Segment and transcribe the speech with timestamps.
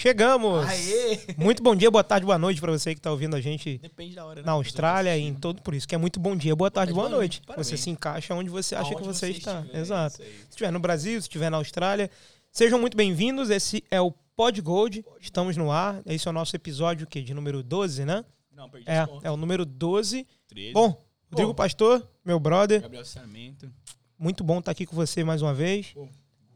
[0.00, 0.64] Chegamos!
[0.64, 1.18] Aê!
[1.36, 4.14] Muito bom dia, boa tarde, boa noite pra você que tá ouvindo a gente Depende
[4.14, 4.46] da hora, né?
[4.46, 5.60] na Austrália e em todo.
[5.60, 7.42] Por isso que é muito bom dia, boa tarde, boa noite.
[7.44, 7.66] Parabéns.
[7.66, 9.58] Você se encaixa onde você acha Aonde que você, está.
[9.58, 10.14] estiver, Exato.
[10.14, 10.38] isso aí.
[10.44, 12.08] Se estiver no Brasil, se estiver na Austrália,
[12.52, 13.50] sejam muito bem-vindos.
[13.50, 15.04] Esse é o Pod Gold.
[15.20, 16.00] Estamos no ar.
[16.06, 18.24] Esse é o nosso episódio que de número 12, né?
[18.54, 20.24] Não, perdi É, é o número 12.
[20.46, 20.72] 13.
[20.74, 21.52] Bom, Rodrigo.
[21.52, 23.68] Pastor, meu brother, Gabriel Sarmento.
[24.16, 25.90] muito bom estar aqui com você mais uma vez.
[25.92, 26.08] Bom.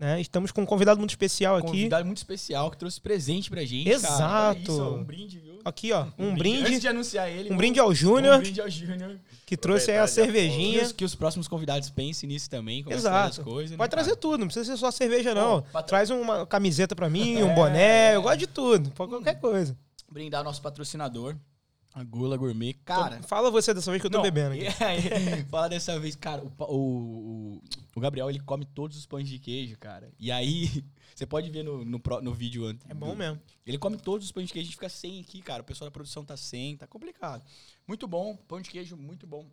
[0.02, 0.20] Né?
[0.20, 1.66] Estamos com um convidado muito especial aqui.
[1.69, 3.88] Convidado muito especial que trouxe presente pra gente.
[3.88, 4.19] Exato.
[4.19, 4.59] Cara.
[4.59, 5.52] Isso, um brinde, viu?
[5.65, 7.52] Aqui, ó, um brinde, Antes de anunciar ele.
[7.52, 9.16] um brinde ao Um Júnior, brinde ao Júnior.
[9.47, 10.92] que trouxe aí a cervejinha.
[10.92, 12.84] que os próximos convidados pensem nisso também.
[12.88, 13.42] a Exato.
[13.45, 13.70] coisas.
[13.70, 15.61] né, Pode trazer tudo, não precisa ser só cerveja, não.
[15.61, 17.55] Bom, pat- Traz uma camiseta pra mim, um É.
[17.55, 19.77] boné, eu gosto de tudo, pode qualquer coisa.
[20.11, 21.37] Brindar nosso patrocinador,
[21.95, 22.74] a Gula Gourmet.
[22.84, 24.64] Cara, Então, fala você dessa vez que eu tô Não, bebendo aqui.
[24.64, 27.62] e aí, Fala dessa vez, cara, o, o,
[27.94, 30.11] o, Gabriel, ele come todos os pães de queijo, cara.
[30.19, 32.89] E aí, você pode ver no, no, no vídeo antes.
[32.89, 33.41] É bom mesmo.
[33.66, 35.62] Ele come todos os pães de queijo, a gente fica sem aqui, cara.
[35.62, 37.44] O pessoal da produção tá sem, tá complicado.
[37.86, 39.47] Muito bom, pão de queijo, muito bom.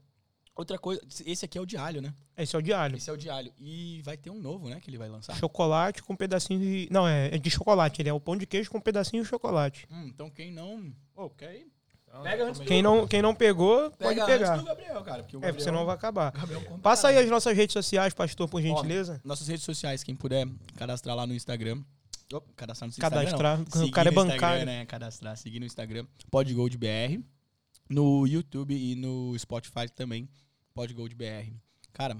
[0.55, 2.13] Outra coisa, esse aqui é o de alho, né?
[2.37, 2.97] Esse é o de alho.
[2.97, 3.53] Esse é o de alho.
[3.57, 5.33] E vai ter um novo, né, que ele vai lançar.
[5.37, 6.89] Chocolate com pedacinho de.
[6.91, 8.01] Não, é é de chocolate.
[8.01, 9.87] Ele é o pão de queijo com pedacinho de chocolate.
[9.89, 10.93] Hum, então quem não...
[11.15, 11.29] Ô,
[12.09, 12.61] Então, Pega antes.
[12.61, 14.49] Quem não, quem não pegou, pode Pega pegar.
[14.53, 15.23] antes do Gabriel, cara.
[15.23, 16.33] Porque o É, Gabriel, porque senão vai acabar.
[16.81, 19.21] Passa aí as nossas redes sociais, pastor, por gentileza.
[19.23, 21.81] Nossas redes sociais, quem puder cadastrar lá no Instagram.
[22.33, 23.19] Opa, cadastrar no Instagram.
[23.23, 23.65] Cadastrar, não.
[23.65, 24.65] o Seguir cara é no Instagram, bancário.
[24.65, 24.85] né?
[24.85, 26.05] Cadastrar, seguir no Instagram.
[26.29, 27.23] PodGoldBR.
[27.89, 30.27] No YouTube e no Spotify também.
[30.73, 31.53] PodGoldBR.
[31.93, 32.15] Cara,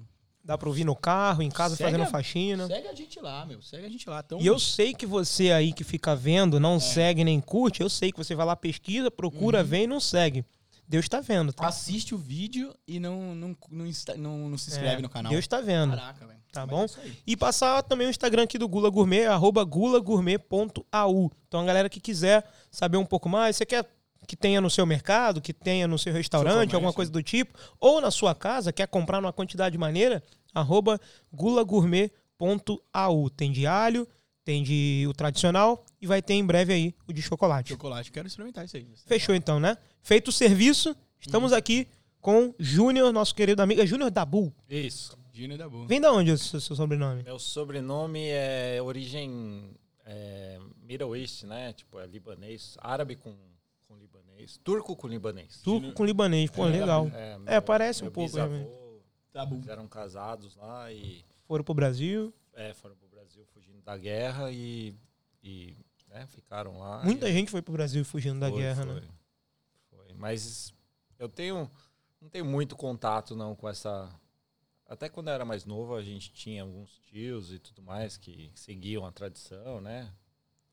[0.50, 2.66] Dá pra ouvir no carro, em casa, Segue fazendo a- faxina.
[2.66, 3.62] segue a gente lá, meu.
[3.62, 4.24] Segue a gente lá.
[4.26, 6.60] Então, E eu sei que você aí que fica vendo, É.
[6.60, 9.64] não segue nem curte, eu sei que você vai lá, pesquisa, procura, Uhum.
[9.66, 10.44] vem e não segue.
[10.88, 11.68] Deus tá vendo, tá?
[11.68, 13.86] assiste o vídeo e não, não, não,
[14.18, 15.32] não- não se inscreve É, no canal.
[15.32, 15.92] Deus tá vendo.
[15.96, 16.40] Caraca, velho.
[16.52, 17.00] Tá Mas bom?
[17.06, 17.12] é.
[17.28, 21.32] E passar também o Instagram aqui do Gula Gourmet, arroba gulagourmet.au.
[21.48, 23.86] Então a galera que quiser saber um pouco mais, você quer
[24.28, 26.76] que tenha no seu mercado, que tenha no seu restaurante, comércio.
[26.76, 30.22] alguma coisa do tipo, ou na sua casa, quer comprar numa quantidade maneira,
[30.54, 31.00] arroba
[31.34, 33.30] gulagourmet.au.
[33.30, 34.08] Tem de alho,
[34.44, 37.70] tem de o tradicional e vai ter em breve aí o de chocolate.
[37.70, 38.88] Chocolate, quero experimentar isso aí.
[39.06, 39.78] Fechou então, né?
[40.02, 41.88] Feito o serviço, estamos aqui
[42.22, 43.82] com Júnior, nosso querido amigo.
[43.82, 44.54] É Júnior Dabu.
[44.70, 45.18] Isso.
[45.40, 45.88] Gino da boa.
[45.88, 47.24] Vem da onde o seu, seu sobrenome?
[47.24, 49.72] Meu sobrenome é origem
[50.06, 51.72] é, Middle East, né?
[51.72, 53.34] Tipo, é libanês, árabe com,
[53.88, 55.62] com libanês, turco com libanês.
[55.64, 56.52] Turco com libanês.
[56.52, 57.10] Pô, legal.
[57.14, 58.89] É, É, parece um meu pouco, bisavô.
[59.32, 59.56] Tá bom.
[59.56, 62.34] Eles eram casados lá e Foram pro Brasil.
[62.54, 64.96] é, foram pro Brasil fugindo da guerra e,
[65.44, 65.76] e
[66.08, 67.04] né, ficaram lá.
[67.04, 69.08] Muita e, gente foi pro Brasil fugindo da foi, guerra, foi, né?
[69.90, 70.14] Foi.
[70.16, 70.74] Mas
[71.18, 71.70] eu tenho
[72.22, 74.10] não tenho muito contato não com essa
[74.86, 78.52] até quando eu era mais novo a gente tinha alguns tios e tudo mais que
[78.56, 80.12] seguiam a tradição, né?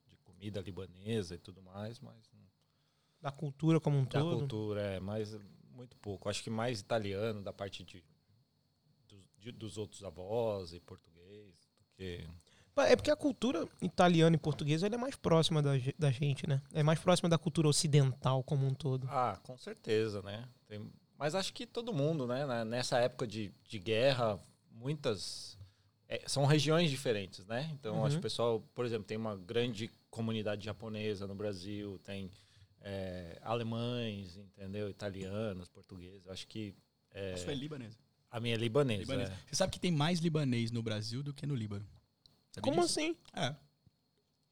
[0.09, 2.17] De comida libanesa e tudo mais, mas
[3.21, 4.39] Da cultura como um da todo.
[4.39, 5.39] cultura é mais
[5.71, 6.29] muito pouco.
[6.31, 8.03] Acho que mais italiano da parte de
[9.47, 12.25] de- dos outros avós e português do que
[12.77, 16.61] É porque a cultura italiana e portuguesa ela é mais próxima da, da gente, né?
[16.75, 19.07] É mais próxima da cultura ocidental como um todo.
[19.11, 20.47] Ah, com certeza, né?
[20.69, 22.45] Tem- mas acho que todo mundo, né?
[22.65, 24.39] Nessa época de, de guerra,
[24.71, 25.57] muitas.
[26.09, 27.69] é, são regiões diferentes, né?
[27.73, 28.11] Então, acho Uhum.
[28.13, 32.31] que o pessoal, por exemplo, tem uma grande comunidade japonesa no Brasil, tem
[32.83, 34.89] é, alemães, entendeu?
[34.89, 36.29] Italianos, portugueses.
[36.29, 36.75] Acho que
[37.11, 37.99] é, A sua é libanesa.
[38.31, 39.01] A minha é libanesa.
[39.01, 39.31] Libanês.
[39.31, 39.37] é.
[39.49, 41.87] Você sabe que tem mais libanês no Brasil do que no Líbano?
[42.51, 42.99] Sabia Como disso?
[42.99, 43.17] assim?
[43.35, 43.55] É.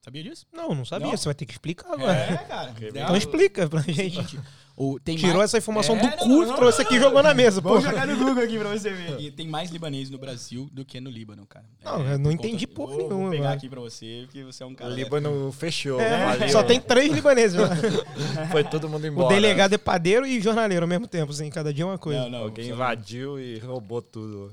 [0.05, 0.45] Sabia disso?
[0.53, 1.07] Não, não sabia.
[1.07, 1.17] Não?
[1.17, 2.13] Você vai ter que explicar agora.
[2.13, 2.75] É, cara.
[2.79, 4.39] Então explica pra gente.
[4.77, 5.45] O, Tirou mais...
[5.51, 7.71] essa informação É, do não, cu, não, trouxe aqui e jogou na mesa, pô.
[7.71, 9.19] Vamos jogar no Google aqui pra você ver.
[9.19, 11.65] E tem mais libanês no Brasil do que no Líbano, cara.
[11.83, 13.55] Não, eu por não conta- entendi eu porra vou, nenhuma, Vou pegar mano.
[13.57, 14.91] aqui pra você, porque você é um O cara...
[14.91, 15.99] Líbano fechou.
[16.01, 16.49] É, valeu.
[16.51, 17.57] só tem três libaneses.
[17.59, 17.69] lá.
[18.51, 19.33] Foi todo mundo O embora.
[19.35, 22.23] delegado é padeiro e jornaleiro ao mesmo tempo, assim, cada dia é uma coisa.
[22.23, 22.39] Não, não.
[22.41, 24.53] Alguém invadiu e roubou tudo.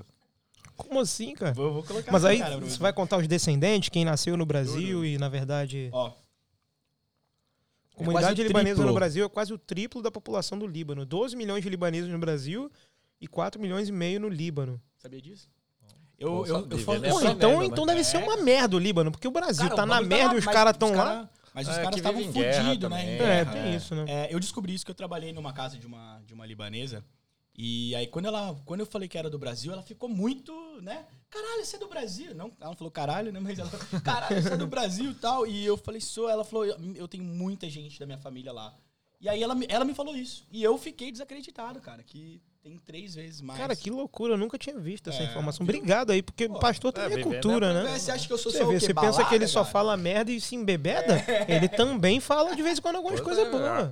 [0.83, 1.53] Como assim, cara?
[1.53, 4.97] Vou, vou colocar Mas aí cara, você vai contar os descendentes, quem nasceu no Brasil
[4.99, 5.05] Tudo.
[5.05, 8.87] e, na verdade, Ó, a comunidade quase o libanesa triplo.
[8.91, 11.05] no Brasil é quase o triplo da população do Líbano.
[11.05, 12.71] 12 milhões de libaneses no Brasil
[13.19, 14.81] e 4 milhões e meio no Líbano.
[14.97, 15.47] sabia disso?
[16.17, 16.99] Eu, eu, eu, falo...
[16.99, 17.09] né?
[17.09, 17.65] Pô, então, merda, né?
[17.65, 18.23] então deve ser É.
[18.23, 20.37] uma merda o Líbano, porque o Brasil Cara, tá o na tá merda lá, e
[20.37, 21.03] os caras estão os lá.
[21.03, 22.77] cara- Mas os É, caras estavam fodidos, né?
[22.77, 23.05] também.
[23.07, 23.51] em É, guerra.
[23.53, 24.05] tem isso, né?
[24.07, 27.03] É, eu descobri isso que eu trabalhei numa casa de uma, de uma libanesa.
[27.57, 31.05] E aí, quando, ela, quando eu falei que era do Brasil, ela ficou muito, né?
[31.29, 32.33] Caralho, você é do Brasil.
[32.33, 33.39] Não, ela não falou caralho, né?
[33.39, 35.45] Mas ela falou, caralho, você é do Brasil e tal.
[35.45, 36.29] E eu falei, sou.
[36.29, 38.75] Ela falou, eu, tenho muita gente da minha família lá.
[39.19, 40.45] E aí ela, ela me falou isso.
[40.51, 42.01] E eu fiquei desacreditado, cara.
[42.03, 43.59] Que tem três vezes mais.
[43.59, 45.65] Cara, que loucura, eu nunca tinha visto essa É, informação.
[45.65, 45.75] viu?
[45.75, 47.95] Obrigado aí, porque Pô, pastor também é, cultura, é né?
[47.95, 48.79] É, Você acha que eu sou Você só o vê, quê?
[48.85, 49.71] você pensa que ele Balada, só cara?
[49.71, 53.49] fala merda e se embebeda, ele também fala de vez em quando algumas coisas é,
[53.49, 53.89] boas.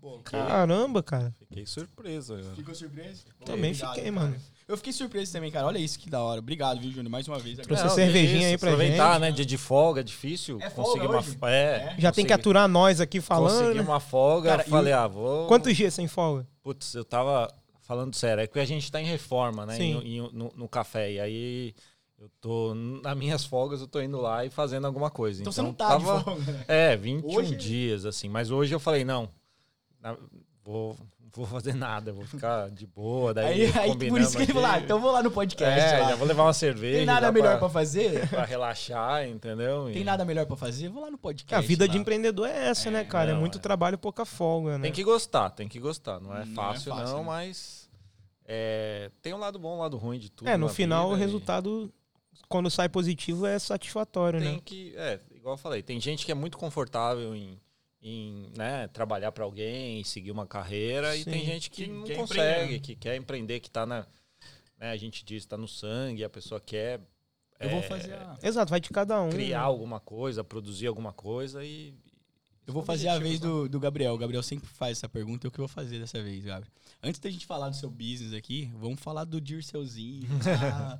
[0.00, 1.34] Pô, Caramba, cara.
[1.38, 2.34] Fiquei surpreso.
[2.34, 3.24] eu- ficou surpreso?
[3.44, 4.26] Também obrigado, fiquei, cara.
[4.26, 4.36] mano.
[4.66, 5.66] Eu fiquei surpreso também, cara.
[5.66, 6.38] Olha isso que da hora.
[6.38, 7.10] Obrigado, viu, Júnior?
[7.10, 7.58] Mais uma vez.
[7.58, 9.20] Trouxe a cervejinha aí pra Aproveitar, gente.
[9.22, 9.32] né?
[9.32, 11.18] Dia de folga, é difícil É folga conseguir uma...
[11.18, 11.36] hoje?
[11.42, 11.96] É, É.
[11.98, 13.58] Já tem que aturar nós aqui falando.
[13.58, 13.80] Consegui né?
[13.82, 15.48] uma folga, Cara, falei, ah, vou...
[15.48, 16.46] Quantos dias sem folga?
[16.62, 17.52] Putz, eu tava
[17.90, 19.74] falando sério, é que a gente tá em reforma, né?
[19.74, 20.00] Sim.
[20.04, 21.10] em- em- no, no café.
[21.10, 21.74] E aí
[22.16, 22.72] eu tô,
[23.02, 25.40] nas minhas folgas, eu tô indo lá e fazendo alguma coisa.
[25.40, 26.64] Então, você não tá tava, de folga, né?
[26.68, 28.28] É, 21 Hoje- dias, assim.
[28.28, 29.28] Mas hoje eu falei, não,
[30.00, 30.16] na-
[30.62, 30.96] vou,
[31.32, 33.32] vou fazer nada, vou ficar de boa.
[33.34, 35.80] Daí Aí, aí por isso que ele falou, ah, então eu vou lá no podcast.
[35.80, 36.08] É, lá.
[36.10, 36.98] já vou levar uma cerveja.
[36.98, 38.28] Tem nada melhor pra pra, fazer?
[38.30, 39.86] pra relaxar, entendeu?
[39.92, 40.88] Tem E nada melhor pra fazer?
[40.90, 41.54] Vou lá no podcast.
[41.64, 41.90] a vida lá.
[41.92, 43.30] de empreendedor é essa, né, cara?
[43.30, 43.60] É não, muito é.
[43.60, 44.82] trabalho e pouca folga, né?
[44.82, 46.20] Tem que gostar, tem que gostar.
[46.20, 47.22] Não é Não é fácil, não, fácil, né?
[47.24, 47.79] mas
[48.52, 50.48] é, tem um lado bom, um lado ruim de tudo.
[50.48, 51.92] É, no na final o vida e- resultado,
[52.48, 54.60] quando sai positivo, é satisfatório, tem né?
[54.64, 57.60] que, é, igual eu falei, tem gente que é muito confortável em,
[58.02, 61.30] em né, trabalhar para alguém, seguir uma carreira, e Sim.
[61.30, 62.78] tem gente que, Que não consegue, empreender, né?
[62.80, 64.04] que quer empreender, que tá na,
[64.76, 67.00] né, a gente diz, tá no sangue, a pessoa quer
[67.60, 68.36] Eu vou é, fazer a...
[68.42, 69.30] Exato, vai de cada um.
[69.30, 69.64] criar né?
[69.64, 71.94] alguma coisa, produzir alguma coisa e
[72.70, 74.14] Eu vou fazer a vez do, do Gabriel.
[74.14, 75.44] O Gabriel sempre faz essa pergunta.
[75.46, 76.72] Eu que vou fazer dessa vez, Gabriel.
[77.02, 80.28] Antes da gente falar do seu business aqui, vamos falar do Dirceuzinho.
[80.46, 80.98] Ah,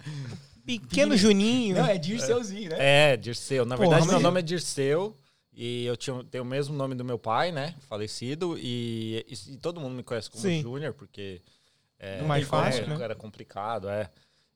[0.67, 1.77] Pequeno Juninho.
[1.77, 3.13] não, é Dirceuzinho, né?
[3.13, 3.65] É, Dirceu.
[3.65, 5.17] Na Porra, verdade, meu mas- nome é Dirceu.
[5.53, 7.75] E eu tinha, tenho o mesmo nome do meu pai, né?
[7.89, 8.57] Falecido.
[8.59, 10.43] E, e- e todo mundo me conhece como.
[10.61, 11.41] Júnior, porque.
[11.99, 12.99] É, Mais fácil, é, né?
[13.03, 14.11] Era complicado, é.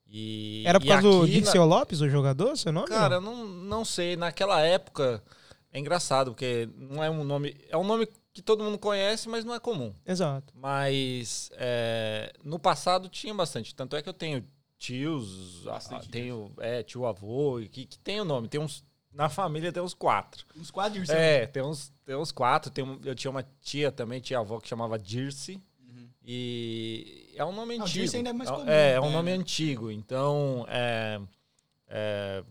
[0.07, 2.87] E, Era por e causa do aqui na- Dirceu Lopes, o jogador, seu nome?
[2.89, 4.17] Cara, não, não sei.
[4.17, 5.23] Naquela época.
[5.75, 7.57] É engraçado, porque não é um nome.
[7.69, 9.93] É um nome que todo mundo conhece, mas não é comum.
[10.07, 10.55] Exato.
[10.57, 13.75] Mas é, no passado tinha bastante.
[13.75, 14.47] Tanto é que eu tenho
[14.79, 18.49] tios, Bastante a- tenho é, tio avô, que, que tem o nome.
[18.49, 20.47] Tem uns, na família tem uns quatro.
[20.57, 21.17] Uns quatro Dirceu.
[21.17, 22.71] É, tem uns, tem uns quatro.
[22.71, 25.61] Tem um- eu tinha uma tia também, tia avó, que chamava Dirce.
[25.81, 26.09] Uhum.
[26.25, 27.99] E é um nome Não, antigo.
[28.01, 29.13] Dirce ainda é mais comum, É, é um né?
[29.13, 29.91] nome antigo.
[29.91, 31.21] Então, é,
[31.89, 32.45] é,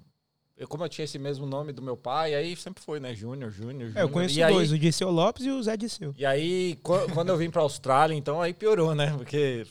[0.57, 3.13] eu, como eu tinha esse mesmo nome do meu pai, aí sempre foi, né?
[3.15, 4.09] Júnior, Júnior, É, eu Júnior.
[4.11, 6.13] conheço E aí- dois, o Dirceu Lopes e o Zé Dirceu.
[6.17, 9.13] e aí, qu- quando eu vim pra Austrália, então aí piorou, né?
[9.17, 9.65] Porque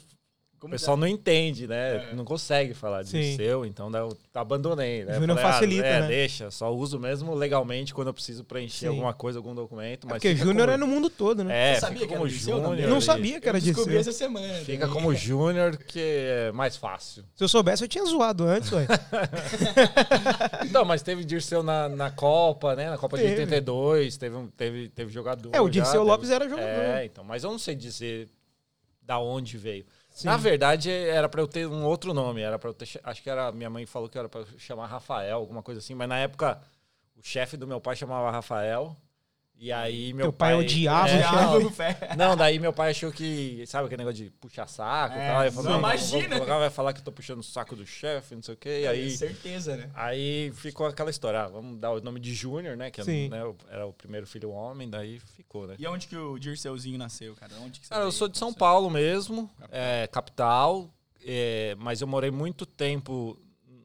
[0.66, 2.10] o pessoal não entende, né?
[2.10, 2.14] É.
[2.14, 3.20] Não consegue falar Sim.
[3.20, 5.14] de seu, então daí eu abandonei, né?
[5.14, 6.06] Júnior Falei, ah, facilita, é, né?
[6.08, 8.86] deixa, só uso mesmo legalmente quando eu preciso preencher Sim.
[8.88, 10.06] alguma coisa, algum documento.
[10.06, 11.70] Mas Porque fica Júnior como- é no mundo todo, né?
[11.70, 12.30] É, Você sabia fica que era como?
[12.30, 12.88] Júnior.
[12.88, 14.54] Não sabia que era Eu descobri essa semana.
[14.64, 15.02] Fica também.
[15.02, 17.24] como Júnior, que é mais fácil.
[17.34, 18.86] Se eu soubesse, eu tinha zoado antes, ué.
[20.70, 22.90] Não, mas teve Dirceu na, na Copa, né?
[22.90, 23.42] Na Copa de Teve.
[23.42, 25.50] 82, teve, um- teve, teve jogador.
[25.52, 26.68] É, o já, Dirceu teve- Lopes era jogador.
[26.68, 28.28] É, então, mas eu não sei dizer
[29.02, 29.84] da onde veio.
[30.12, 30.28] Sim.
[30.28, 32.40] Na verdade, era pra eu ter um outro nome.
[32.42, 32.86] Era para eu ter.
[32.86, 33.50] ch- Acho que era.
[33.52, 35.94] Minha mãe falou que era eu chamar Rafael, alguma coisa assim.
[35.94, 36.60] Mas na época,
[37.16, 38.96] o chefe do meu pai chamava Rafael.
[39.64, 41.96] E aí meu Teu pai odiava é, o pé.
[42.18, 43.62] Não, daí meu pai achou que.
[43.68, 45.44] Sabe aquele negócio de puxar saco É, e tal?
[45.44, 46.20] Eu falei, não, imagina.
[46.22, 48.56] Vou colocar, vai falar que eu tô puxando o saco do chefe, não sei o
[48.56, 48.80] quê.
[48.82, 49.10] E aí.
[49.16, 49.88] Certeza, né?
[49.94, 52.90] Aí ficou aquela história, ah, vamos dar o nome de Júnior, né?
[52.90, 53.28] Que é, Sim.
[53.28, 55.76] né, o- era o primeiro filho homem, daí ficou, né?
[55.78, 57.52] E onde que o Dirceuzinho nasceu, cara?
[57.64, 60.90] Onde que você Cara, eu sou de São Paulo mesmo, é, capital,
[61.24, 63.38] é, mas eu morei muito tempo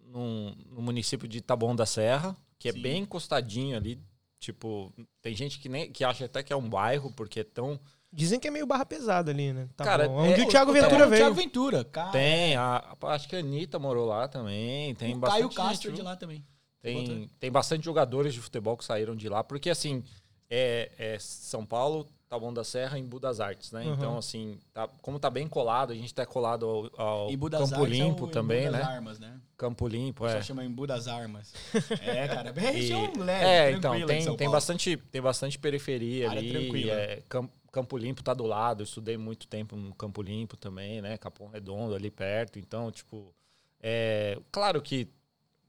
[0.08, 2.82] num- no município de Taboão da Serra, que é Sim.
[2.82, 4.00] bem encostadinho ali.
[4.40, 7.80] Tipo, tem gente que, nem, que acha até que é um bairro, porque é tão.
[8.14, 9.68] Dizem que é meio barra pesada ali, né?
[9.76, 10.26] Tá Cara, bom.
[10.26, 11.22] é- Onde o Thiago o- Ventura o veio.
[11.24, 12.12] Thiago Ventura, cara.
[12.12, 14.94] Tem, a, a- acho que a Anitta morou lá também.
[14.96, 16.46] Tem o bastante Caio Castro gente, de lá também.
[16.82, 20.04] Tem, tem bastante jogadores de futebol que saíram de lá, porque assim,
[20.50, 23.84] é, é São Paulo, Taboão da Serra e Embu das Artes, né?
[23.86, 23.94] Uhum.
[23.94, 26.66] Então, assim, tá- como tá bem colado, a gente tá colado
[26.98, 28.82] ao, ao Campo Artes é o Limpo Embu também, das né?
[28.84, 29.40] Armas, né?
[29.58, 30.42] Campo Limpo, Só é.
[30.42, 31.54] chama Embu das Armas.
[32.02, 36.40] É, cara, bem E- região leve, é, então, tem, tem, bastante, tem bastante periferia Área
[36.42, 36.52] ali.
[36.52, 36.94] tranquila.
[36.94, 41.02] é, Cam- Campo Limpo tá do lado, eu estudei muito tempo no Campo Limpo também,
[41.02, 41.18] né?
[41.18, 42.58] Capão Redondo ali perto.
[42.60, 43.34] Então, tipo,
[43.80, 45.08] é, claro que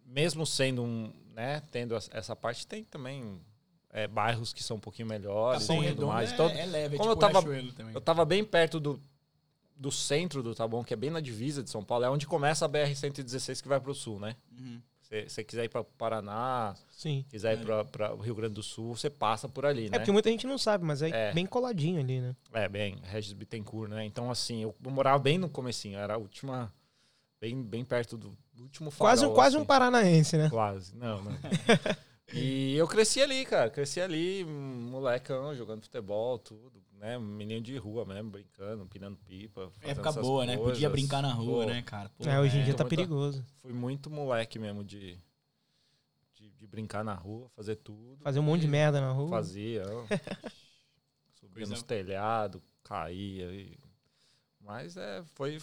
[0.07, 3.38] mesmo sendo um, né, tendo essa parte, tem também
[4.02, 6.31] é, bairros que são um pouquinho melhores Capão e tudo mais.
[6.31, 7.95] é, Então, é leve, é como eu tipo tava- Riachuelo também.
[7.95, 9.00] eu tava bem perto do,
[9.76, 12.64] do centro do Taboão, que é bem na divisa de São Paulo, é onde começa
[12.64, 14.35] a BR-116 que vai pro sul, né?
[14.57, 14.81] Uhum.
[15.02, 17.25] Se você quiser ir para Paraná, Sim.
[17.31, 19.99] quiser ir para o Rio Grande do Sul, você passa por ali, É né?
[19.99, 21.33] porque muita gente não sabe, mas é, É.
[21.33, 22.37] bem coladinho ali, né?
[22.52, 24.05] É, bem, Regis Bittencourt, né?
[24.05, 26.71] Então, assim, eu morava bem no comecinho, era a última,
[27.40, 29.09] bem, bem perto do último farol.
[29.17, 29.67] Quase, quase um assim.
[29.67, 30.50] paranaense, né?
[30.50, 31.33] Quase, não, não.
[32.32, 33.70] E eu cresci ali, cara.
[33.70, 37.18] Cresci ali, molecão, jogando futebol, tudo, né?
[37.18, 39.73] Menino de rua mesmo, brincando, pinando pipa.
[39.80, 40.56] Época essas boa, né?
[40.56, 40.92] Podia coisas.
[40.92, 42.11] brincar na rua, Pô, né, cara?
[42.11, 42.64] Pô, É, hoje em é.
[42.64, 43.44] dia tá perigoso.
[43.62, 45.16] Fui muito moleque mesmo de,
[46.35, 48.18] de, de brincar na rua, fazer tudo.
[48.23, 49.30] Fazer um monte de merda na rua.
[49.30, 49.85] Fazia.
[51.40, 53.50] Subia nos telhados, caía.
[53.52, 53.78] e-
[54.61, 55.58] Mas é, foi,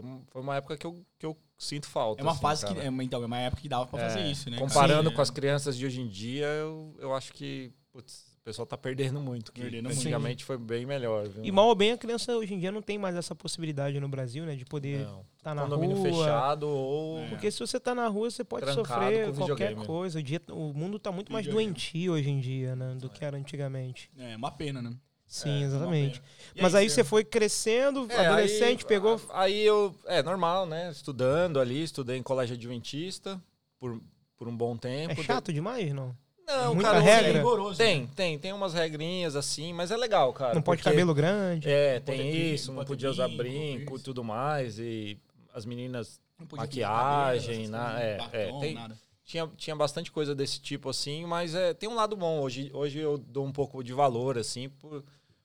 [0.00, 2.20] foi, foi uma época que eu, que eu sinto falta.
[2.20, 2.74] É uma assim, fase que.
[2.74, 2.86] cara.
[2.86, 4.58] é uma- Então, é uma época que dava pra fazer É, isso, né?
[4.58, 5.22] Comparando Sim, com é.
[5.22, 9.20] as crianças de hoje em dia, eu, eu acho que putz, o pessoal tá perdendo
[9.20, 9.52] muito.
[9.52, 9.98] Que Perdendo muito.
[9.98, 11.26] antigamente foi bem melhor.
[11.28, 11.44] Viu?
[11.44, 14.08] E mal ou bem a criança hoje em dia não tem mais essa possibilidade no
[14.08, 14.54] Brasil, né?
[14.56, 15.06] De poder
[15.38, 16.04] estar na condomínio rua.
[16.10, 17.20] fechado ou.
[17.20, 17.28] É.
[17.28, 20.18] Porque se você tá na rua, você pode Trancado sofrer qualquer coisa.
[20.18, 21.72] O, dia, o mundo tá muito mais Videogame.
[21.72, 22.96] doentio hoje em dia, né?
[23.00, 24.10] Do que era antigamente.
[24.18, 24.94] É, uma pena, né?
[25.34, 26.22] Sim, É, exatamente.
[26.60, 26.94] Mas aí Fer?
[26.94, 29.20] você foi crescendo, É, adolescente, aí, pegou.
[29.30, 29.92] Aí eu.
[30.06, 30.90] É normal, né?
[30.92, 33.42] Estudando ali, estudei em colégio adventista
[33.80, 34.00] por,
[34.36, 35.20] por um bom tempo.
[35.20, 36.16] É chato demais, não?
[36.46, 37.24] Não, Muita cara, regra?
[37.24, 38.08] tem- rigoroso, Tem, né?
[38.14, 40.54] tem, tem umas regrinhas assim, mas é legal, cara.
[40.54, 41.68] não pode cabelo grande.
[41.68, 44.78] É, tem isso, não podia usar brinco, brinco e tudo mais.
[44.78, 45.18] E
[45.52, 48.12] as meninas Não podia pintar maquiagem, cabelo, na- essas é,
[48.42, 48.96] é, batom, tem- nada.
[49.24, 52.40] tinha, tinha bastante coisa desse tipo assim, mas é, tem um lado bom.
[52.42, 55.02] Hoje, hoje eu dou um pouco de valor, assim, por,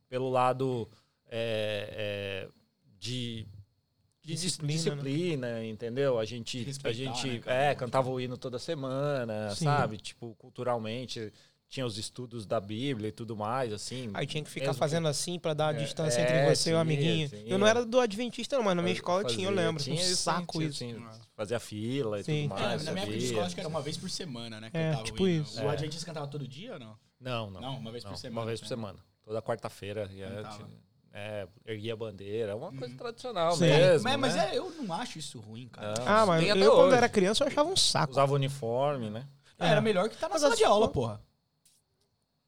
[0.10, 0.90] pelo lado
[1.28, 2.50] é, é,
[3.00, 3.46] de,
[4.22, 5.68] de Disciplina, disciplina, né?
[5.68, 6.20] entendeu?
[6.20, 7.56] A gente, a gente né, cara?
[7.58, 9.66] é, cantava o hino toda semana, Sim.
[9.66, 9.98] sabe?
[9.98, 11.32] Tipo, culturalmente.
[11.72, 14.10] Tinha os estudos da Bíblia e tudo mais, assim.
[14.16, 16.74] Aí tinha que ficar fazendo assim pra dar a É, distância é, entre você e
[16.74, 17.30] o amiguinho.
[17.30, 17.44] tinha.
[17.46, 19.84] Eu não era do Adventista, não, mas na minha escola Fazia- tinha, eu lembro.
[19.84, 20.78] Tinha um isso, saco tinha, isso.
[20.80, 22.50] tinha, fazia fila e Sim.
[22.50, 22.86] tudo É, mais.
[22.86, 24.72] na minha época de escola, acho que era uma vez por semana, né?
[24.72, 25.44] que É, o tipo hino.
[25.44, 25.60] isso.
[25.62, 25.70] O É.
[25.70, 26.98] Adventista cantava todo dia ou não?
[27.20, 27.62] Não, não.
[27.62, 28.70] Não, uma vez por Não, semana, Uma vez por né?
[28.70, 29.00] semana.
[29.30, 30.10] Toda quarta-feira.
[30.12, 30.44] e é,
[31.14, 32.52] É, erguia a bandeira.
[32.54, 32.98] É uma coisa Uhum.
[32.98, 33.66] tradicional Sim.
[33.66, 34.04] mesmo.
[34.10, 34.50] mas mas né?
[34.56, 35.94] é, eu não acho isso ruim, cara.
[36.00, 36.08] Não.
[36.08, 38.12] Ah, mas eu quando era criança eu achava um saco.
[38.12, 39.28] Usava uniforme, né?
[39.60, 41.22] É, Era melhor que tá na Mas sala de aula, porra.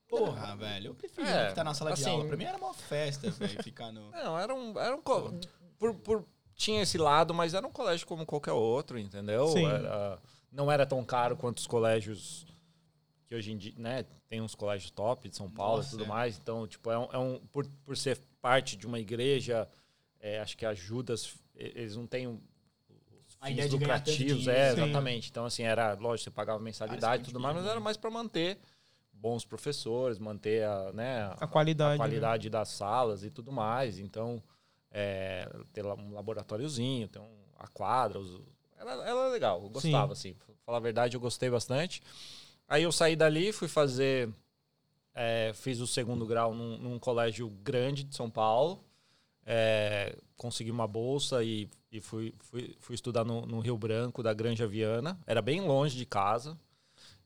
[0.07, 0.87] Porra, velho.
[0.87, 2.25] Eu preferia É, que tá na sala de assim- aula.
[2.25, 4.09] Pra mim era uma festa, velho, ficar no.
[4.11, 4.79] Não, era um.
[4.79, 5.31] Era um co-
[5.77, 9.47] por, por- tinha esse lado, mas era um colégio como qualquer outro, entendeu?
[9.49, 9.65] Sim.
[9.67, 10.17] Era-
[10.51, 12.45] não era tão caro quanto os colégios
[13.31, 14.03] que hoje em dia, né?
[14.27, 16.07] Tem uns colégios top de São Paulo Nossa, e tudo é.
[16.07, 16.37] mais.
[16.37, 17.07] Então, tipo, é um.
[17.13, 19.69] é um- por, por ser parte de uma igreja,
[20.19, 21.15] é, acho que ajuda.
[21.55, 22.27] Eles não têm.
[22.27, 22.41] um-
[23.39, 24.51] A fins lucrativos, dinheiro.
[24.51, 24.83] é, Sim.
[24.83, 25.29] exatamente.
[25.31, 28.59] Então, assim, era, lógico, você pagava mensalidade e tudo mais, mas era mais para manter
[29.13, 31.89] bons professores, manter a, né, A qualidade.
[31.89, 31.97] a né?
[31.97, 33.97] qualidade das salas e tudo mais.
[33.97, 34.43] Então,
[34.91, 38.19] é, ter lá um laboratóriozinho, ter um, a quadra.
[38.19, 38.41] os-
[38.77, 40.33] era, era legal, eu gostava, assim.
[40.33, 42.03] Pra falar a verdade, eu gostei bastante.
[42.71, 44.29] Aí eu saí dali, fui fazer.
[45.15, 48.83] é, fiz o segundo grau num, num colégio grande de São Paulo.
[49.45, 54.33] É, consegui uma bolsa e, e fui, fui, fui estudar no, no Rio Branco, da
[54.33, 55.19] Granja Viana.
[55.27, 56.57] Era bem longe de casa.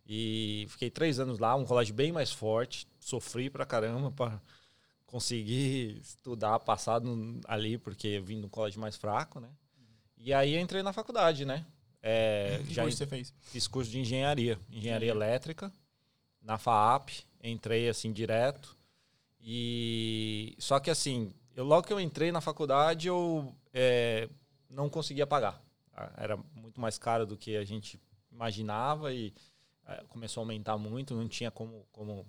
[0.07, 2.87] E fiquei três anos lá, um colégio bem mais forte.
[2.99, 4.41] Sofri pra caramba pra
[5.07, 9.49] conseguir estudar, passar no- ali, porque vim de um colégio mais fraco, né?
[10.17, 11.65] E aí entrei na faculdade, né?
[12.07, 13.33] É, Que já curso você fez?
[13.41, 15.25] fiz curso de engenharia, engenharia Entendi.
[15.25, 15.73] elétrica,
[16.39, 17.09] na FAAP,
[17.43, 18.77] entrei assim direto.
[19.41, 24.29] E só que assim, eu logo que eu entrei na faculdade, eu é,
[24.69, 25.59] não conseguia pagar.
[26.17, 27.99] Era muito mais caro do que a gente
[28.31, 29.33] imaginava e
[29.87, 32.25] é, começou a aumentar muito, não tinha como, como,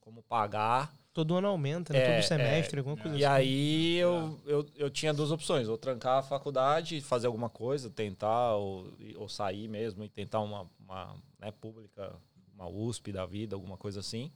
[0.00, 0.92] como pagar.
[1.12, 2.00] Todo ano aumenta, né?
[2.00, 3.34] É, Todo semestre, alguma coisa E assim.
[3.34, 8.54] aí eu, eu, eu tinha duas opções, ou trancar a faculdade, fazer alguma coisa, tentar,
[8.54, 8.86] ou,
[9.16, 12.14] ou sair mesmo e tentar uma, uma né, pública,
[12.54, 14.30] uma USP da vida, alguma coisa assim.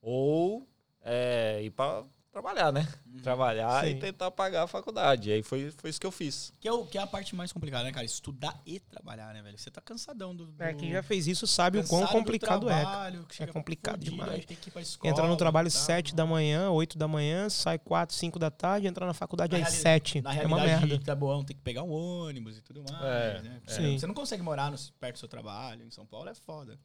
[0.00, 0.66] Ou
[1.02, 2.04] é, ir para
[2.34, 2.86] trabalhar, né?
[3.22, 3.90] Trabalhar Sim.
[3.90, 5.30] e tentar pagar a faculdade.
[5.30, 6.52] E aí foi, foi isso que eu fiz.
[6.60, 8.04] Que é, o, que é a parte mais complicada, né, cara?
[8.04, 9.56] Estudar e trabalhar, né, velho?
[9.56, 10.46] Você tá cansadão do.
[10.46, 12.80] do É, quem já fez isso sabe o cansado quão do complicado é.
[12.80, 14.32] trabalho, que chega complicado fudido, demais.
[14.32, 15.80] aí tem que ir pra escola, Entra no trabalho e tal.
[15.80, 19.58] 7 da manhã, 8 da manhã, sai 4, 5 da tarde, entra na faculdade Na
[19.66, 20.20] às reali- 7.
[20.20, 20.98] Na É uma realidade, merda.
[20.98, 23.02] de Taboão tem que pegar um ônibus e tudo mais.
[23.04, 23.60] É, né?
[23.66, 23.70] é.
[23.70, 23.98] Sim.
[23.98, 26.78] Você não consegue morar no- perto do seu trabalho, em São Paulo é foda.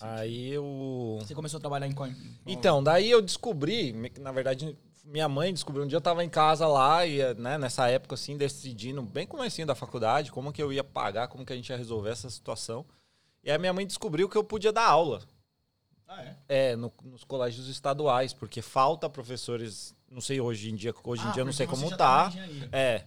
[0.00, 1.18] Aí eu.
[1.20, 2.10] Você começou a trabalhar em qual-
[2.46, 6.66] Então, daí eu descobri, na verdade, minha mãe descobriu, um dia eu tava em casa
[6.66, 10.82] lá, e né, nessa época, assim, decidindo, bem comecinho da faculdade, como que eu ia
[10.82, 12.84] pagar, como que a gente ia resolver essa situação.
[13.42, 15.22] E aí minha mãe descobriu que eu podia dar aula,
[16.08, 16.36] Ah, é?
[16.48, 21.28] é, no- nos colégios estaduais, porque falta professores, não sei hoje em dia, hoje em
[21.28, 22.32] Ah, dia eu não sei como tá.
[22.72, 23.04] É,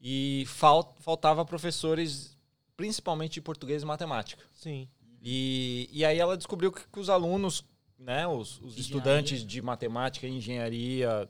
[0.00, 2.36] e fal, faltava professores,
[2.76, 4.42] principalmente de português e matemática.
[4.52, 4.88] Sim.
[5.24, 7.64] E, e aí ela descobriu que, que os alunos,
[7.98, 11.28] né, os, os estudantes de matemática e engenharia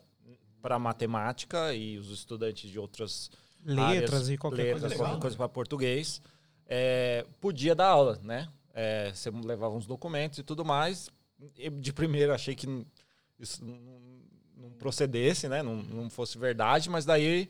[0.61, 3.31] para matemática e os estudantes de outras
[3.65, 4.89] Letras áreas, e qualquer letras, coisa.
[4.95, 5.07] legal.
[5.07, 6.21] qualquer coisa para português,
[6.67, 8.49] é, podia dar aula, né?
[8.75, 11.09] é, você levava uns documentos e tudo mais.
[11.57, 12.67] E de primeiro achei que
[13.39, 15.63] isso não procedesse, né?
[15.63, 17.49] Não, não fosse verdade, mas daí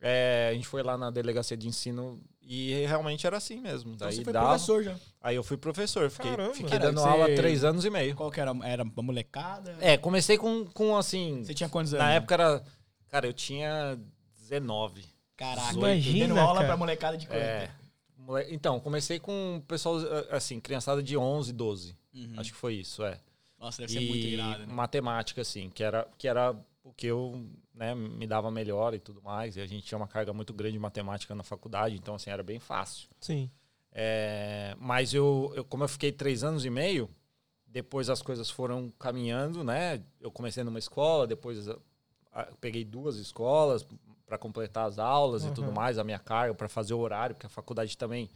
[0.00, 2.20] é, a gente foi lá na delegacia de ensino
[2.54, 3.92] e realmente era assim mesmo.
[3.94, 4.94] Então Daí você foi dava- professor já.
[5.20, 6.54] Aí eu fui professor, fiquei, Caramba.
[6.54, 8.14] fiquei Cara, dando você- aula há três anos e meio.
[8.14, 8.52] Qual que era?
[8.64, 9.76] Era uma molecada?
[9.80, 11.42] É, comecei com, com assim.
[11.44, 12.04] Você tinha quantos anos?
[12.06, 12.62] Na época era.
[13.08, 13.98] Cara, eu tinha
[14.36, 15.04] 19.
[15.36, 16.66] Caraca, Imagina, dando aula cara.
[16.66, 17.38] pra molecada de quanto?
[17.38, 17.70] É.
[18.16, 19.96] Mole- Então, comecei com o pessoal,
[20.30, 21.96] assim, criançada de 11, 12.
[22.14, 22.34] Uhum.
[22.36, 23.18] Acho que foi isso, é.
[23.58, 24.72] Nossa, deve ser muito E irado, né?
[24.72, 26.54] matemática, assim, que era, que era
[26.84, 27.44] o que eu
[27.74, 29.56] né, me dava melhor e tudo mais.
[29.56, 32.42] E a gente tinha uma carga muito grande de matemática na faculdade, então, assim, era
[32.42, 33.08] bem fácil.
[33.20, 33.50] Sim.
[33.92, 37.10] É, mas eu, eu, como eu fiquei três anos e meio,
[37.66, 40.02] depois as coisas foram caminhando, né?
[40.20, 41.66] Eu comecei numa escola, depois
[42.60, 43.86] peguei duas escolas
[44.24, 45.74] para completar as aulas e tudo Uhum.
[45.74, 48.30] mais, a minha carga para fazer o horário, porque a faculdade também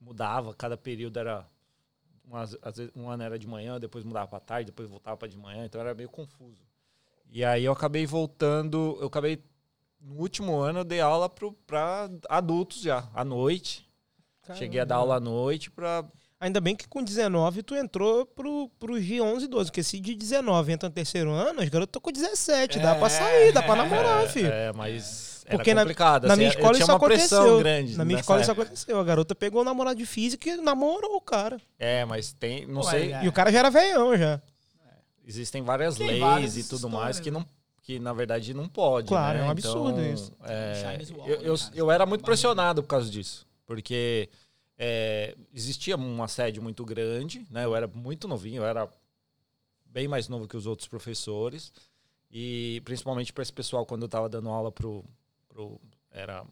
[0.00, 1.46] mudava, cada período era
[2.24, 5.28] umas- às vezes, um ano era de manhã, depois mudava para tarde, depois voltava para
[5.28, 6.62] de manhã, então era meio confuso.
[7.30, 9.42] E aí eu acabei voltando, eu acabei
[10.00, 11.28] no último ano eu dei aula
[11.66, 13.86] para adultos já, à noite.
[14.54, 16.04] Cheguei a dar aula à noite pra.
[16.40, 20.14] Ainda bem que com 19 tu entrou pro, pro G11 e 12, porque se de
[20.14, 22.98] 19 entra no terceiro ano, as garotas estão com 17, dá É.
[22.98, 24.46] pra sair, dá pra namorar, filho.
[24.50, 25.44] É, mas.
[25.50, 26.26] Porque era na- complicado.
[26.28, 27.58] Na assim, minha eu escola tinha isso uma pressão aconteceu.
[27.58, 27.96] grande.
[27.98, 28.66] Na minha escola isso época.
[28.66, 29.00] aconteceu.
[29.00, 31.58] A garota pegou o namorado de física e namorou o cara.
[31.78, 32.66] É, mas tem.
[32.66, 33.12] Não Pô, sei.
[33.12, 33.24] é.
[33.24, 34.40] E o cara já era veião já.
[35.28, 37.46] Existem várias Tem leis várias e tudo histórias, mais que não.
[37.82, 39.08] Que na verdade não pode.
[39.08, 39.44] Claro, né?
[39.44, 40.32] é um absurdo Então, isso.
[40.42, 43.46] é, eu, eu, eu era muito pressionado por causa disso.
[43.66, 44.30] Porque
[44.78, 47.66] é, existia um assédio muito grande, né?
[47.66, 48.88] Eu era muito novinho, eu era
[49.84, 51.70] bem mais novo que os outros professores.
[52.30, 55.04] E principalmente para esse pessoal, quando eu estava dando aula pro,
[55.46, 55.78] pro.
[56.10, 56.42] Era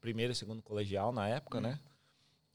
[0.00, 1.80] primeiro e segundo colegial na época, né?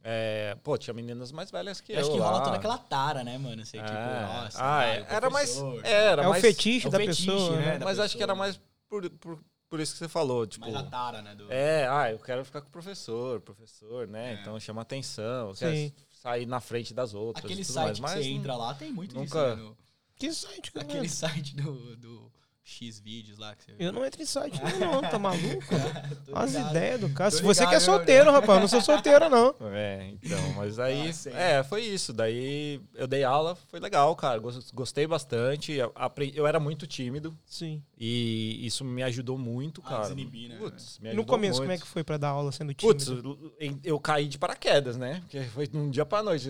[0.07, 2.01] É, pô, tinha meninas mais velhas que Eu eu.
[2.01, 2.43] acho que rola lá.
[2.43, 3.65] toda aquela tara, né, mano?
[3.65, 3.83] Você, É.
[3.83, 5.49] tipo, nossa, ah, é, o era mais.
[5.57, 7.65] professor, Era É o mais, fetiche é o da fetiche, pessoa, né?
[7.65, 7.77] né?
[7.79, 8.45] da Mas acho que era pessoa.
[8.47, 10.45] mais por, por, por isso que você falou.
[10.45, 11.33] Tipo, Mais a tara, né?
[11.33, 11.51] Do...
[11.51, 14.33] é, ah, eu quero ficar com o professor, professor, né?
[14.35, 14.41] É.
[14.41, 15.65] Então chama atenção, Sim.
[15.65, 15.91] quer
[16.21, 17.43] sair na frente das outras.
[17.43, 19.55] Aquele e tudo site mais, que mas você não- entra lá tem muito nunca- disso,
[19.57, 19.63] né?
[19.69, 19.77] No-
[20.15, 20.85] Que site, cara?
[20.85, 22.31] Aquele site do, do
[22.67, 25.63] X vídeos lá que você Eu não entro em site nenhum, não, tá maluco?
[26.33, 27.29] As ideias do cara.
[27.29, 29.53] Se você que é solteiro, rapaz, eu não sou solteiro, não.
[29.71, 31.11] É, então, mas aí.
[31.33, 32.11] Ah, é, foi isso.
[32.11, 34.39] Daí eu dei aula, foi legal, cara.
[34.39, 35.73] gos- Gostei bastante.
[35.73, 37.83] eu era muito tímido Sim.
[37.99, 40.01] e isso me ajudou muito, Ah, cara.
[40.03, 40.55] desinibir, né?
[40.57, 41.81] Putz, me E no ajudou começo, como é muito.
[41.83, 42.97] que foi pra dar aula sendo tímido?
[43.05, 45.19] Putz, eu- eu caí de paraquedas, né?
[45.21, 46.49] Porque foi de um dia pra noite.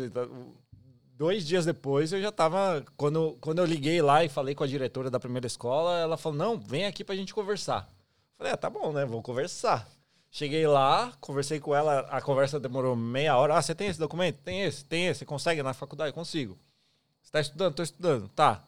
[1.18, 2.84] Dois dias depois eu já tava.
[2.98, 6.38] Quando, quando eu liguei lá e falei com a diretora da primeira escola, ela falou:
[6.38, 7.90] não, vem aqui pra gente conversar.
[8.38, 9.06] Falei, ah, tá bom, né?
[9.06, 9.88] Vou conversar.
[10.30, 13.56] Cheguei lá, conversei com ela, a conversa demorou meia hora.
[13.58, 14.40] Ah, você tem esse documento?
[14.44, 15.20] Tem esse, tem esse.
[15.20, 16.12] Você consegue na faculdade?
[16.12, 16.58] Consigo.
[17.24, 17.74] Você tá estudando?
[17.74, 18.28] Tô estudando.
[18.36, 18.62] Tá.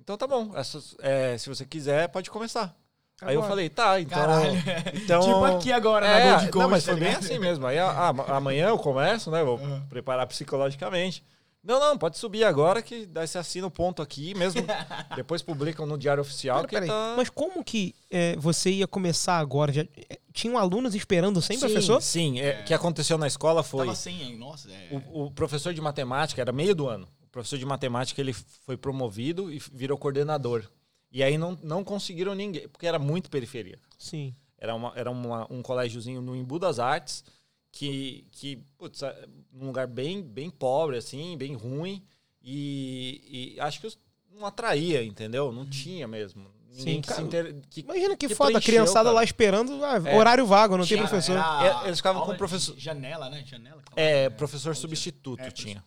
[0.00, 0.50] Então tá bom.
[0.56, 2.74] Essas- é, se você quiser, pode começar.
[3.20, 4.18] Aí eu falei, tá, então.
[4.18, 4.52] Caralho.
[4.94, 7.24] então Tipo aqui agora, na é, Gold Coast, Não, mas tá foi bem ligado?
[7.24, 7.64] assim mesmo.
[7.68, 9.44] Aí ah, amanhã eu começo, né?
[9.44, 9.86] Vou Uhum.
[9.88, 11.22] preparar psicologicamente.
[11.62, 14.62] Não, não, pode subir agora que daí você assina o ponto aqui mesmo.
[15.14, 17.14] depois publicam no Diário Oficial Pera, tá...
[17.16, 19.72] Mas como que é, você ia começar agora?
[19.72, 22.02] Já, é, tinham alunos esperando sem sim, professor?
[22.02, 23.86] Sim, é, o que aconteceu na escola foi...
[23.86, 24.36] Tava sem, hein?
[24.36, 24.88] Nossa, é...
[25.12, 27.06] O, o professor de matemática, era meio do ano.
[27.22, 30.64] O professor de matemática, ele foi promovido e virou coordenador.
[31.12, 33.78] E aí não, não conseguiram ninguém, porque era muito periferia.
[33.96, 34.34] Sim.
[34.58, 37.24] Era, uma, era uma- um colégiozinho no Embu das Artes,
[37.72, 42.02] que, que putz, é um lugar bem, bem pobre, assim, bem ruim.
[42.42, 43.98] E, e acho que os-
[44.34, 45.50] não atraía, entendeu?
[45.52, 46.46] Não tinha mesmo.
[46.74, 47.56] Ninguém Sim, que cara, se inter...
[47.68, 49.16] que, Imagina que, que foda, a criançada cara.
[49.16, 50.16] lá esperando, ah, É.
[50.16, 51.36] horário vago, não tem Tinha- professor.
[51.36, 53.44] era eles ficavam com o professor- Janela, né?
[53.46, 53.82] Janela.
[53.94, 54.30] É, né?
[54.30, 55.84] professor substituto É, tinha.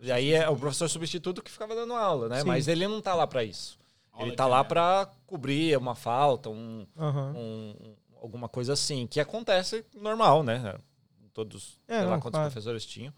[0.00, 2.40] E aí é o professor substituto que ficava dando aula, né?
[2.40, 2.46] Sim.
[2.46, 3.78] Mas ele não tá lá para isso.
[4.12, 7.32] Aula ele tá lá para cobrir uma falta, um, Aham.
[7.36, 10.74] um- alguma coisa assim, que acontece normal, né?
[11.36, 12.50] Todos, É, sei lá quantos claro.
[12.50, 13.12] professores tinham.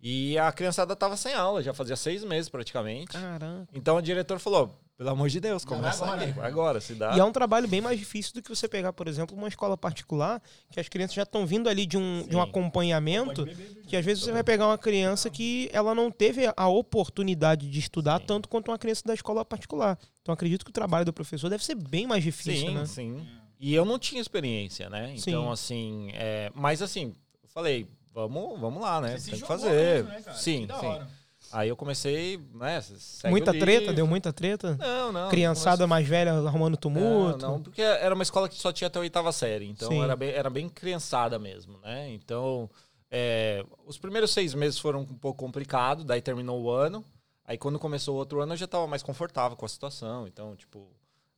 [0.00, 3.12] E a criançada tava sem aula, já fazia seis meses praticamente.
[3.12, 3.68] Caramba.
[3.72, 6.22] Então o diretor falou: pelo amor de Deus, começa agora.
[6.22, 7.16] aí, vai agora, se dá.
[7.16, 9.78] E é um trabalho bem mais difícil do que você pegar, por exemplo, uma escola
[9.78, 12.48] particular, que as crianças já estão vindo ali de um, de um Sim.
[12.48, 13.46] acompanhamento,
[13.86, 17.78] que às vezes você vai pegar uma criança que ela não teve a oportunidade de
[17.78, 18.26] estudar Sim.
[18.26, 19.96] tanto quanto uma criança da escola particular.
[20.20, 22.86] Então acredito que o trabalho do professor deve ser bem mais difícil, sim, né?
[22.86, 23.24] sim.
[23.60, 25.14] E eu não tinha experiência, né?
[25.16, 25.30] Sim.
[25.30, 27.14] Então, assim, é, mas assim,
[27.52, 29.12] falei, vamos, vamos lá, né?
[29.18, 30.04] Você se Tem que fazer.
[30.04, 31.02] mesmo, né, sim, sim.
[31.50, 32.80] Aí eu comecei, né?
[32.80, 33.94] segue Muita treta, livro.
[33.94, 34.74] deu muita treta.
[34.78, 35.28] Não, não.
[35.28, 37.38] Criançada mais velha arrumando Não, tumulto.
[37.46, 40.02] não, porque era uma escola que só tinha até a oitava série, então Sim.
[40.02, 42.10] era bem, era bem criançada mesmo, né?
[42.10, 42.70] Então
[43.10, 47.04] é, os primeiros seis meses foram um pouco complicados, daí terminou o ano.
[47.44, 50.26] Aí quando começou o outro ano eu já estava mais confortável com a situação.
[50.26, 50.88] Então, tipo,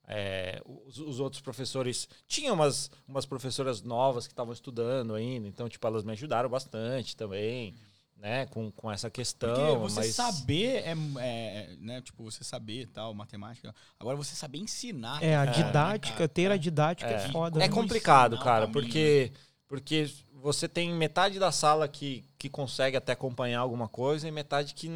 [0.06, 2.08] é, os, os, outros professores.
[2.26, 7.16] Tinha umas, umas professoras novas que estavam estudando ainda, então, tipo, elas me ajudaram bastante
[7.16, 7.74] também,
[8.16, 9.54] né, com, com essa questão.
[9.54, 10.14] Porque você mas...
[10.14, 13.74] saber é, é, né, tipo, você saber tal, matemática.
[13.98, 15.22] Agora você saber ensinar.
[15.22, 17.62] É, a didática, né, ter a didática é, é foda.
[17.62, 19.32] É complicado, cara, porque,
[19.66, 24.74] porque você tem metade da sala que, que consegue até acompanhar alguma coisa e metade
[24.74, 24.90] que,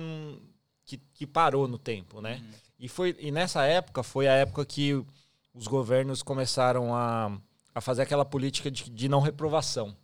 [0.85, 2.43] que, que parou no tempo, né?
[2.43, 2.68] Uhum.
[2.79, 5.05] E, foi, e nessa época foi a época que
[5.53, 7.37] os governos começaram a,
[7.75, 9.97] a fazer aquela política de, de não reprovação.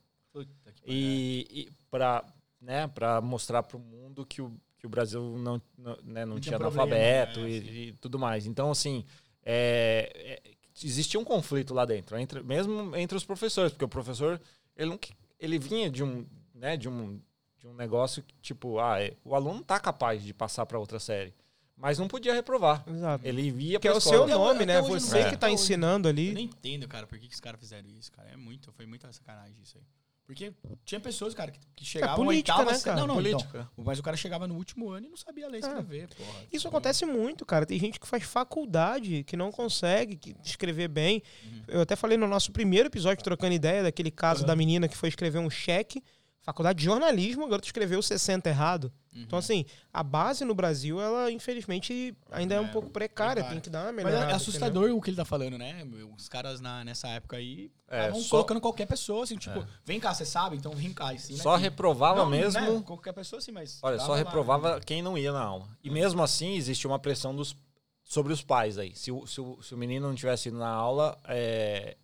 [0.87, 2.24] E, e para
[2.60, 2.90] né,
[3.22, 6.56] mostrar para o mundo que o, que o Brasil não, não, né, não, não tinha
[6.56, 7.48] analfabeto né?
[7.48, 8.44] e, e, tudo mais.
[8.46, 9.04] Então, assim,
[9.42, 10.50] é, é,
[10.82, 14.40] existia um conflito lá dentro, entre, mesmo entre os professores, porque o professor
[14.76, 14.98] ele, não,
[15.38, 17.18] ele vinha de um, né, de um,
[17.58, 20.98] de um negócio que, tipo, ah, é, o aluno está capaz de passar para outra
[20.98, 21.32] série
[21.76, 22.84] mas não podia reprovar.
[22.87, 23.26] Exato.
[23.26, 24.80] Ele via Que é o seu nome, né?
[24.80, 25.30] Você é.
[25.30, 26.28] que tá ensinando ali.
[26.28, 28.30] Eu nem entendo, cara, por que, que os caras fizeram isso, cara.
[28.30, 29.84] É muito, foi muita sacanagem isso aí.
[30.26, 30.54] Porque
[30.87, 33.00] tinha pessoas, cara, que, que chegavam é política, oitava, né, cara?
[33.00, 33.68] Não, não, política.
[33.72, 36.06] Então, mas o cara chegava no último ano e não sabia ler e escrever, é.
[36.06, 36.46] porra.
[36.50, 37.66] Isso acontece muito, cara.
[37.66, 41.22] Tem gente que faz faculdade, que não consegue escrever bem.
[41.44, 41.64] Uhum.
[41.68, 44.46] Eu até falei no nosso primeiro episódio, trocando ideia, daquele caso uhum.
[44.46, 46.02] da menina que foi escrever um cheque
[46.44, 48.92] Faculdade de jornalismo, o garoto escreveu 60 errado.
[49.14, 49.22] Uhum.
[49.22, 53.42] Então, assim, a base no Brasil, ela, infelizmente, ainda é, é um pouco precária.
[53.44, 54.12] Tem que dar uma melhor.
[54.12, 54.98] Mas é assustador entendeu?
[54.98, 55.83] o que ele tá falando, né?
[56.14, 58.28] Os caras na, nessa época aí é, estavam só...
[58.37, 59.66] colocando qualquer pessoa, assim, tipo, é.
[59.87, 60.57] vem cá, você sabe?
[60.57, 61.12] Então vem cá.
[61.12, 62.61] Assim, só reprovava não, mesmo.
[62.61, 62.83] Né?
[62.85, 63.78] Qualquer pessoa, assim, mas.
[63.83, 64.83] Olha, só reprovava lá, né?
[64.85, 65.66] quem não ia na aula.
[65.83, 67.57] E mesmo assim, existia uma pressão dos,
[68.04, 68.94] sobre os pais aí.
[68.94, 71.96] Se o, se o, se o menino não tivesse ido na aula, é,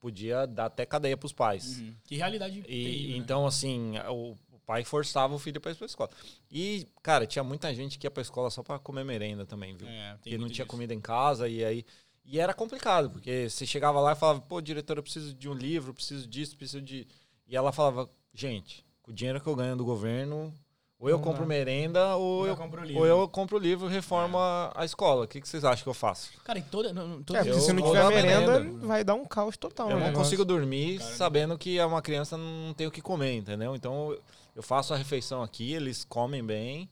[0.00, 1.78] podia dar até cadeia para os pais.
[1.78, 1.94] Uhum.
[2.04, 2.60] Que realidade.
[2.60, 3.16] E terrível, né?
[3.16, 3.48] então, né?
[3.48, 4.36] assim, o,
[4.68, 6.10] pai forçava o filho para ir para escola.
[6.52, 9.88] E, cara, tinha muita gente que ia para escola só para comer merenda também, viu?
[9.88, 10.66] É, porque não tinha disso.
[10.66, 11.86] comida em casa e aí.
[12.22, 15.54] E era complicado, porque você chegava lá e falava, pô, diretor, eu preciso de um
[15.54, 17.08] livro, preciso disso, preciso de.
[17.46, 20.52] E ela falava, gente, com o dinheiro que eu ganho do governo,
[21.00, 24.72] ou eu compro merenda, ou eu, compro ou eu compro o livro e reformo é.
[24.74, 25.24] a escola.
[25.24, 26.30] O que, que vocês acham que eu faço?
[26.42, 26.92] Cara, em toda.
[27.24, 29.90] toda é, porque se não tiver merenda, merenda, vai dar um caos total.
[29.90, 33.76] Eu não consigo dormir Cara, sabendo que uma criança não tem o que comer, entendeu?
[33.76, 34.16] Então
[34.56, 36.90] eu faço a refeição aqui, eles comem bem.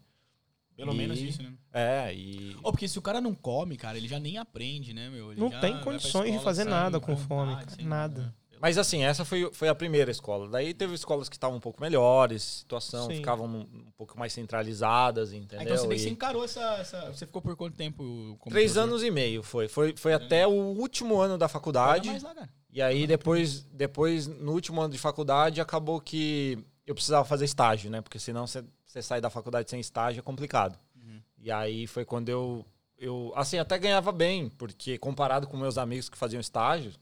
[0.77, 0.97] Pelo e...
[0.97, 1.53] menos isso, né?
[1.73, 2.57] É, e.
[2.63, 5.33] Oh, porque se o cara não come, cara, ele já nem aprende, né, meu?
[5.33, 7.67] Ele não tem condições de fazer nada com fome, cara.
[7.81, 8.35] Nada.
[8.61, 10.49] Mas assim, essa foi, foi a primeira escola.
[10.49, 13.17] Daí teve escolas que estavam um pouco melhores, situação, Sim.
[13.17, 15.63] ficavam um, um, pouco mais centralizadas, entendeu?
[15.63, 15.99] então você, e...
[15.99, 18.03] você encarou essa, essa, Você ficou por quanto tempo?
[18.49, 18.81] Três professor?
[18.81, 19.69] anos e meio foi.
[19.69, 20.15] Foi, foi é.
[20.15, 22.09] até o último ano da faculdade.
[22.19, 27.45] Lá, e aí depois, depois, no último ano de faculdade, acabou que eu precisava fazer
[27.45, 28.01] estágio, né?
[28.01, 30.79] Porque senão você, você sai da faculdade sem estágio é complicado.
[30.95, 31.21] Uhum.
[31.39, 32.65] E aí foi quando eu,
[32.99, 33.33] eu.
[33.35, 36.93] Assim, até ganhava bem, porque comparado com meus amigos que faziam estágio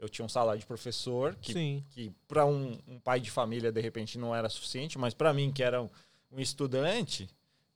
[0.00, 3.80] eu tinha um salário de professor, que, que para um, um, pai de família, de
[3.80, 5.90] repente, não era suficiente, mas para mim, que era um,
[6.32, 7.28] um, estudante,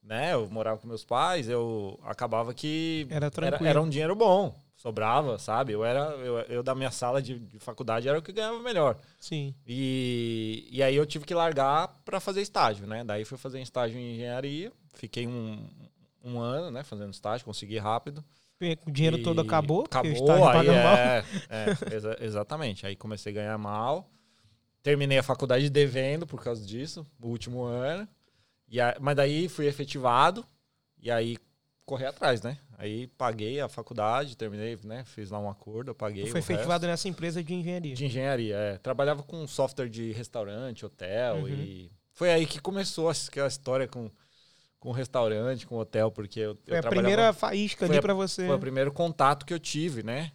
[0.03, 0.33] né?
[0.33, 5.39] Eu morava com meus pais, eu acabava que era, era, era um dinheiro bom, sobrava,
[5.39, 5.73] sabe?
[5.73, 8.99] Eu era eu, eu da minha sala de, de, faculdade era o que ganhava melhor.
[9.21, 9.55] Sim.
[9.67, 13.05] E, e aí eu tive que largar para fazer estágio, né?
[13.05, 15.69] Daí fui fazer estágio em engenharia, fiquei um,
[16.25, 18.25] um ano, né, fazendo estágio, consegui rápido.
[18.87, 19.85] O dinheiro e todo acabou.
[19.85, 22.87] Acabou, aí é, é exa exatamente.
[22.87, 24.11] Aí comecei a ganhar mal.
[24.83, 28.07] Terminei a faculdade devendo por causa disso, o último ano.
[28.69, 30.45] E a, mas daí fui efetivado
[31.01, 31.37] e aí
[31.87, 32.59] corri atrás, né?
[32.77, 35.05] Aí paguei a faculdade, terminei, né?
[35.05, 36.27] Fiz lá um acordo, eu paguei.
[36.27, 36.87] Foi efetivado resto.
[36.87, 37.95] nessa empresa de engenharia.
[37.95, 38.79] De engenharia, é.
[38.79, 41.49] Trabalhava com software de restaurante, hotel uhum.
[41.49, 44.11] e foi aí que começou aquela história com
[44.85, 48.47] com restaurante, com hotel, porque eu, foi eu a primeira faísca ali para você.
[48.47, 50.31] Foi o primeiro contato que eu tive, né?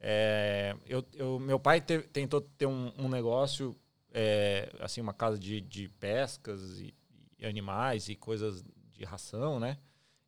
[0.00, 3.78] É, eu, eu, meu pai te, tentou ter um, um negócio,
[4.12, 6.92] é, assim, uma casa de, de pescas e,
[7.38, 9.78] e, animais e coisas de ração, né?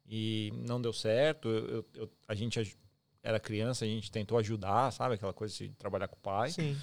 [0.06, 1.48] E não deu certo.
[1.48, 2.78] Eu, eu, a gente
[3.24, 5.16] era criança, a gente tentou ajudar, sabe?
[5.16, 6.50] Aquela coisa de trabalhar com o pai.
[6.52, 6.78] Sim.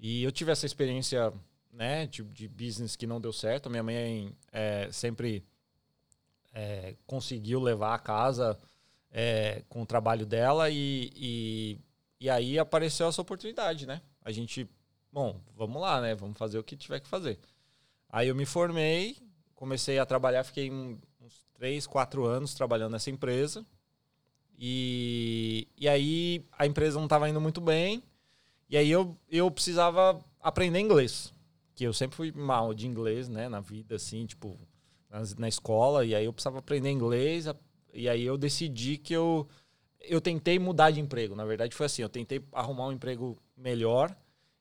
[0.00, 1.32] E eu tive essa experiência,
[1.72, 2.08] né?
[2.08, 3.70] De, de business que não deu certo.
[3.70, 5.44] Minha mãe é, sempre
[6.54, 8.56] é, conseguiu levar a casa
[9.10, 11.78] é, com o trabalho dela e, e,
[12.20, 14.00] e, aí apareceu essa oportunidade, né?
[14.24, 14.68] A gente,
[15.12, 16.14] bom, vamos lá, né?
[16.14, 17.38] Vamos fazer o que tiver que fazer.
[18.08, 19.16] Aí eu me formei,
[19.54, 23.66] comecei a trabalhar, fiquei uns três, quatro anos trabalhando nessa empresa.
[24.56, 28.02] E, e aí a empresa não estava indo muito bem.
[28.70, 31.34] E aí eu, eu precisava aprender inglês.
[31.74, 34.56] que eu sempre fui mal de inglês, né, na vida, assim, tipo,
[35.38, 37.46] na, escola, e aí eu precisava aprender inglês,
[37.92, 39.46] e aí eu decidi que eu,
[40.00, 41.34] eu tentei mudar de emprego.
[41.34, 44.14] Na verdade, foi assim, eu tentei arrumar um emprego melhor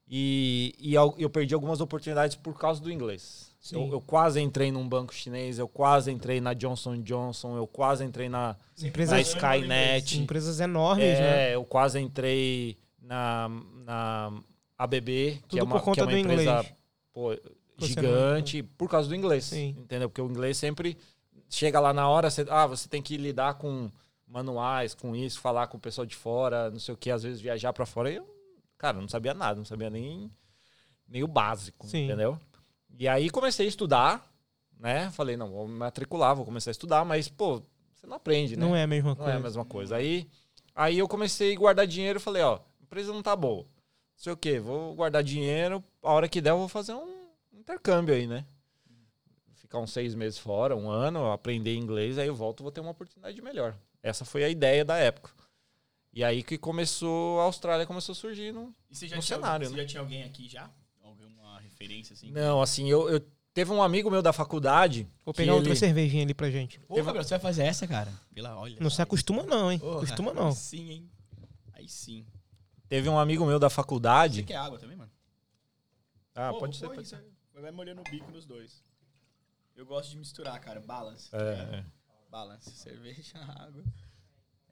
[0.08, 3.52] e, e eu, perdi algumas oportunidades por causa do inglês.
[3.72, 8.04] Eu, eu quase entrei num banco chinês, eu quase entrei na Johnson Johnson, eu quase
[8.04, 10.20] entrei na, Empresas- na Skynet.
[10.20, 11.52] Empresas enormes, né?
[11.52, 13.50] É, eu quase entrei na,
[13.86, 14.34] na
[14.78, 16.74] ABB, que Tudo é uma, por conta que é uma do empresa inglês.
[17.14, 17.38] pô,
[17.78, 19.46] Gigante, por causa do inglês.
[19.46, 19.76] Sim.
[19.78, 20.10] Entendeu?
[20.10, 20.98] Porque o inglês sempre
[21.50, 23.90] chega lá na hora, você, ah, você tem que lidar com
[24.28, 27.40] manuais, com isso, falar com o pessoal de fora, não sei o que, às vezes
[27.40, 28.12] viajar pra fora.
[28.12, 28.28] Eu,
[28.78, 30.32] cara, não sabia nada, não sabia nem,
[31.08, 32.06] nem o básico, Sim.
[32.06, 32.40] entendeu?
[32.98, 34.28] E aí comecei a estudar,
[34.80, 35.12] né?
[35.12, 37.62] Falei, não, vou me matricular, vou começar a estudar, mas, pô,
[37.94, 38.66] você não aprende, né?
[38.66, 39.32] Não é a mesma Não coisa.
[39.32, 39.96] é a mesma coisa.
[39.98, 40.28] Aí,
[40.76, 43.64] aí eu comecei a guardar dinheiro falei, ó, a empresa não tá boa.
[43.64, 43.68] Não
[44.18, 47.13] sei o quê, vou guardar dinheiro, a hora que der eu vou fazer um
[47.64, 48.46] intercâmbio aí, né?
[49.56, 52.92] Ficar uns seis meses fora, um ano, aprender inglês, aí eu volto vou ter uma
[52.92, 53.76] oportunidade melhor.
[54.04, 55.32] Essa foi a ideia da época.
[56.12, 58.72] E aí que começou, a Austrália começou a surgir no...
[58.90, 59.82] E você já, No tinha, cenário, você né?
[59.82, 60.70] já tinha alguém aqui já?
[61.02, 62.30] Alguma referência assim?
[62.32, 63.20] Não, assim, eu, eu...
[63.54, 65.08] Teve um amigo meu da faculdade...
[65.24, 66.80] Vou pegar outra ele- cervejinha ali pra gente.
[66.82, 68.12] Pô, Gabriel, você vai fazer essa, cara?
[68.34, 68.78] Pela, olha.
[68.80, 69.80] Não se acostuma não, hein?
[69.80, 70.48] Porra, Costuma não.
[70.50, 71.12] Aí sim, hein?
[71.74, 72.26] Aí sim.
[72.88, 74.44] Teve um amigo meu da Você faculdade...
[74.44, 75.12] quer água também, mano?
[76.36, 77.24] Ah, Pô, pode ser, pode ser.
[77.64, 78.84] Vai molhando o bico nos dois.
[79.74, 80.82] Eu gosto de misturar, cara.
[80.82, 81.30] Balance.
[81.34, 81.86] É, é.
[82.30, 82.70] Balance.
[82.72, 83.82] Cerveja, água.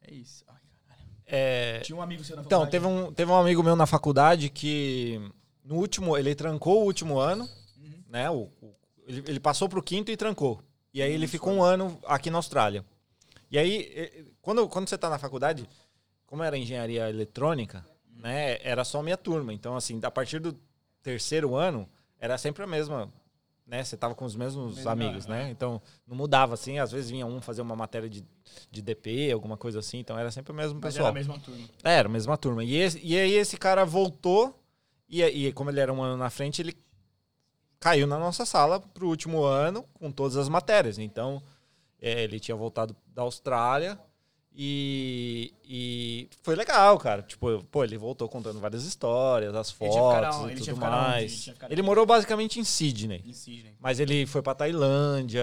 [0.01, 0.43] É isso.
[0.45, 1.09] Ai, caralho.
[1.25, 2.71] É, Tinha um amigo seu na Então, faculdade.
[2.71, 5.21] teve um, teve um amigo meu na faculdade que
[5.63, 8.03] no último, ele trancou o último ano, Uhum.
[8.09, 8.29] né?
[8.29, 8.75] O, o-
[9.07, 10.61] ele, ele passou pro quinto e trancou.
[10.93, 12.83] E aí ele ficou um ano aqui na Austrália.
[13.49, 15.65] E aí, quando, quando você tá na faculdade,
[16.25, 17.85] como era engenharia eletrônica,
[18.17, 18.57] né?
[18.61, 19.53] Era só minha turma.
[19.53, 20.59] Então, assim, a partir do
[21.01, 21.89] terceiro ano,
[22.21, 23.11] era sempre a mesma,
[23.67, 23.83] né?
[23.83, 25.29] Você tava com os mesmos amigos, é.
[25.29, 25.49] né?
[25.49, 26.79] Então, não mudava, assim.
[26.79, 28.23] Às vezes vinha um fazer uma matéria de,
[28.69, 29.97] de DP, alguma coisa assim.
[29.97, 31.07] Então, era sempre o mesmo Mas pessoal.
[31.07, 31.67] era a mesma turma.
[31.83, 32.63] É, Era a mesma turma.
[32.63, 34.57] E, esse- e aí esse cara voltou,
[35.09, 36.77] e, e como ele era um ano na frente, ele
[37.79, 40.99] caiu na nossa sala pro último ano com todas as matérias.
[40.99, 41.41] Então,
[41.99, 43.99] é, ele tinha voltado da Austrália
[44.53, 47.21] e, e foi legal, cara.
[47.21, 49.95] Tipo, pô, ele voltou contando várias histórias, as fotos
[50.51, 51.47] e tudo mais.
[51.47, 53.23] Ele Ele morou basicamente em Sydney.
[53.25, 53.73] Em Sydney.
[53.79, 55.41] Mas ele foi pra Tailândia,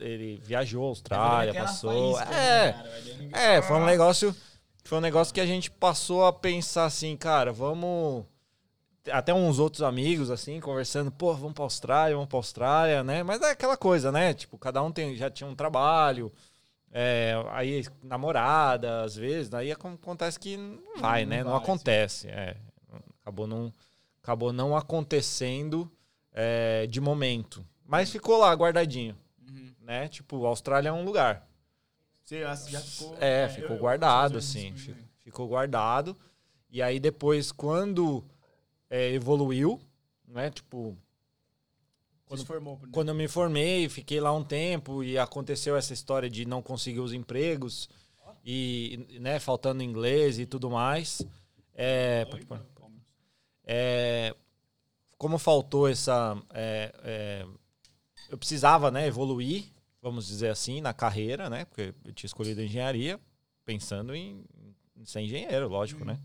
[0.00, 2.16] ele viajou a Austrália, passou.
[2.16, 2.88] faísca, É, né, cara?
[2.90, 4.36] Vai dando- é, foi um negócio.
[4.82, 8.24] Foi um negócio que a gente passou a pensar assim, cara, vamos.
[9.10, 13.22] Até uns outros amigos, assim, conversando, pô, vamos pra Austrália, vamos pra Austrália, né?
[13.22, 14.34] Mas é aquela coisa, né?
[14.34, 16.30] Tipo, cada um tem, já tinha um trabalho,
[16.92, 21.44] é, aí namorada, às vezes, daí acon- acontece que não vai, Não né?
[21.44, 21.64] Não vai, sim.
[21.64, 22.28] acontece.
[22.28, 22.56] é.
[23.22, 23.72] acabou, não,
[24.22, 25.90] acabou não acontecendo
[26.32, 27.64] é, de momento.
[27.84, 29.16] Mas ficou lá guardadinho,
[29.48, 29.72] Uhum.
[29.82, 30.08] né?
[30.08, 31.46] Tipo, Austrália é um lugar.
[32.24, 33.16] Você já ficou...
[33.20, 34.70] É, eu- ficou eu- guardado, eu- assim.
[34.70, 36.16] eu- fi- Ficou guardado.
[36.70, 38.24] E aí depois, quando
[38.88, 39.80] é, evoluiu,
[40.26, 40.50] né?
[40.50, 40.96] Tipo,
[42.38, 42.76] Se formou.
[42.76, 46.62] por- quando eu me formei, fiquei lá um tempo e aconteceu essa história de não
[46.62, 47.88] conseguir os empregos
[48.44, 51.22] e, né, faltando inglês e tudo mais.
[51.74, 52.24] É.
[53.64, 54.34] É,
[55.18, 56.36] como faltou essa.
[56.52, 57.46] é, é,
[58.28, 59.64] eu precisava né, evoluir,
[60.00, 61.64] vamos dizer assim, na carreira, né?
[61.64, 63.18] Porque eu tinha escolhido engenharia,
[63.64, 64.44] pensando em,
[64.96, 66.18] em ser engenheiro, lógico, né?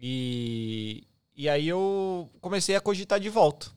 [0.00, 3.70] E, e aí eu comecei a cogitar de volta.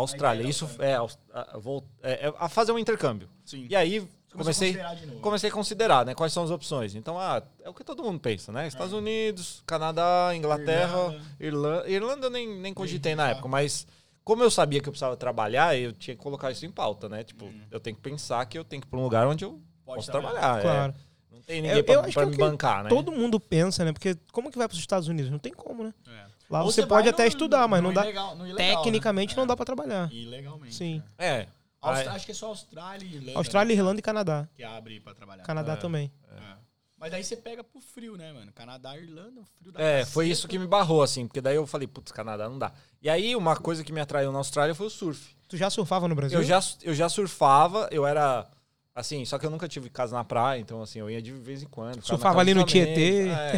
[0.00, 0.46] Austrália.
[0.48, 3.28] Isso é, aus- a, vol- é, é, a fazer um intercâmbio.
[3.44, 3.66] Sim.
[3.70, 5.20] E aí Você começou a comecei considerar de novo.
[5.20, 6.14] comecei a considerar, né?
[6.14, 6.94] Quais são as opções.
[6.94, 8.66] Então, ah, é o que todo mundo pensa, né?
[8.68, 11.88] Estados Unidos, Canadá, Inglaterra, Irlanda.
[11.88, 12.30] Irlanda.
[12.30, 13.86] Nem, nem cogitei na época, mas
[14.24, 17.22] como eu sabia que eu precisava trabalhar, eu tinha que colocar isso em pauta, né?
[17.24, 17.60] Tipo, Uhum.
[17.70, 19.96] eu tenho que pensar que eu tenho que ir pra um lugar onde eu Pode
[19.98, 20.40] posso trabalhar.
[20.40, 20.58] trabalhar.
[20.58, 20.62] é.
[20.62, 20.94] Claro.
[21.30, 22.88] Não tem ninguém Eu- pra, eu acho pra que é me bancar, né?
[22.90, 23.92] Todo mundo pensa, né?
[23.92, 25.30] Porque como que vai para os Estados Unidos?
[25.30, 25.94] Não tem como, né?
[26.08, 26.35] É.
[26.48, 28.02] Lá Ou você, vai pode até no- estudar, mas no não dá.
[28.02, 29.40] ilegal- no ilegal, Tecnicamente né?
[29.40, 30.08] não dá para trabalhar.
[30.12, 30.14] É.
[30.14, 30.74] Ilegalmente.
[30.74, 31.02] Sim.
[31.18, 31.26] é.
[31.26, 31.48] É.
[31.80, 33.38] Austra- Aí- Acho que é só Austrália e Irlanda.
[33.38, 34.48] Austrália, né, Irlanda e Canadá.
[34.54, 35.42] Que abre pra trabalhar.
[35.44, 35.76] Canadá É.
[35.76, 36.10] também.
[36.32, 36.56] É.
[36.98, 38.50] Mas daí você pega pro frio, né, mano?
[38.52, 40.12] Canadá, Irlanda, o frio da É, caceta.
[40.12, 42.72] foi isso que me barrou, assim, porque daí eu falei, putz, Canadá não dá.
[43.02, 45.36] E aí, uma coisa que me atraiu na Austrália foi o surf.
[45.46, 46.38] Tu já surfava no Brasil?
[46.38, 48.48] Eu já, eu já surfava, eu era.
[48.96, 51.62] Assim, só que eu nunca tive casa na praia, então assim, eu ia de vez
[51.62, 52.02] em quando.
[52.02, 53.28] Surfava ali no Tietê.
[53.28, 53.54] é.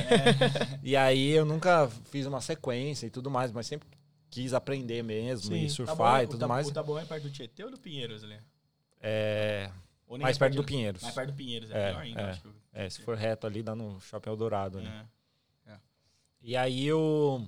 [0.83, 3.87] E aí eu nunca fiz uma sequência e tudo mais, mas sempre
[4.29, 5.63] quis aprender mesmo Sim.
[5.63, 6.67] e Tá surfar bom, e o tudo Tab- mais.
[6.67, 8.37] O Taboão é perto do Tietê ou do Pinheiros ali?
[9.01, 9.71] É,
[10.21, 11.03] mais é perto do Pinheiros.
[11.03, 12.21] Mais perto do Pinheiros, é, É, pior ainda.
[12.21, 12.31] é.
[12.31, 14.81] acho que- É, se for reto ali, dá no Shopping Eldorado.
[14.81, 15.07] Né?
[15.69, 15.77] É.
[16.43, 17.47] E aí eu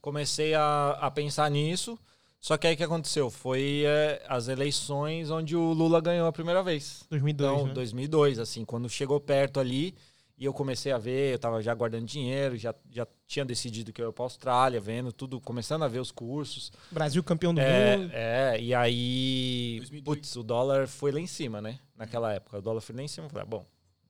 [0.00, 1.96] comecei a, a pensar nisso.
[2.40, 3.30] Só que aí o que aconteceu?
[3.30, 7.04] Foi é, as eleições onde o Lula ganhou a primeira vez.
[7.10, 7.74] 2002, Então, né?
[7.74, 9.94] 2002, assim, quando chegou perto ali
[10.36, 14.00] e eu comecei a ver, eu tava já guardando dinheiro, já, já tinha decidido que
[14.00, 16.70] eu ia pra Austrália, vendo tudo, começando a ver os cursos.
[16.92, 18.10] Brasil campeão do É, mundo.
[18.14, 20.04] é, e aí, 2002.
[20.04, 21.80] putz, o dólar foi lá em cima, né?
[21.96, 23.26] Naquela época, o dólar foi lá em cima.
[23.26, 23.66] Eu falei, ah, bom,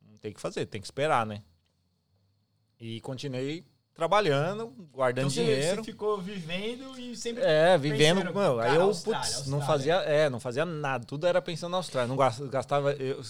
[0.07, 1.43] não tem o que fazer, tem que esperar, né?
[2.79, 3.65] E continuei
[3.99, 5.83] trabalhando, guardando Então dinheiro.
[5.83, 7.43] você ficou vivendo e sempre.
[7.43, 8.19] É, vivendo.
[8.23, 9.61] Pensando, Meu, aí cara, eu, Austrália, putz, Austrália.
[9.61, 11.05] não fazia, é, não fazia nada.
[11.05, 12.09] Tudo era pensando na Austrália.
[12.09, 12.93] Não gas- gastava.
[12.93, 13.21] eu-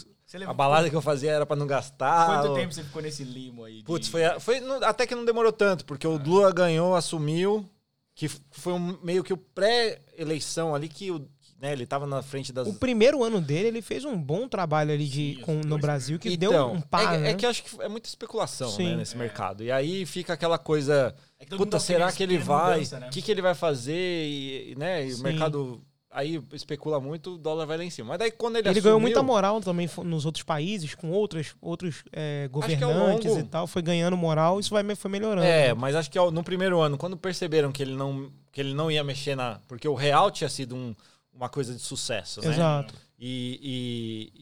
[0.46, 2.26] a balada que eu fazia era pra não gastar.
[2.26, 3.78] Quanto ou- tempo você ficou nesse limo aí?
[3.78, 7.66] de- Putz, foi, foi até que não demorou tanto, porque o Lula ganhou, assumiu,
[8.14, 11.26] que foi um- meio que o pré-eleição ali, que o,
[11.60, 12.68] né, ele tava na frente das.
[12.68, 16.18] O primeiro ano dele, ele fez um bom trabalho ali de, Sim, com, no Brasil,
[16.18, 17.30] que Então, deu um pá, é, né?
[17.30, 19.18] é que acho que é muita especulação né, nesse É.
[19.18, 19.64] mercado.
[19.64, 21.14] E aí fica aquela coisa.
[21.40, 22.82] É que Puta, tá será que ele vai?
[22.84, 23.08] O né?
[23.12, 23.92] que, que ele vai fazer?
[23.94, 28.08] E, né, e o mercado aí especula muito, o dólar vai lá em cima.
[28.08, 31.54] Mas daí quando ele, Ele ganhou assumiu, muita moral também nos outros países, com outros,
[31.60, 33.66] outros é, Acho que ao governantes longo- e tal.
[33.66, 35.46] Foi ganhando moral, isso vai, foi melhorando.
[35.46, 38.90] É, mas acho que no primeiro ano, quando perceberam que ele não, que ele não
[38.90, 39.60] ia mexer na.
[39.68, 40.94] Porque o real tinha sido um-
[41.38, 42.48] uma coisa de sucesso, né?
[42.48, 42.94] Exato.
[43.16, 44.32] E, e,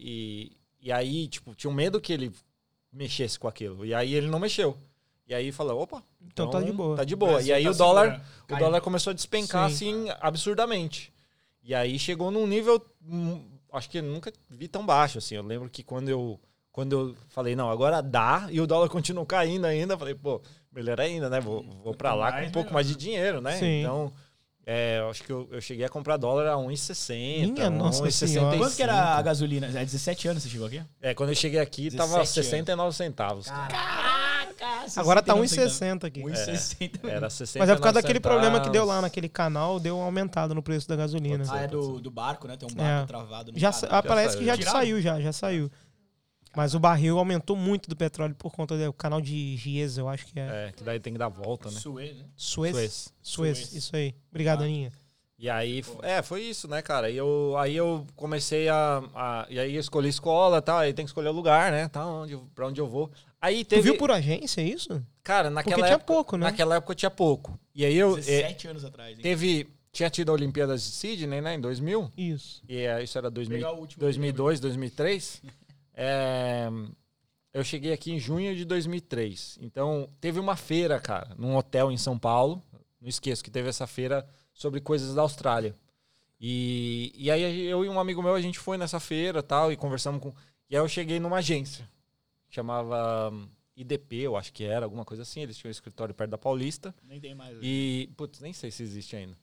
[0.81, 2.33] e, e aí, tipo, tinha um medo que ele
[2.91, 3.85] mexesse com aquilo.
[3.85, 4.77] E aí ele não mexeu.
[5.29, 6.97] E aí falou, opa, Então tá de boa.
[6.97, 7.43] Tá de boa.
[7.43, 8.25] E aí tá o dólar, segurando.
[8.43, 8.65] o Caiu.
[8.65, 10.05] dólar começou a despencar Sim.
[10.07, 11.13] assim absurdamente.
[11.63, 15.35] E aí chegou num nível, hum, acho que eu nunca vi tão baixo assim.
[15.35, 16.41] Eu lembro que quando eu
[16.73, 21.01] quando eu falei, não, agora dá, e o dólar continuou caindo ainda, falei, pô, melhor
[21.01, 21.41] ainda, né?
[21.41, 23.57] Vou, vou pra lá com um pouco mais de dinheiro, né?
[23.57, 23.81] Sim.
[23.81, 24.13] Então,
[24.67, 27.53] é, eu acho que eu, eu cheguei a comprar dólar a 1,60.
[27.53, 28.11] Minha nossa 1,65.
[28.29, 28.59] senhora.
[28.59, 29.67] Quanto que era a gasolina?
[29.69, 30.83] É 17 anos você chegou aqui?
[31.01, 33.47] É, quando eu cheguei aqui, tava 17 69 centavos.
[33.47, 34.27] Caraca!
[34.97, 36.21] Agora tá 1,60 1,60 aqui.
[36.23, 37.09] 1,60.
[37.09, 40.05] Era 69 Mas é por causa daquele problema que deu lá naquele canal, deu uma
[40.07, 41.45] aumentada no preço da gasolina.
[41.49, 42.57] Ah, é do, do barco, né?
[42.57, 43.07] Tem um barco É.
[43.07, 43.89] travado no Já, canal.
[43.99, 44.79] ah, parece que já Tiraram?
[44.79, 45.71] saiu, já, já saiu.
[46.57, 50.25] Mas o barril aumentou muito do petróleo por conta do canal de Giesa, eu acho
[50.27, 50.69] que é.
[50.69, 51.79] É, que daí tem que dar volta, né?
[51.79, 52.25] Suez, né?
[52.35, 52.75] Suez.
[52.75, 53.13] Suez.
[53.23, 53.73] Suez, Suez.
[53.75, 54.15] isso aí.
[54.31, 54.65] Obrigado, Ah.
[54.65, 54.91] Aninha.
[55.39, 57.11] E aí, é, foi isso, né, cara?
[57.11, 60.95] E eu, aí eu comecei a, a- E aí eu escolhi escola e tal, aí
[60.95, 61.89] tem que escolher o lugar, né?
[61.89, 63.11] Tá, onde, pra onde eu vou.
[63.39, 63.83] Aí Tu teve.
[63.83, 65.05] viu por agência isso?
[65.23, 66.07] Cara, Porque naquela tinha época.
[66.15, 66.47] pouco, né?
[66.47, 67.61] Naquela época tinha pouco.
[67.75, 68.13] E aí eu.
[68.17, 69.23] é, 17 anos atrás, hein?
[69.23, 69.69] teve.
[69.93, 72.11] Tinha tido a Olimpíadas de Sydney, né, em 2000.
[72.17, 72.63] Isso.
[72.69, 75.43] E é, isso era 2000, Pegar o último 2002, 2003.
[75.97, 76.69] É,
[77.53, 79.59] eu cheguei aqui em junho de 2003.
[79.63, 82.63] Então, teve uma feira, cara, num hotel em São Paulo.
[83.01, 85.75] Não esqueço que teve essa feira sobre coisas da Austrália.
[86.39, 89.77] E, e aí eu e um amigo meu, a gente foi nessa feira tal, e
[89.77, 90.35] conversamos com...
[90.69, 91.89] E aí eu cheguei numa agência.
[92.51, 95.41] Chamava hum, IDP, eu acho que era, alguma coisa assim.
[95.41, 96.95] Eles tinham um escritório perto da Paulista.
[97.03, 97.57] Nem tem mais.
[97.63, 99.37] E, putz, nem sei se existe ainda.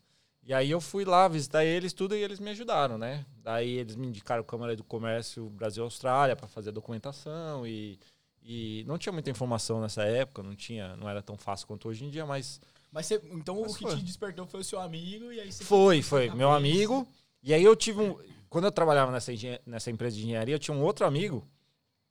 [0.46, 3.26] E aí eu fui lá visitar eles tudo e eles me ajudaram, né?
[3.42, 7.98] Daí eles me indicaram Câmara do Comércio Brasil-Austrália para fazer a documentação e,
[8.42, 12.04] e não tinha muita informação nessa época, não tinha, não era tão fácil quanto hoje
[12.04, 12.60] em dia, mas
[12.92, 13.96] Mas você, então Mas o que foi.
[13.96, 16.56] te despertou foi o seu amigo e aí você foi, foi meu cabeça.
[16.58, 17.08] amigo.
[17.42, 18.18] E aí eu tive um,
[18.50, 19.32] quando eu trabalhava nessa,
[19.66, 21.48] nessa empresa de engenharia, eu tinha um outro amigo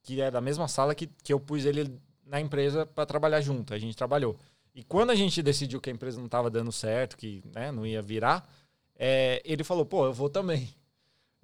[0.03, 3.73] que é da mesma sala que, que eu pus ele na empresa para trabalhar junto.
[3.75, 4.37] A gente trabalhou.
[4.75, 7.87] E quando a gente decidiu que a empresa não estava dando certo, que né, não
[7.87, 8.49] ia virar,
[8.97, 10.69] é, ele falou, pô, eu vou também.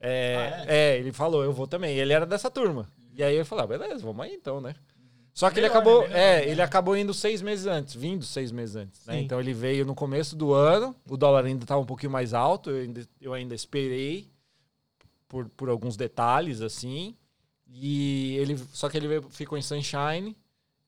[0.00, 1.96] É, Ah, é, ele falou, eu vou também.
[1.96, 2.88] Ele era dessa turma.
[3.14, 4.74] E aí eu falei, ah, beleza, vamos aí então, né?
[5.34, 6.08] Só que ele Melhor, acabou, né?
[6.08, 6.50] Melhor, é, né?
[6.50, 9.04] ele acabou indo seis meses antes, vindo seis meses antes.
[9.06, 9.20] né?
[9.20, 12.70] Então ele veio no começo do ano, o dólar ainda estava um pouquinho mais alto,
[12.70, 14.28] eu ainda, eu ainda esperei
[15.28, 17.14] por, por alguns detalhes, assim.
[17.70, 20.36] E ele, só que ele veio- ficou em Sunshine,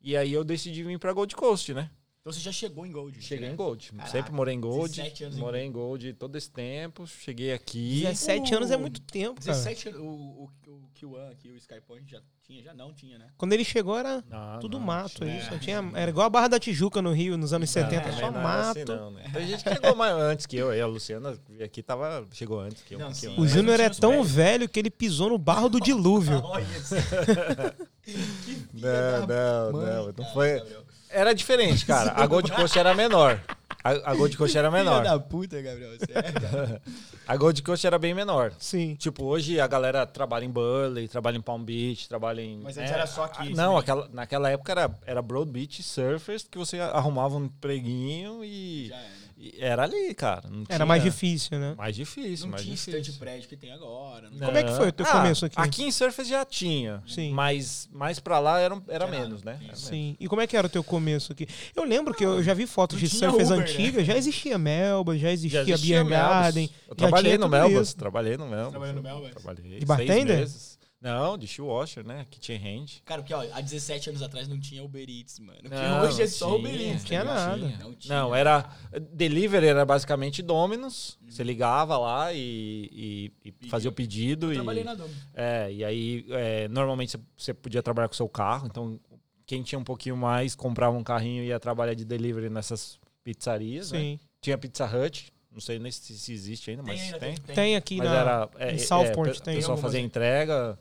[0.01, 1.91] e aí eu decidi vir pra Gold Coast, né?
[2.23, 3.23] Então você já chegou em Gold.
[3.23, 3.53] Cheguei né?
[3.55, 3.93] em Gold.
[3.93, 4.91] Caraca, Sempre morei em Gold.
[4.95, 7.07] 17 anos em Morei em Gold todo esse tempo.
[7.07, 8.03] Cheguei aqui.
[8.03, 9.53] 17 o- anos é muito tempo, cara.
[9.57, 13.29] 17 anos, o, o, o Q1 aqui, o Skypoint já tinha, já não tinha, né?
[13.39, 15.25] Quando ele chegou era Não, tudo não, mato.
[15.25, 18.09] tinha- Aí só tinha, era igual a Barra da Tijuca no Rio, nos anos 70,
[18.09, 18.79] Não, só também não era mato.
[18.79, 19.31] assim, não, né?
[19.33, 20.69] Tem gente que chegou mais antes que eu.
[20.69, 22.99] aí A Luciana aqui tava, chegou antes que eu.
[22.99, 23.11] Não.
[23.39, 23.49] O.
[23.49, 26.39] Júnior é tão velho que ele pisou no barro do dilúvio.
[26.45, 26.95] Olha isso.
[28.05, 30.07] que Não, da não, mãe, não.
[30.07, 30.63] Não cara, foi.
[31.11, 32.13] Era diferente, cara.
[32.17, 33.41] A Gold Coast era menor.
[33.83, 35.03] A, a Gold Coast era Filha menor.
[35.03, 35.91] da puta, Gabriel.
[35.99, 36.83] Você é, cara.
[37.27, 38.53] A Gold Coast era bem menor.
[38.59, 38.95] Sim.
[38.97, 42.59] Tipo, hoje a galera trabalha em Burley, trabalha em Palm Beach, trabalha em.
[42.59, 43.79] Mas antes é, era só aqui, a- assim, Não, né?
[43.81, 48.97] aquela, naquela época era, era Broad Beach Surfers, que você arrumava um empreguinho e, Já
[48.97, 49.09] é, né?
[49.09, 49.20] E
[49.59, 50.49] Era ali, cara.
[50.51, 51.75] não Era mais tinha- difícil, né?
[51.77, 53.21] Mais difícil, Não mais tinha esse tanto de difícil.
[53.21, 54.29] prédio que tem agora.
[54.31, 54.47] Não Não.
[54.49, 55.55] Como é que foi o teu Ah, começo aqui?
[55.59, 57.03] Aqui em Surface já tinha.
[57.07, 57.33] Sim.
[57.33, 59.59] Mas mais pra lá era, era menos, né?
[59.65, 59.87] Era Sim.
[59.89, 60.17] Sim.
[60.21, 61.47] E como é que era o teu começo aqui?
[61.75, 63.65] Eu lembro que eu já vi fotos de surfers Uber, né?
[63.65, 66.71] antigas, já existia Melba, já existia, Já existia Beer Garden.
[66.89, 67.97] Eu trabalhei no isso.
[67.97, 68.71] Trabalhei no Melbas.
[68.71, 69.31] Trabalhou no Melbas?
[69.31, 69.79] Trabalhei.
[69.79, 70.27] De bartender?
[70.27, 70.70] Seis meses.
[71.01, 72.27] Não, de shoe-washer, né?
[72.31, 72.87] Kitchen hand.
[73.07, 75.59] Cara, porque ó, há 17 anos atrás não tinha Uber Eats, mano.
[75.63, 76.93] Porque Não, hoje é só tinha, Uber Eats.
[77.01, 77.61] Não tinha tá ligado?
[77.71, 77.85] nada.
[77.85, 78.15] Não tinha.
[78.15, 78.71] Não, era.
[79.13, 81.17] Delivery era basicamente Domino's.
[81.23, 81.31] Uhum.
[81.31, 84.49] Você ligava lá e, e- e fazia o pedido.
[84.49, 85.09] Eu e, trabalhei na Dom.
[85.33, 89.01] É, e aí é, normalmente você- podia trabalhar com o seu carro, então
[89.47, 93.91] quem tinha um pouquinho mais comprava um carrinho e ia trabalhar de delivery nessas pizzarias.
[93.91, 93.99] né?
[93.99, 94.21] Sim.
[94.43, 97.35] Tinha Pizza Hut, não sei nem se, se existe ainda, Tem mas ainda, tem.
[97.37, 97.55] tem.
[97.55, 98.17] Tem aqui Mas na.
[98.17, 98.49] era.
[98.59, 100.05] É, em é, Southport é, tem O pessoal fazia aí.
[100.05, 100.79] entrega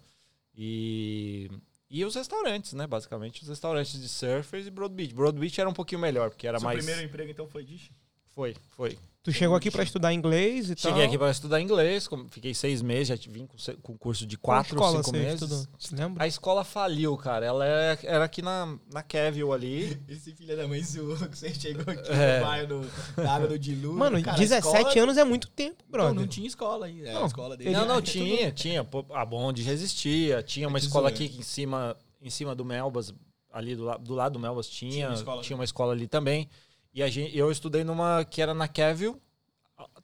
[0.55, 1.49] e.
[1.91, 2.85] E os restaurantes, né?
[2.85, 5.13] Basicamente, os restaurantes de surfers e Broad Beach.
[5.13, 6.77] Broad Beach era um pouquinho melhor, porque era Seu mais.
[6.77, 7.89] primeiro emprego, então, foi dish?
[8.35, 8.95] Foi, foi.
[9.29, 10.91] Tu chegou aqui pra estudar inglês e tal.
[10.91, 13.47] Cheguei aqui para estudar inglês, fiquei seis meses, já vim
[13.81, 15.41] com, curso de Qual quatro ou escola cinco você meses.
[15.41, 15.67] estudou?
[15.77, 16.23] Você lembra?
[16.23, 17.45] A escola faliu, cara.
[17.45, 19.99] Ela era, era aqui na, na Kevil ali.
[20.09, 22.39] Esse filho da mãe zoou que você chegou aqui É.
[22.39, 23.97] no bairro do, da água do dilúvio.
[23.99, 26.15] Mano, cara, a 17 escola- anos é muito tempo, Não, brother.
[26.15, 27.11] não tinha escola ainda.
[27.13, 27.69] Não, a escola dele.
[27.71, 28.83] Não, não, era tinha, tinha.
[28.83, 30.41] Pô, A Bond já existia.
[30.41, 33.13] Tinha uma Que escola aqui em cima, em cima do Melbas,
[33.51, 34.91] ali do, do lado do Melbas tinha.
[34.91, 35.55] Tinha uma Tinha escola.
[35.59, 36.49] uma escola, ali também.
[36.93, 39.21] E a gente, eu estudei numa que era na Kevil.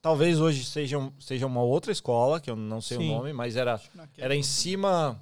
[0.01, 3.09] Talvez hoje seja, seja uma outra escola, que eu não sei Sim.
[3.09, 3.79] o nome, mas era,
[4.17, 5.19] era em cima.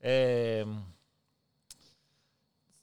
[0.00, 0.66] é,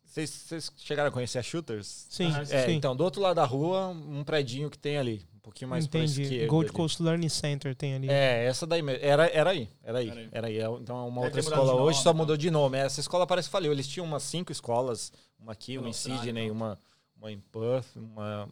[0.04, 2.08] Vocês, chegaram a conhecer a Shooters?
[2.10, 2.72] Sim, Ah, É, sim.
[2.74, 5.24] então, do outro lado da rua, um predinho que tem ali.
[5.36, 6.24] Um pouquinho mais pra Entendi.
[6.24, 6.48] esquerda.
[6.48, 6.76] Gold ali.
[6.76, 8.10] Coast Learning Center tem ali.
[8.10, 9.04] É, essa daí mesmo.
[9.06, 10.10] Era, era aí, era aí.
[10.10, 10.30] Era aí.
[10.32, 10.58] Era aí.
[10.60, 12.78] É, Então, é uma Deve outra escola hoje nome, só mudou de nome.
[12.78, 13.72] Essa escola parece que faliu.
[13.72, 15.12] Eles tinham umas cinco escolas.
[15.40, 16.56] Uma aqui, uma em Sydney, então.
[16.56, 16.80] uma,
[17.20, 18.48] uma em Perth, uma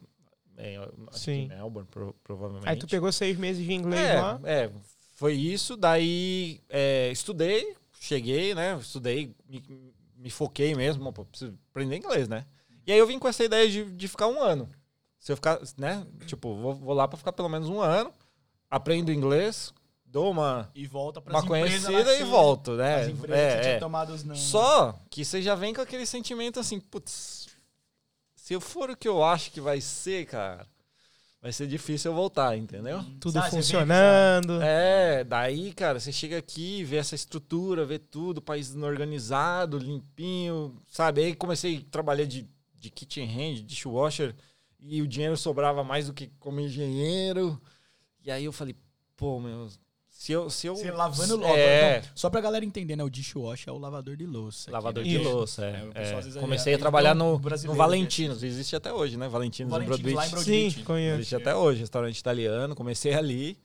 [0.56, 1.32] é, acho que Sim.
[1.32, 2.68] em Melbourne, pro- provavelmente.
[2.68, 4.40] Aí tu pegou seis meses de inglês é, lá.
[4.44, 4.70] é,
[5.14, 5.76] foi isso.
[5.76, 8.76] Daí é, estudei, cheguei, né?
[8.80, 9.62] Estudei, me,
[10.16, 11.12] me foquei mesmo.
[11.12, 12.46] Pô, preciso aprender inglês, né?
[12.86, 14.68] E aí eu vim com essa ideia de, de ficar um ano.
[15.18, 16.06] Se eu ficar, né?
[16.26, 18.12] Tipo, vou, vou lá pra ficar pelo menos um ano,
[18.70, 23.00] aprendo inglês, dou uma, E volta para uma conhecida e volto, né?
[23.02, 23.78] As empresas que você É, tinha é.
[23.78, 24.34] tomado os não.
[24.36, 27.45] Só que você já vem com aquele sentimento assim, putz,
[28.46, 30.64] se eu for o que eu acho que vai ser, cara,
[31.42, 33.04] vai ser difícil eu voltar, entendeu?
[33.18, 34.62] Tudo Ah, vê que funcionando.
[34.62, 41.24] É, daí, cara, você chega aqui, vê essa estrutura, vê tudo, país organizado, limpinho, sabe?
[41.24, 44.32] Aí comecei a trabalhar de, de kitchen hand, dishwasher,
[44.78, 47.60] e o dinheiro sobrava mais do que como engenheiro.
[48.22, 48.76] E aí eu falei,
[49.16, 49.68] pô, meu,
[50.18, 50.48] se eu.
[50.48, 51.58] Se eu Você lavando louça.
[51.58, 53.04] É, Então, só pra galera entender, né?
[53.04, 54.62] O dishwasher é o lavador de louça.
[54.64, 55.10] aqui, lavador né?
[55.10, 55.24] de Isso.
[55.28, 55.92] louça, É, o é.
[55.92, 56.18] pessoal é.
[56.18, 59.28] às vezes Comecei a é- trabalhar então, no, no Valentinos, existe até hoje, né?
[59.28, 60.82] Valentinos, no Valentinos, em Broad Sim, Beach.
[60.84, 61.16] conheço.
[61.18, 62.74] Existe até hoje, restaurante italiano.
[62.74, 63.58] Comecei ali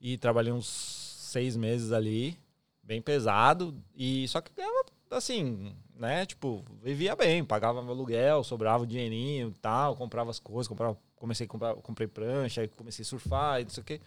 [0.00, 2.36] e trabalhei uns seis meses ali,
[2.82, 3.74] bem pesado.
[3.94, 6.24] E só que ganhava assim, né?
[6.24, 10.96] Tipo, vivia bem, pagava meu aluguel, sobrava o dinheirinho e tal, comprava as coisas, comprava,
[11.14, 14.00] comecei a comprar, comprei prancha, aí comecei a surfar e não sei o quê.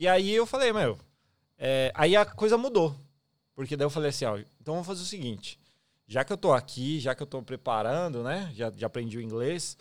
[0.00, 0.98] E aí eu falei, meu,
[1.58, 2.94] é, aí a coisa mudou.
[3.54, 5.58] Porque daí eu falei assim, ó, então vamos fazer o seguinte.
[6.06, 8.50] Já que eu tô aqui, já que eu tô preparando, né?
[8.54, 9.76] Já, já aprendi o inglês.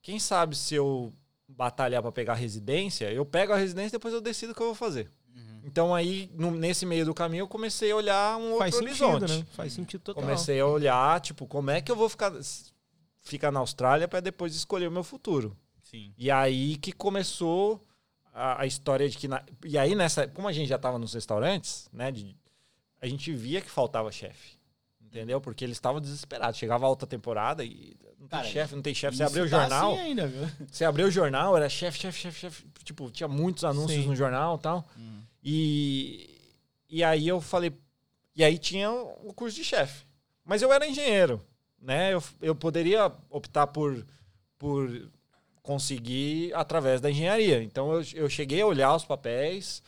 [0.00, 1.12] Quem sabe se eu
[1.48, 4.62] batalhar para pegar a residência, eu pego a residência e depois eu decido o que
[4.62, 5.10] eu vou fazer.
[5.34, 5.60] Uhum.
[5.64, 9.04] Então aí, no- nesse meio do caminho, eu comecei a olhar um outro Faz sentido,
[9.08, 9.38] horizonte.
[9.40, 9.46] né?
[9.52, 10.22] Faz sentido total.
[10.22, 12.32] Comecei a olhar, tipo, como é que eu vou ficar,
[13.20, 15.56] ficar na Austrália para depois escolher o meu futuro.
[15.82, 16.12] Sim.
[16.16, 17.82] E aí que começou
[18.38, 19.28] a, a história de que.
[19.28, 20.26] na- e aí, nessa.
[20.28, 22.10] Como a gente já estava nos restaurantes, né?
[22.12, 22.36] de-
[23.00, 24.58] a gente via que faltava chefe.
[25.00, 25.40] Entendeu?
[25.40, 26.58] Porque eles estavam desesperados.
[26.58, 29.16] Chegava a alta temporada e não tem chefe, não tem chefe.
[29.16, 29.92] Você abriu o tá jornal.
[29.92, 30.46] assim ainda, viu?
[30.70, 32.64] Você abriu o jornal, era chefe, chefe, chefe, chefe.
[32.84, 34.08] Tipo, tinha muitos anúncios Sim.
[34.08, 34.86] no jornal e tal.
[34.98, 35.22] Hum.
[35.42, 36.28] E,
[36.90, 37.72] e aí eu falei.
[38.36, 40.04] E aí tinha o curso de chefe.
[40.44, 41.42] Mas eu era engenheiro.
[41.80, 42.12] Né?
[42.12, 44.06] Eu, eu poderia optar por,
[44.58, 45.10] por
[45.62, 47.62] conseguir através da engenharia.
[47.62, 49.82] Então eu, eu cheguei a olhar os papéis,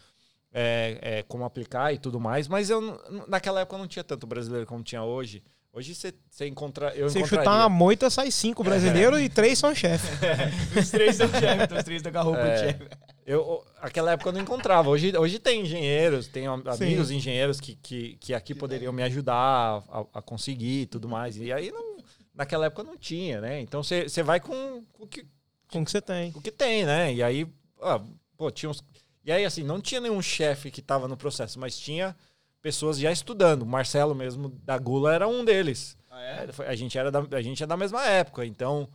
[0.52, 2.80] é, é, como aplicar e tudo mais, mas eu
[3.28, 5.42] naquela época não tinha tanto brasileiro como tinha hoje.
[5.72, 6.12] Hoje você,
[6.48, 6.88] encontra.
[6.96, 7.44] Eu Você encontraria.
[7.44, 10.04] chutar uma moita, sai cinco brasileiros e três são chefe.
[10.76, 12.56] Os três são chefe, então os três estão com a roupa É.
[12.58, 12.88] chefe.
[13.24, 14.90] Eu, aquela época eu não encontrava.
[14.90, 19.84] Hoje, hoje tem engenheiros, tem am- amigos engenheiros que, que, que aqui poderiam me ajudar
[19.88, 21.36] a, a conseguir e tudo mais.
[21.36, 21.98] E aí, não,
[22.34, 23.60] naquela época não tinha, né?
[23.60, 25.24] Então você vai com, com o, que,
[25.70, 26.32] Com o que você tem.
[26.34, 27.12] o que tem, né?
[27.14, 27.46] E aí,
[27.80, 28.00] ah,
[28.36, 28.82] pô, tinha uns.
[29.24, 32.16] E aí, assim, não tinha nenhum chefe que estava no processo, mas tinha
[32.62, 33.62] pessoas já estudando.
[33.62, 35.96] O Marcelo mesmo da Gula era um deles.
[36.10, 38.88] Ah, É, A gente, era da, a gente é da mesma época, então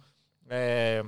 [0.49, 1.03] é,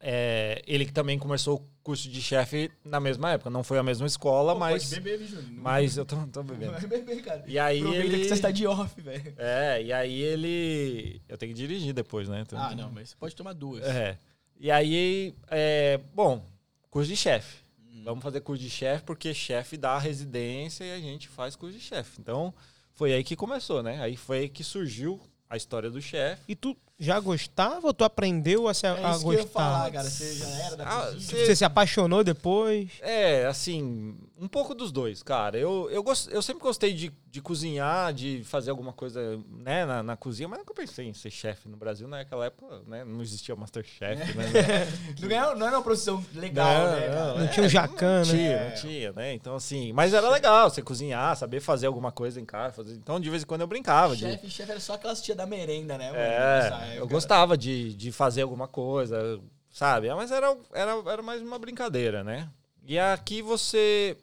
[0.00, 3.48] é, ele que também começou o curso de chefe na mesma época.
[3.50, 4.88] Não foi a mesma escola, Pô, mas.
[4.90, 5.50] Pode beber, Júnior?
[5.62, 6.88] Mas eu tô, tô Vai bebendo.
[6.88, 7.44] beber, cara.
[7.46, 8.18] E aí Aproveita ele.
[8.18, 9.34] que você está de off, velho.
[9.38, 11.22] É, e aí ele.
[11.28, 12.40] Eu tenho que dirigir depois, né?
[12.42, 13.84] Então- Ah, não, mas você pode tomar duas.
[13.84, 14.18] É.
[14.64, 16.40] E aí, é, bom,
[16.88, 17.56] curso de chefe.
[17.92, 18.02] Hum.
[18.04, 21.76] Vamos fazer curso de chefe porque chefe dá a residência e a gente faz curso
[21.76, 22.20] de chefe.
[22.20, 22.54] Então,
[22.92, 24.00] foi aí que começou, né?
[24.00, 26.42] Aí foi aí que surgiu a história do chefe.
[26.46, 29.42] E tu já gostava ou tu aprendeu a, se, É a isso que eu gostar?
[29.42, 30.08] ia falar, cara.
[30.08, 31.20] Você já era da Ah, cozinha?
[31.20, 32.88] você- Você se apaixonou depois?
[33.00, 35.56] É, assim, um pouco dos dois, cara.
[35.56, 40.02] Eu, eu, gost, eu sempre gostei de, de cozinhar, de fazer alguma coisa né, na,
[40.02, 42.08] na cozinha, mas nunca pensei em ser chefe no Brasil.
[42.08, 44.44] Naquela época né, não existia Masterchef, né?
[45.22, 48.24] Não, era, não era uma profissão legal, Não, né, não, Não é, tinha um jacan,
[48.24, 48.36] Não né?
[48.36, 48.68] tinha, É.
[48.68, 49.32] não tinha, né?
[49.34, 52.74] Então, assim, mas era legal você cozinhar, saber fazer alguma coisa em casa.
[52.74, 52.94] Fazer...
[52.94, 54.16] Então, de vez em quando eu brincava.
[54.16, 54.22] De...
[54.22, 56.10] Chefe, chefe era só aquelas tia da merenda, né?
[56.14, 57.14] É, eu época.
[57.14, 59.38] gostava de, de fazer alguma coisa,
[59.70, 60.12] sabe?
[60.12, 62.48] Mas era, era, era mais uma brincadeira, né?
[62.84, 64.16] E aqui você.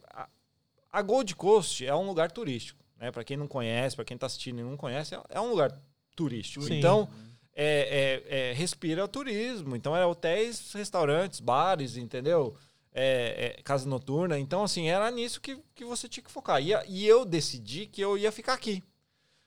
[0.92, 3.10] a- Gold Coast é um lugar turístico, né?
[3.10, 5.72] Pra quem não conhece, pra quem tá assistindo e não conhece, é- é um lugar
[6.16, 6.64] turístico.
[6.64, 6.78] Sim.
[6.78, 7.08] Então,
[7.54, 9.74] é, é- é- respira o turismo.
[9.76, 12.54] Então, é hotéis, restaurantes, bares, entendeu?
[12.92, 14.36] É, é, casa noturna.
[14.38, 16.60] Então, assim, era nisso que, que você tinha que focar.
[16.60, 18.82] E, e eu decidi que eu ia ficar aqui.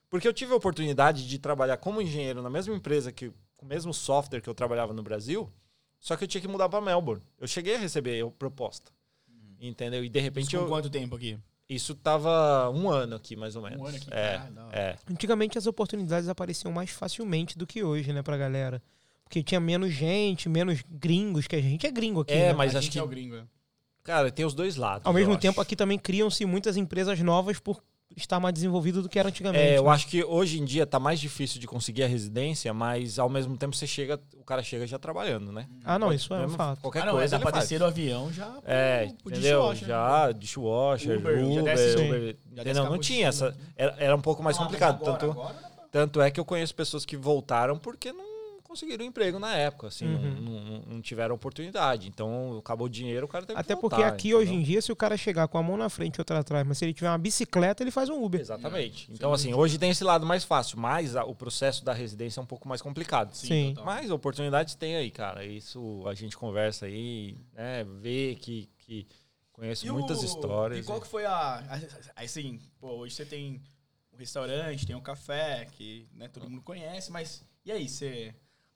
[0.09, 3.69] Porque eu tive a oportunidade de trabalhar como engenheiro na mesma empresa que com o
[3.69, 5.51] mesmo software que eu trabalhava no Brasil,
[5.99, 7.23] só que eu tinha que mudar para Melbourne.
[7.39, 8.91] Eu cheguei a receber a proposta.
[9.67, 10.03] Entendeu?
[10.03, 11.37] E de repente Isso com eu, quanto tempo aqui?
[11.69, 13.79] isso tava um ano aqui, mais ou menos.
[13.79, 14.69] Um ano aqui, é, hora.
[14.77, 14.95] é.
[15.09, 18.81] Antigamente as oportunidades apareciam mais facilmente do que hoje, né, pra galera.
[19.23, 22.33] Porque tinha menos gente, menos gringos, que a gente é gringo aqui.
[22.33, 22.53] É, né?
[22.53, 23.35] mas a acho gente que- é o gringo.
[23.37, 23.43] é.
[24.03, 25.07] Cara, tem os dois lados.
[25.07, 25.61] Ao mesmo eu tempo, acho.
[25.61, 27.81] aqui também criam-se muitas empresas novas por
[28.15, 29.63] estar mais desenvolvido do que era antigamente.
[29.63, 29.89] É, eu né?
[29.89, 33.57] acho que hoje em dia tá mais difícil de conseguir a residência, mas ao mesmo
[33.57, 35.67] tempo você chega, o cara chega já trabalhando, né?
[35.83, 36.81] Ah, não, Pode- isso é um fato.
[36.81, 37.63] Qualquer Ah, não, é, coisa dá ele pra faz.
[37.63, 39.59] descer do avião já É, pro- pro entendeu?
[39.61, 39.87] dishwasher, né?
[39.87, 42.07] já, dishwasher, Uber, Uber, já Uber, desce- Sim.
[42.07, 42.63] Já entendeu?
[42.63, 43.31] desce Não tinha
[48.73, 50.41] Ah, porque conseguiram emprego na época, assim, não- Uhum.
[50.41, 54.07] não, não- não tiveram oportunidade, então acabou o dinheiro, o cara Até que porque voltar,
[54.13, 54.39] aqui, entendeu?
[54.39, 56.65] hoje em dia, se o cara chegar com a mão na frente e outra atrás,
[56.67, 58.41] mas se ele tiver uma bicicleta, ele faz um Uber.
[58.41, 59.09] Exatamente.
[59.11, 62.39] É, Então, assim, hoje tem esse lado mais fácil, mas a- o processo da residência
[62.39, 63.33] é um pouco mais complicado.
[63.35, 63.73] Sim.
[63.75, 63.85] total.
[63.85, 65.45] Mas oportunidades tem aí, cara.
[65.45, 67.83] Isso a gente conversa aí, né?
[68.01, 69.07] Vê que, que
[69.51, 70.79] conheço E muitas o- histórias.
[70.79, 71.31] E qual que foi a.
[71.59, 73.61] a- Assim, pô, hoje você tem
[74.11, 77.43] um restaurante, tem um café, que né, todo mundo conhece, mas.
[77.65, 78.33] E aí, você.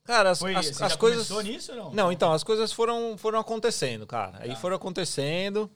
[0.07, 1.27] Cara, as, Foi, as, você as já coisas.
[1.27, 1.93] começou nisso ou não?
[1.93, 4.39] Não, então, as coisas foram, foram acontecendo, cara.
[4.41, 4.55] Aí Tá.
[4.55, 5.69] foram acontecendo.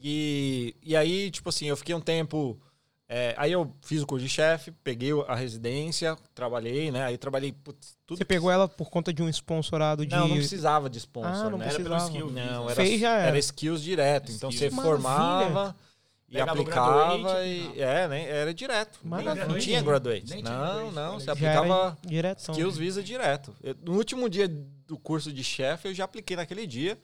[0.00, 2.60] E, e aí, tipo assim, eu fiquei um tempo.
[3.08, 7.04] é, aí eu fiz o curso de chefe, peguei a residência, trabalhei, né?
[7.06, 8.18] Aí trabalhei putz, tudo.
[8.18, 10.14] Você pegou ela por conta de um sponsorado de.
[10.14, 11.66] Não, não precisava de sponsor, Ah, não né?
[11.68, 12.10] Era pelo precisava.
[12.18, 12.30] skill.
[12.30, 13.28] Não, era, Fez, já era.
[13.28, 14.30] era skills direto.
[14.30, 14.74] Então Skills.
[14.74, 15.46] você Maravilha.
[15.46, 15.76] formava
[16.28, 17.80] e Pegava aplicava e.
[17.80, 18.28] É, né?
[18.28, 19.00] Era direto.
[19.02, 19.46] Maravilha.
[19.46, 20.28] Não tinha graduate.
[20.28, 21.14] Nem tinha Não, graduate, não.
[21.20, 21.32] Você aí.
[21.32, 22.52] aplicava diretão.
[22.54, 23.54] skills visa direto.
[23.62, 24.46] Eu- no último dia
[24.86, 26.98] do curso de chefe, eu já apliquei naquele dia.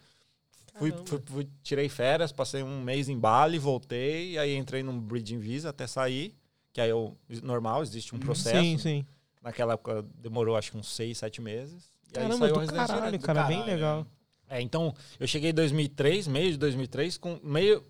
[0.76, 5.38] Fui, fui- fui- tirei férias, passei um mês em Bali, voltei, aí entrei num bridging
[5.38, 6.34] visa até sair,
[6.72, 8.24] que aí eu, normal, existe um Uhum.
[8.24, 8.60] processo.
[8.60, 9.06] Sim, sim.
[9.40, 11.84] Naquela época demorou acho que uns seis, sete meses.
[12.12, 13.20] E aí Caramba, saiu a do caralho, direto.
[13.24, 14.00] cara, bem caralho, legal.
[14.00, 14.06] né?
[14.48, 17.82] É, então, eu cheguei em 2003, meio de 2003, com meio.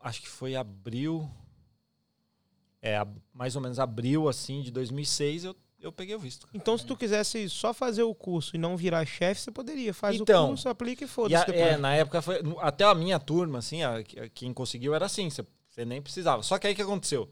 [0.00, 1.28] Acho que foi abril.
[2.80, 6.46] É, mais ou menos abril, assim, de 2006, eu, eu peguei o visto.
[6.54, 9.92] Então, se tu quisesse só fazer o curso e não virar chefe, você poderia.
[9.92, 12.40] Faz Então, o curso, aplica e foda-se é, na época foi.
[12.60, 16.42] Até a minha turma, assim, a- a- quem conseguiu era assim, você, você nem precisava.
[16.44, 17.28] Só que aí o que aconteceu?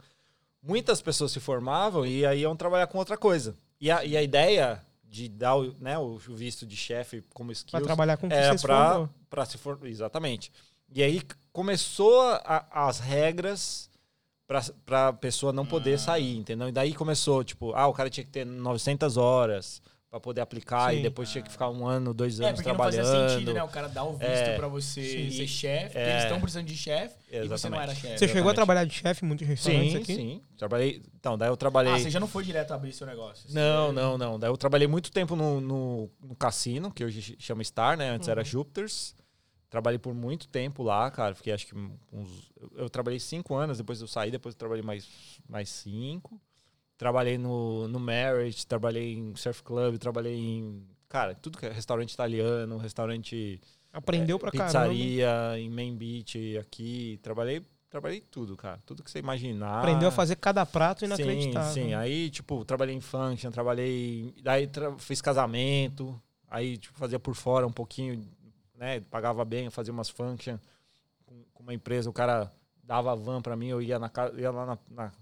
[0.61, 3.57] Muitas pessoas se formavam e aí iam trabalhar com outra coisa.
[3.81, 7.53] E a, e a ideia de dar o, né, o visto de chefe como Pra
[7.53, 9.11] skills trabalhar com o que era você se pra, formou.
[9.31, 10.51] pra se for Exatamente.
[10.93, 11.23] E aí
[11.57, 13.89] começou a- as regras
[14.47, 15.99] pra, pra pessoa não poder Ah.
[15.99, 16.69] sair, entendeu?
[16.69, 19.81] E daí começou, tipo, ah, o cara tinha que ter 900 horas
[20.11, 20.99] pra poder aplicar Sim.
[20.99, 23.05] e depois tinha que ficar um ano, dois É, anos não trabalhando.
[23.07, 23.63] fazia sentido, né?
[23.63, 25.31] O cara dar o visto É, pra você sim.
[25.31, 26.11] ser chefe, porque É.
[26.13, 27.83] eles estão precisando de chefe e você não Exatamente.
[27.83, 28.19] era chefe.
[28.19, 28.55] Você chegou a exatamente.
[28.55, 30.15] trabalhar de chefe em muitos restaurantes Sim, aqui?
[30.15, 30.43] sim.
[30.59, 31.03] Trabalhei.
[31.19, 31.93] Então, daí eu trabalhei.
[31.95, 33.49] Ah, você já não foi direto abrir seu negócio?
[33.49, 34.39] Você- Não, não, não.
[34.39, 38.11] Daí eu trabalhei muito tempo no, no, no cassino, que hoje ch- chama Star, né?
[38.11, 38.45] Antes era Uhum.
[38.47, 39.15] Jupiters.
[39.69, 41.35] Trabalhei por muito tempo lá, cara.
[41.35, 41.75] Fiquei acho que
[42.13, 42.51] uns.
[42.77, 45.07] eu- trabalhei cinco anos, depois eu saí, depois eu trabalhei mais,
[45.49, 46.41] mais cinco.
[46.97, 50.83] Trabalhei no, no Marriott, trabalhei em Surf Club, trabalhei em.
[51.09, 53.61] Cara, tudo que é restaurante italiano, restaurante.
[53.93, 54.67] Aprendeu pra caramba.
[54.67, 57.19] pizzaria, em Main Beach, aqui.
[57.23, 58.81] Trabalhei, trabalhei tudo, cara.
[58.87, 59.79] Tudo que você imaginar.
[59.81, 61.73] Aprendeu a fazer cada prato inacreditável.
[61.73, 61.95] Sim, sim.
[61.95, 64.33] Aí, tipo, trabalhei em function, trabalhei.
[64.43, 66.19] Daí tra- fiz casamento.
[66.49, 68.23] aí tipo, fazia por fora um pouquinho,
[68.77, 69.01] né?
[69.01, 70.61] Pagava bem, fazia umas functions
[71.25, 72.53] com, com uma empresa, o cara
[72.83, 75.13] dava van para mim, eu ia, na, ia lá na, na,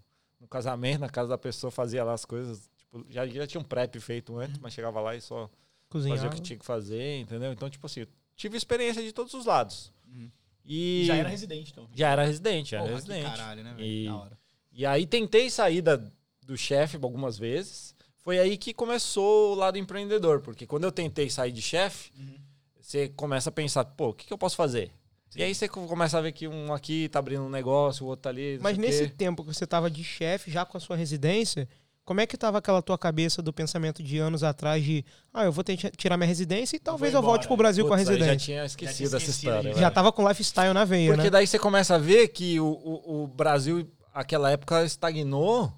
[0.40, 2.68] no casamento, na casa da pessoa, fazia lá as coisas.
[2.76, 5.48] Tipo, já, já tinha um prep feito antes, mas chegava lá e só
[5.88, 6.20] Cozinhava.
[6.20, 7.52] fazia o que tinha que fazer, entendeu?
[7.52, 9.92] Então, tipo assim, tive experiência de todos os lados.
[10.06, 10.30] Uhum.
[10.66, 11.88] E Já era residente, então.
[11.94, 13.30] já era residente, já era Porra, que residente.
[13.36, 13.86] caralho, né, velho?
[13.86, 14.38] E- Da hora.
[14.72, 16.00] E aí tentei sair da,
[16.44, 17.94] do chefe algumas vezes.
[18.18, 22.36] Foi aí que começou o lado empreendedor, porque quando eu tentei sair de chefe, Uhum.
[22.84, 24.90] Você começa a pensar, pô, o que, que eu posso fazer?
[25.30, 25.40] Sim.
[25.40, 28.24] E aí você começa a ver que um aqui tá abrindo um negócio, o outro
[28.24, 28.56] tá ali.
[28.56, 29.14] não Mas nesse quê.
[29.16, 31.66] tempo que você tava de chefe, já com a sua residência,
[32.04, 35.50] como é que tava aquela tua cabeça do pensamento de anos atrás de, ah, eu
[35.50, 38.10] vou ter tirar minha residência e talvez eu, vou volte pro Brasil com a Putz,
[38.10, 38.34] residência.
[38.34, 39.70] Já tinha esquecido Já tinha essa esquecido, história.
[39.70, 39.74] já.
[39.76, 39.94] Já velho.
[39.94, 41.30] tava com lifestyle na veia, Porque né?
[41.30, 45.72] daí você começa a ver que o, o, o Brasil, aquela época, estagnou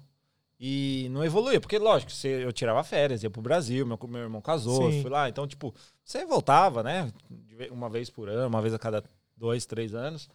[0.59, 1.61] e não evoluía.
[1.61, 4.97] Porque, lógico, você, eu tirava férias, ia pro Brasil, meu, meu irmão casou, Sim.
[4.97, 5.29] eu fui lá.
[5.29, 5.73] Então, tipo,
[6.07, 7.11] você voltava, né?
[7.69, 9.03] Uma vez por ano, uma vez a cada
[9.35, 10.29] dois, três anos.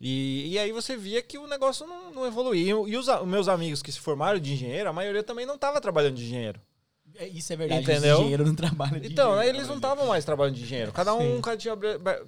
[0.00, 2.70] E, e aí você via que o negócio não, não evoluía.
[2.70, 5.82] E os, os meus amigos que se formaram de engenheiro, a maioria também não estava
[5.82, 6.58] trabalhando de engenheiro.
[7.16, 7.82] É, Isso é verdade.
[7.82, 8.16] Entendeu?
[8.16, 10.92] O engenheiro não trabalha de Então, aí engenheiro, eles não estavam mais trabalhando de engenheiro.
[10.92, 11.76] Cada um, um cara tinha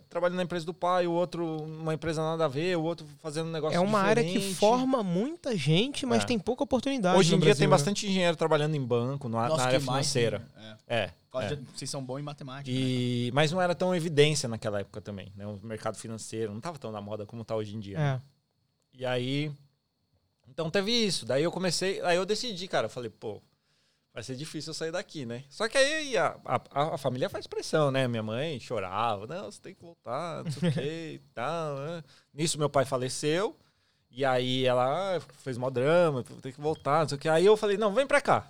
[0.08, 3.48] trabalhando na empresa do pai, o outro uma empresa nada a ver, o outro fazendo
[3.48, 4.54] um negócio É uma área que diferente.
[4.56, 6.26] forma muita gente, mas É.
[6.26, 7.18] tem pouca oportunidade.
[7.18, 7.70] Hoje em dia Brasil, tem né?
[7.70, 10.38] bastante engenheiro trabalhando em banco, na, Nossa, na área mais, financeira.
[10.56, 10.76] né?
[10.86, 10.96] É.
[10.96, 11.12] É.
[11.36, 11.58] É.
[11.74, 12.70] Vocês são bons em matemática.
[12.70, 12.76] né?
[12.80, 15.44] E, mas não era tão evidência naquela época também, né?
[15.44, 17.98] O mercado financeiro não estava tão na moda como está hoje em dia.
[17.98, 18.20] É.
[18.96, 19.50] E aí.
[20.48, 21.26] Então teve isso.
[21.26, 22.00] Daí eu comecei.
[22.02, 22.86] Aí eu decidi, cara.
[22.86, 23.42] Eu falei, pô,
[24.14, 25.42] vai ser difícil eu sair daqui, né?
[25.50, 28.06] Só que aí a, a, a família faz pressão, né?
[28.06, 31.76] Minha mãe chorava, não, você tem que voltar, não sei o que e tal.
[31.76, 32.04] Né?
[32.32, 33.56] Nisso meu pai faleceu.
[34.08, 37.28] E aí ela ah, fez mó drama, tem que voltar, não sei o que.
[37.28, 38.48] Aí eu falei, não, vem pra cá.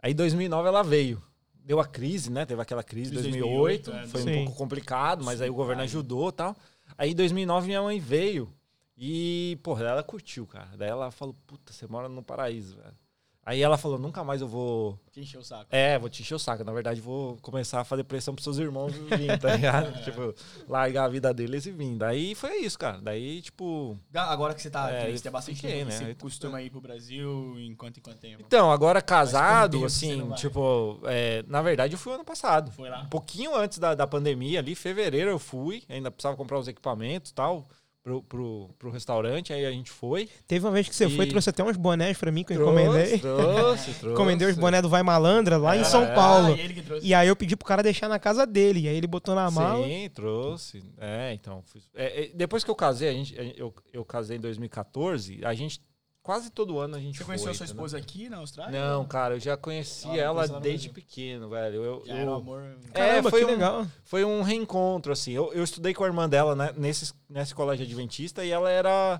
[0.00, 1.22] Aí em 2009 ela veio.
[1.52, 2.46] Deu a crise, né?
[2.46, 3.90] Teve aquela crise em Crise 2008.
[3.90, 4.30] 2008, é, foi sim.
[4.30, 6.56] um pouco complicado, mas Sim, aí o governo ajudou e tal.
[6.96, 8.50] Aí em 2009 minha mãe veio.
[8.96, 10.70] E, porra, ela curtiu, cara.
[10.78, 12.96] Daí ela falou, puta, você mora no paraíso, velho.
[13.48, 15.00] Aí ela falou, nunca mais eu vou.
[15.10, 15.64] Que encheu o saco.
[15.70, 16.62] É, vou te encher o saco.
[16.64, 19.90] Na verdade, vou começar a fazer pressão pros seus irmãos vir, tá ligado?
[20.04, 20.34] tipo,
[20.68, 21.96] largar a vida deles e vir.
[21.96, 23.00] Daí foi isso, cara.
[23.00, 23.98] Daí, tipo.
[24.14, 24.90] Agora que você tá.
[24.90, 25.96] É, você tem bastante fiquei, tempo, né?
[25.96, 28.42] Você Aí- costuma ir pro Brasil em quanto em quanto tempo?
[28.46, 32.70] Então, agora casado, assim, tipo, é, na verdade eu fui ano passado.
[32.72, 33.00] Foi lá?
[33.00, 37.30] Um pouquinho antes da, da pandemia, ali, fevereiro eu fui, ainda precisava comprar os equipamentos
[37.30, 37.66] e tal,
[38.08, 40.28] pro, pro, pro restaurante, aí a gente foi.
[40.46, 42.54] Teve uma vez que você foi e E- trouxe até uns bonés pra mim que
[42.54, 43.18] eu encomendei.
[43.18, 44.06] Trouxe, trouxe.
[44.08, 45.84] Encomendei os bonés do Vai Malandra lá em É.
[45.84, 46.56] São Ah, Paulo.
[46.56, 47.06] e ele que trouxe.
[47.06, 48.80] E aí eu pedi pro cara deixar na casa dele.
[48.80, 49.84] E aí ele botou na mala.
[49.86, 50.82] Sim, trouxe.
[50.98, 51.62] É, então.
[51.94, 55.80] é, é, depois que eu casei, a gente- eu, eu casei em 2014, a gente.
[56.28, 57.36] Quase todo ano a gente Você foi.
[57.36, 57.86] conheceu sua entendeu?
[57.86, 58.78] esposa aqui na Austrália?
[58.86, 60.92] Não, cara, eu já conheci Ah, ela ela desde Brasil.
[60.92, 61.82] pequeno, velho.
[61.82, 62.62] Eu, Já eu- era um amor.
[62.92, 63.86] É, Caramba, foi que um- legal.
[64.04, 65.32] foi um reencontro, assim.
[65.32, 69.18] Eu, eu estudei com a irmã dela né, nesse, nesse colégio adventista e ela era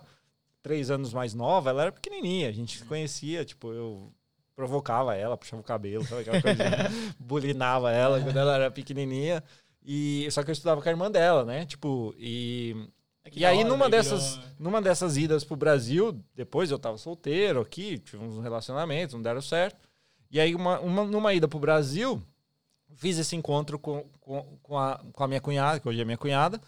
[0.62, 2.46] três anos mais nova, ela era pequenininha.
[2.50, 4.12] A gente se conhecia, tipo, eu
[4.54, 6.62] provocava ela, puxava o cabelo, sabe aquela coisa?
[7.18, 9.42] bulinava ela quando ela era pequenininha.
[9.82, 11.64] E, só que eu estudava com a irmã dela, né?
[11.64, 12.97] Tipo, e É
[13.34, 16.96] e da aí, hora, numa né, dessas, numa dessas idas pro Brasil, depois eu tava
[16.98, 19.88] solteiro aqui, tive uns relacionamentos, não deram certo.
[20.30, 22.22] E aí, uma, uma- numa ida pro Brasil,
[22.96, 26.18] fiz esse encontro com, com, com, a, com a minha cunhada, que hoje é minha
[26.18, 26.60] cunhada.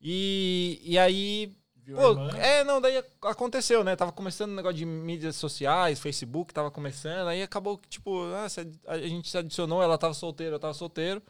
[0.00, 1.52] E, e aí.
[1.92, 3.96] Pô, é, não, daí aconteceu, né?
[3.96, 8.46] Tava começando o negócio de mídias sociais, Facebook tava começando, aí acabou que, tipo, ah,
[8.86, 11.20] a gente se adicionou, ela tava solteira, eu tava solteiro.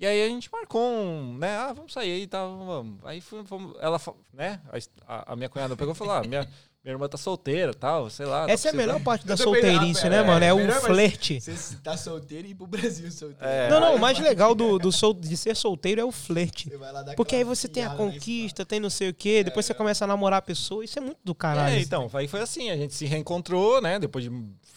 [0.00, 1.54] E aí a gente marcou um, né?
[1.58, 2.96] Ah, vamos sair aí, tá, vamos.
[3.04, 4.00] Aí fui, fomos, ela,
[4.32, 4.58] né?
[5.06, 6.48] A, a minha cunhada pegou e falou: ah, minha,
[6.82, 8.50] minha irmã tá solteira tal, sei lá.
[8.50, 10.42] Essa é a melhor parte da solteirice, né, é, mano?
[10.42, 11.38] É o melhor, flerte.
[11.38, 13.44] Você tá solteiro e ir pro Brasil solteiro.
[13.44, 13.68] É.
[13.68, 16.70] Não, não, o mais legal do, do sol, de ser solteiro é o flerte.
[16.70, 19.44] Você vai lá dar Porque aí você tem a conquista, tem não sei o quê,
[19.44, 21.74] depois você começa a namorar a pessoa, isso é muito do caralho.
[21.74, 23.98] É, então, aí foi assim, a gente se reencontrou, né?
[23.98, 24.30] Depois de,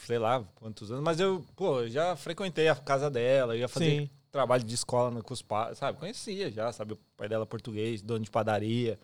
[0.05, 1.01] sei lá, quantos anos.
[1.01, 4.09] Mas eu, pô, eu já frequentei a casa dela, eu ia fazer Sim.
[4.33, 5.97] Trabalho de escola no- com os pais, sabe?
[5.99, 6.93] Conhecia já, sabe?
[6.93, 8.99] O pai dela é português, dono de padaria.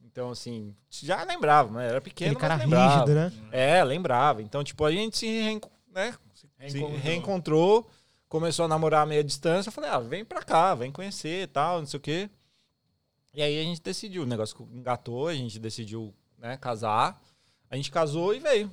[0.00, 1.88] Então, assim, já lembrava, né?
[1.88, 2.92] Era pequeno, Aquele cara mas lembrava.
[3.04, 3.32] rígido, né?
[3.50, 4.40] É, lembrava.
[4.40, 6.14] Então, tipo, a gente se, reenco- né?
[6.32, 6.48] se- se
[6.78, 6.98] Reencontrou.
[7.00, 7.90] reencontrou,
[8.28, 9.68] começou a namorar a meia distância.
[9.68, 12.30] Eu falei, ah, vem pra cá, vem conhecer e tal, não sei o quê.
[13.34, 17.20] E aí a gente decidiu, o negócio engatou, a gente decidiu né, casar.
[17.68, 18.70] A gente casou e veio.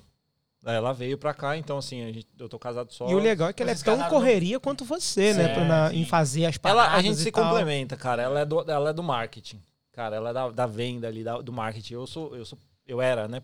[0.66, 3.08] Aí ela veio pra cá, então assim, a gente, eu tô casado só.
[3.08, 5.54] E o legal é que ela é tão no- correria quanto você, né?
[5.54, 7.44] Pra- na- em fazer as paradas Ela, a gente se tal.
[7.44, 8.24] complementa, cara.
[8.24, 9.62] Ela é do, ela é do marketing.
[9.94, 11.94] Cara, ela é da, da venda ali, da- do marketing.
[11.94, 12.58] Eu sou, eu sou,
[12.88, 13.44] eu era, né?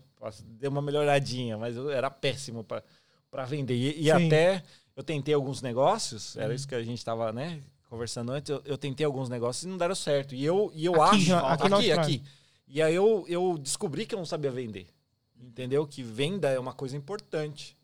[0.58, 2.82] Deu uma melhoradinha, mas eu era péssimo pra,
[3.30, 3.74] pra vender.
[3.74, 4.62] E, e até
[4.96, 7.60] eu tentei alguns negócios, era isso que a gente tava, né?
[7.88, 10.34] conversando antes, eu, eu tentei alguns negócios e não deram certo.
[10.34, 11.24] E eu, e eu Aqui acho.
[11.26, 12.22] já- aqui aqui, aqui.
[12.66, 14.86] E aí eu, eu descobri que eu não sabia vender.
[15.42, 15.86] Entendeu?
[15.86, 17.76] Que venda é uma coisa importante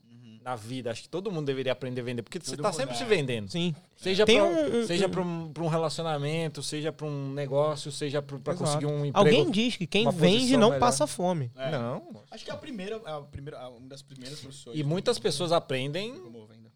[0.42, 0.90] na vida.
[0.90, 2.98] Acho que todo mundo deveria aprender a vender, porque você Todo tá mundo, sempre é.
[2.98, 3.50] se vendendo.
[3.50, 3.74] Sim.
[3.96, 8.86] Seja Tem para um- um- seja um- relacionamento, seja para um negócio, seja para conseguir
[8.86, 9.18] um emprego.
[9.18, 10.80] Alguém diz que quem vende não melhor.
[10.80, 11.50] passa fome.
[11.56, 11.70] É.
[11.72, 12.22] Não.
[12.30, 14.78] Acho que é a primeira, a primeira, a- uma das primeiras profissões.
[14.78, 16.14] E muitas pessoas aprendem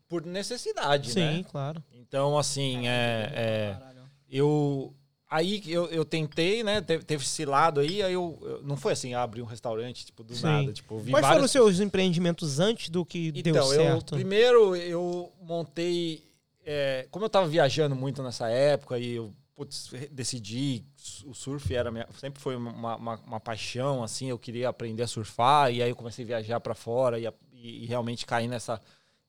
[0.09, 1.45] por necessidade, Sim, né?
[1.51, 1.83] claro.
[1.95, 4.03] Então, assim, é, é, Caralho.
[4.28, 4.93] eu
[5.35, 6.80] aí eu, eu tentei, né?
[6.80, 10.22] Teve, teve esse lado aí, aí eu, eu- não foi assim, abrir um restaurante tipo
[10.22, 10.43] do Sim.
[10.43, 13.72] nada, tipo, eu vi Quais foram vários os seus empreendimentos antes do que deu Então,
[13.72, 14.14] eu certo?
[14.14, 16.22] primeiro eu montei.
[16.64, 20.83] é, como eu tava viajando muito nessa época e eu putz, decidi,
[21.26, 25.07] o surf era minha, sempre foi uma, uma, uma paixão, assim, eu queria aprender a
[25.07, 28.80] surfar, e aí eu comecei a viajar para fora e, e- e realmente cair nessa.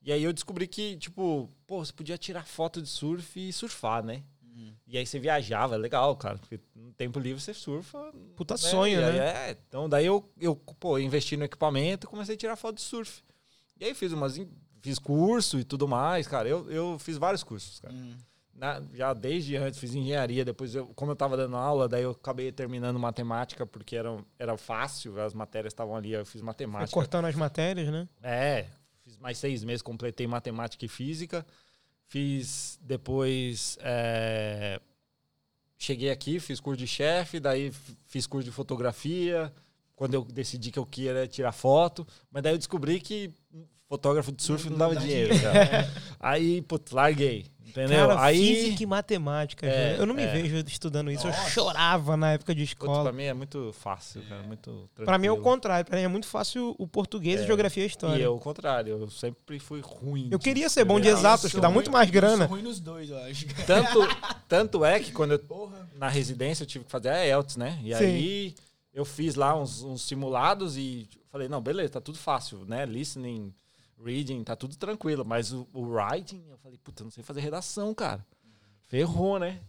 [0.02, 4.02] E aí eu descobri que, tipo, pô, você podia tirar foto de surf e surfar,
[4.04, 4.22] né?
[4.86, 8.12] E aí você viajava, é legal, cara, porque no tempo livre você surfa.
[8.36, 8.58] Puta né?
[8.58, 9.50] sonho, aí, né?
[9.50, 12.82] É, então daí eu, eu pô, investi no equipamento e comecei a tirar foto de
[12.82, 13.22] surf.
[13.80, 14.38] E aí fiz umas.
[14.80, 16.48] Fiz curso e tudo mais, cara.
[16.48, 17.94] Eu, eu fiz vários cursos, cara.
[17.94, 18.14] Hum.
[18.54, 20.44] Na- já desde antes, fiz engenharia.
[20.44, 24.56] Depois, eu, como eu tava dando aula, daí eu acabei terminando matemática, porque era, era
[24.56, 26.12] fácil, as matérias estavam ali.
[26.12, 26.92] Eu fiz Foi matemática.
[26.92, 28.06] cortando as matérias, né?
[28.22, 28.66] É,
[29.02, 31.44] fiz mais seis meses, completei matemática e física.
[32.06, 33.78] Fiz depois.
[33.80, 34.80] é,
[35.78, 37.72] cheguei aqui, fiz curso de chefe, daí
[38.06, 39.52] fiz curso de fotografia.
[39.96, 43.32] Quando eu decidi que eu queria tirar foto, mas daí eu descobri que
[43.88, 45.88] fotógrafo de surf não dava dá dinheiro, cara.
[46.18, 47.46] Aí, putz, larguei.
[47.76, 48.06] Entendeu?
[48.06, 48.38] Cara, Aí.
[48.38, 49.66] física e matemática.
[49.66, 50.28] É, eu não me é.
[50.28, 51.26] vejo estudando isso.
[51.26, 51.50] Eu Nossa.
[51.50, 53.02] chorava na época de escola.
[53.02, 54.42] pra mim é muito fácil, cara.
[54.44, 55.04] Muito tranquilo.
[55.06, 55.84] Pra mim é o contrário.
[55.84, 58.20] Pra mim é muito fácil o português, a geografia e a história.
[58.20, 60.28] E eu, o contrário, eu sempre fui ruim.
[60.30, 62.46] Eu queria ser bom de exatas, Eu que dá ruim- muito mais Eu grana.
[62.46, 63.44] sou ruim nos dois, eu acho.
[63.66, 63.98] Tanto,
[64.48, 65.88] tanto é que quando eu Porra.
[65.96, 67.80] na residência eu tive que fazer a IELTS, né?
[67.82, 68.04] E Sim.
[68.04, 68.54] aí
[68.94, 72.86] eu fiz lá uns, uns simulados e falei, não, beleza, tá tudo fácil, né?
[72.86, 73.52] Listening,
[74.02, 75.24] reading, tá tudo tranquilo.
[75.24, 78.24] Mas o, o writing, eu falei, puta, eu não sei fazer redação, cara.
[78.82, 79.60] Ferrou, né?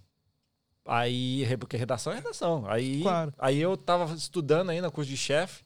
[0.86, 2.66] Aí, porque redação é redação.
[2.70, 3.34] Aí, Claro.
[3.40, 5.64] aí eu tava estudando ainda curso de chefe,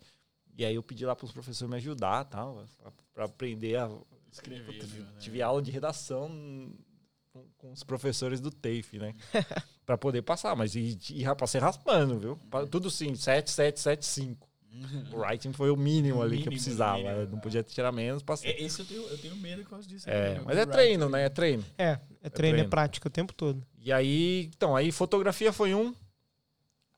[0.57, 3.89] e aí eu pedi lá pros professores me ajudar tal, pra, pra aprender a.
[4.31, 4.65] Escrever.
[4.79, 5.07] Puta, né?
[5.19, 6.29] tive aula de redação
[7.33, 9.13] com, com os professores do TAFE, né?
[9.85, 12.37] pra poder passar, mas e, e ra- passei raspando, viu?
[12.49, 14.48] Pa- Tudo sim, 7, 7, 7, 5.
[15.11, 16.97] O writing foi o mínimo O ali que eu mínimo, precisava.
[16.97, 17.41] mínimo, eu não né?
[17.41, 18.51] podia tirar menos, passei.
[18.51, 20.09] É, Esse eu tenho, eu tenho medo por causa disso.
[20.09, 20.41] É, né?
[20.45, 20.71] mas Do é writing.
[20.71, 21.25] treino, né?
[21.25, 21.65] É treino.
[21.77, 22.69] É, é treino, é treino.
[22.69, 23.65] prática o tempo todo.
[23.77, 25.93] E aí, então, aí fotografia foi um.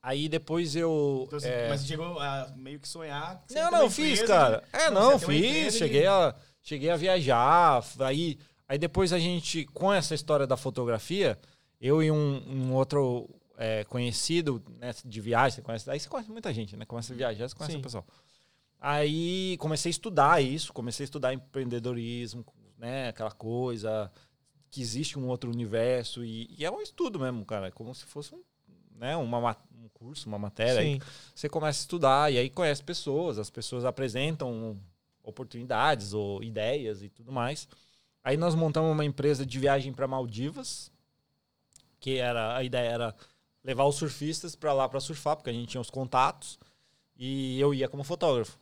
[0.02, 1.24] Aí depois eu.
[1.26, 3.42] Então, assim, é, Mas você chegou a meio que sonhar.
[3.46, 4.56] que Não, não, fiz, empresa, cara.
[4.72, 4.80] né?
[4.84, 5.74] É, Não, não, fiz.
[5.74, 7.84] e- Cheguei a, cheguei a viajar.
[8.00, 8.36] Aí,
[8.68, 11.38] aí depois a gente, com essa história da fotografia,
[11.80, 13.28] eu e um, um outro
[13.62, 16.84] é, conhecido né, de viagem, você conhece, aí você conhece muita gente, né?
[16.84, 17.78] Começa a viajar, você conhece Sim.
[17.78, 18.04] o pessoal.
[18.80, 22.44] Aí comecei a estudar isso, comecei a estudar empreendedorismo,
[22.76, 23.10] né?
[23.10, 24.10] Aquela coisa
[24.68, 28.04] que existe um outro universo e, e é um estudo mesmo, cara, é como se
[28.04, 28.42] fosse um,
[28.96, 30.80] né, uma, ma- um curso, uma matéria.
[30.80, 31.00] aí Sim.
[31.32, 34.76] você começa a estudar e aí conhece pessoas, as pessoas apresentam
[35.22, 37.68] oportunidades ou ideias e tudo mais.
[38.24, 40.90] Aí nós montamos uma empresa de viagem para Maldivas,
[42.00, 43.14] que era a ideia era
[43.64, 46.58] levar os surfistas para lá para surfar, porque a gente tinha os contatos
[47.16, 48.58] e eu ia como fotógrafo,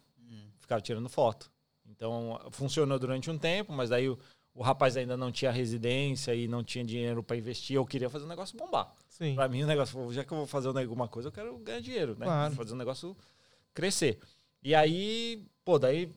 [0.59, 1.51] ficava tirando foto.
[1.87, 4.19] Então funcionou durante um tempo, mas daí o,
[4.55, 7.77] o rapaz ainda não tinha residência e não tinha dinheiro para investir.
[7.77, 8.93] Eu queria fazer o negócio bombar.
[9.09, 9.35] Sim.
[9.35, 12.17] Pra mim, o negócio, já que eu vou fazer alguma coisa, eu quero ganhar dinheiro,
[12.19, 12.27] né?
[12.27, 12.55] Claro.
[12.55, 13.17] Fazer o negócio
[13.75, 14.19] crescer.
[14.63, 16.11] E aí, pô, daí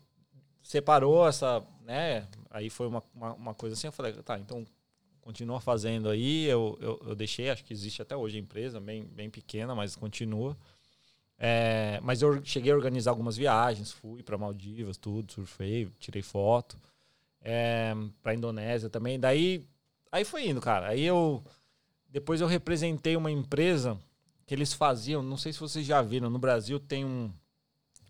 [0.61, 2.27] separou essa, né?
[2.49, 4.65] Aí foi uma, uma, uma coisa assim, eu falei, tá, então
[5.23, 6.45] continua fazendo aí.
[6.45, 9.95] Eu, eu, eu deixei, acho que existe até hoje a empresa, bem, bem pequena, mas
[9.95, 10.57] continua.
[11.37, 16.77] É, mas eu cheguei a organizar algumas viagens, fui para Maldivas, tudo, surfei, tirei foto.
[17.41, 19.19] É, para Indonésia também.
[19.19, 19.65] Daí,
[20.11, 20.89] aí foi indo, cara.
[20.89, 21.43] Aí eu
[22.13, 23.99] depois eu representei uma empresa
[24.45, 27.33] que eles faziam, não sei se vocês já viram, no Brasil tem um.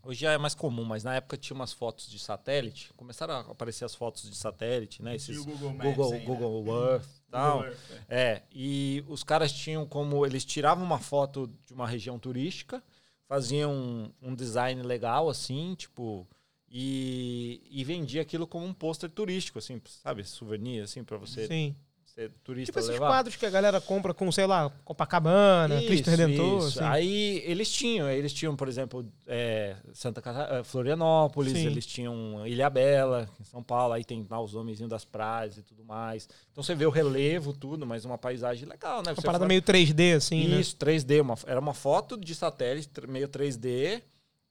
[0.05, 2.91] Hoje já é mais comum, mas na época tinha umas fotos de satélite.
[2.93, 5.13] Começaram a aparecer as fotos de satélite, né?
[5.13, 6.25] E Esses o Google Maps Google, aí, né?
[6.25, 7.57] Google Earth e tal.
[7.59, 8.21] Google Earth, é.
[8.21, 10.25] É, e os caras tinham como.
[10.25, 12.83] Eles tiravam uma foto de uma região turística,
[13.29, 16.27] faziam um, um design legal, assim, tipo.
[16.75, 20.23] E, e vendia aquilo como um pôster turístico, assim, sabe?
[20.23, 21.75] Souvenir, assim, pra você Sim.
[22.13, 23.07] Ser turista Tipo esses levar.
[23.07, 26.59] quadros que a galera compra com, sei lá, Copacabana, Cristo Isso, Redentor.
[26.67, 26.79] isso.
[26.79, 26.87] assim.
[26.89, 31.65] Aí eles tinham, eles tinham, por exemplo, é, Santa Cata- eh, Florianópolis, Sim.
[31.65, 35.63] eles tinham Ilha Bela, em São Paulo, aí tem lá os nomezinhos das praias e
[35.63, 36.29] tudo mais.
[36.51, 39.09] Então você vê o relevo, tudo, mas uma paisagem legal, né?
[39.09, 40.59] Uma Você parada fala- meio 3D, assim, né?
[40.59, 41.19] Isso, 3D.
[41.19, 44.01] Uma, era uma foto de satélite, meio 3D.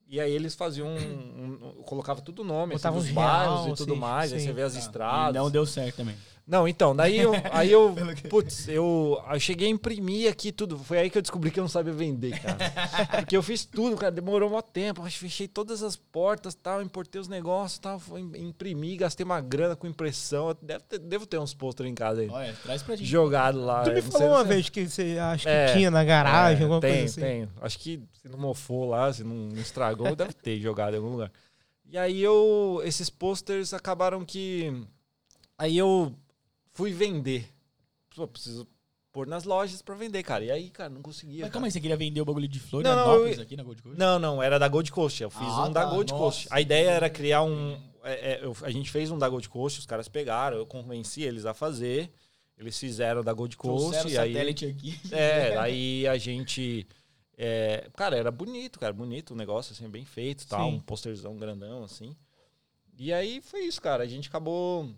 [0.09, 0.99] E aí eles faziam um.
[1.79, 4.31] um colocava tudo o nome, assim, Botava dos uns bairros e tudo mais.
[4.33, 4.47] Aí sim.
[4.47, 5.35] você vê as Ah, estradas.
[5.37, 6.15] e não deu certo também.
[6.45, 7.95] Não, então, daí eu, aí eu,
[8.29, 10.77] putz, eu, eu cheguei a imprimir aqui tudo.
[10.77, 12.59] Foi aí que eu descobri que eu não sabia vender, cara.
[13.23, 15.03] Porque eu fiz tudo, cara, demorou um tempo.
[15.03, 18.01] Eu fechei todas as portas, tal, importei os negócios, tal,
[18.37, 20.49] imprimi, gastei uma grana com impressão.
[20.49, 22.29] Eu Devo ter, devo ter uns pôster em casa aí.
[22.29, 23.09] Olha, traz pra gente.
[23.09, 23.83] Jogado lá.
[23.85, 26.65] Tu me falou sei uma vez que você acha que É, tinha na garagem, é,
[26.65, 27.21] alguma tem, coisa assim.
[27.21, 31.11] Tem, Acho que se não mofou lá, se não estragou, deve ter jogado em algum
[31.11, 31.31] lugar.
[31.89, 32.81] E aí eu.
[32.85, 34.73] Esses posters acabaram que.
[35.57, 36.13] Aí eu
[36.73, 37.49] fui vender.
[38.15, 38.67] Pô, preciso
[39.11, 40.45] pôr nas lojas pra vender, cara.
[40.45, 41.35] E aí, cara, não conseguia.
[41.37, 41.53] Mas cara.
[41.53, 43.83] calma aí, você queria vender o bagulho de Não, não, Florianópolis eu- aqui na Gold
[43.83, 43.99] Coast?
[43.99, 45.23] Não, não, era da Gold Coast.
[45.23, 46.23] Eu fiz Ah, um da tá, Gold nossa.
[46.25, 46.49] Coast.
[46.51, 47.79] A ideia era criar um.
[48.05, 51.23] é, é, eu- a gente fez um da Gold Coast, os caras pegaram, eu convenci
[51.23, 52.11] eles a fazer.
[52.59, 54.07] Eles fizeram da Gold Coast.
[54.09, 54.99] E aí, satélite aqui.
[55.11, 56.87] É, aí a gente.
[57.37, 60.77] é, cara, era bonito, cara, bonito o negócio, assim, bem feito, tal, Sim.
[60.77, 62.15] um posterzão grandão, assim.
[62.99, 64.05] E aí foi isso, cara.
[64.05, 64.89] A gente acabou.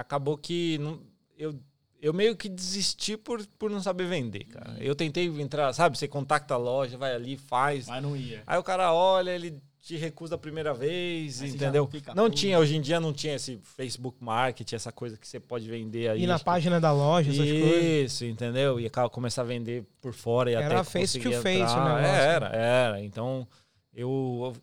[0.00, 0.78] Acabou que.
[0.78, 1.00] Não,
[1.36, 1.54] eu,
[2.00, 4.76] eu meio que desisti por, por não saber vender, cara.
[4.80, 5.98] Eu tentei entrar, sabe?
[5.98, 7.88] Você contacta a loja, vai ali, faz.
[7.88, 8.42] Mas não ia.
[8.46, 11.88] Aí o cara olha, ele te recusa a primeira vez, você entendeu?
[12.14, 12.36] Não puto.
[12.36, 16.10] tinha, hoje em dia não tinha esse Facebook Market, essa coisa que você pode vender
[16.10, 16.22] aí.
[16.22, 18.12] E na que- página da loja, essas coisas.
[18.12, 18.78] isso, entendeu?
[18.78, 21.84] E começar a vender por fora e Era até face to face o entrar.
[21.96, 22.06] negócio.
[22.06, 23.00] É, Era, era.
[23.02, 23.48] Então
[23.94, 24.56] eu, eu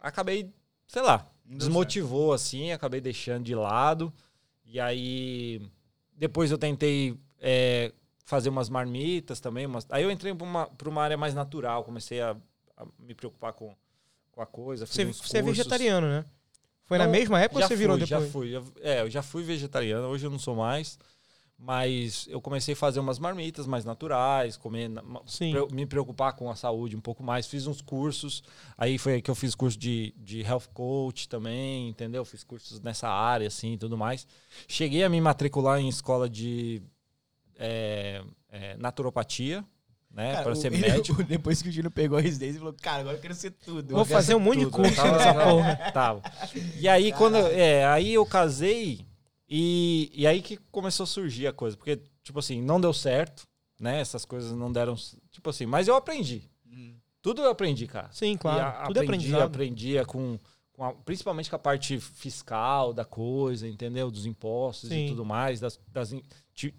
[0.00, 0.50] acabei,
[0.86, 4.12] sei lá, Não desmotivou assim, acabei deixando de lado.
[4.70, 5.60] E aí
[6.16, 7.92] depois eu tentei é,
[8.24, 9.66] fazer umas marmitas também.
[9.66, 12.36] Umas, aí eu entrei para uma, uma área mais natural, comecei a,
[12.76, 13.74] a me preocupar com,
[14.30, 14.84] com a coisa.
[14.86, 16.24] Você, você é vegetariano, né?
[16.84, 18.24] Foi na mesma época ou você virou fui, depois?
[18.26, 20.98] Já fui, já- é, eu já fui vegetariano, hoje eu não sou mais.
[21.60, 24.88] Mas eu comecei a fazer umas marmitas mais naturais, comer,
[25.26, 25.52] Sim.
[25.72, 27.48] me preocupar com a saúde um pouco mais.
[27.48, 28.44] Fiz uns cursos,
[28.76, 32.24] aí foi aí que eu fiz curso de, de health coach também, entendeu?
[32.24, 34.24] Fiz cursos nessa área, assim, e tudo mais.
[34.68, 36.80] Cheguei a me matricular em escola de
[37.58, 39.64] é, é, naturopatia,
[40.12, 40.30] né?
[40.34, 41.24] Cara, para o- ser ele- médico.
[41.24, 43.96] Depois que o Júlio pegou a residência, ele falou, cara, agora eu quero ser tudo.
[43.96, 45.76] Vou fazer um monte de curso nessa porra.
[45.92, 46.22] Tava.
[46.78, 47.36] E aí, quando.
[47.36, 49.04] É, aí eu casei
[49.48, 51.76] e, e aí que começou a surgir a coisa.
[51.76, 53.46] Porque, tipo assim, não deu certo,
[53.80, 54.00] né?
[54.00, 54.94] Essas coisas não deram.
[55.30, 56.42] Tipo assim, mas eu aprendi.
[56.70, 56.94] Hum.
[57.22, 58.10] Tudo eu aprendi, cara.
[58.12, 58.60] Sim, claro.
[58.60, 59.42] a- Tudo é aprendi, aprendizado.
[59.46, 60.38] aprendia com.
[60.72, 64.10] com a- principalmente com a parte fiscal da coisa, entendeu?
[64.10, 65.06] Dos impostos Sim.
[65.06, 65.60] e tudo mais.
[65.60, 66.12] Das, das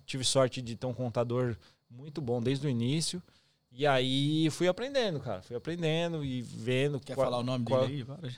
[0.05, 1.55] tive sorte de ter um contador
[1.89, 3.21] muito bom desde o início.
[3.79, 5.41] E aí fui aprendendo, cara.
[5.41, 6.99] Fui aprendendo e vendo.
[6.99, 8.35] Quer qual- falar o nome qual- dele aí?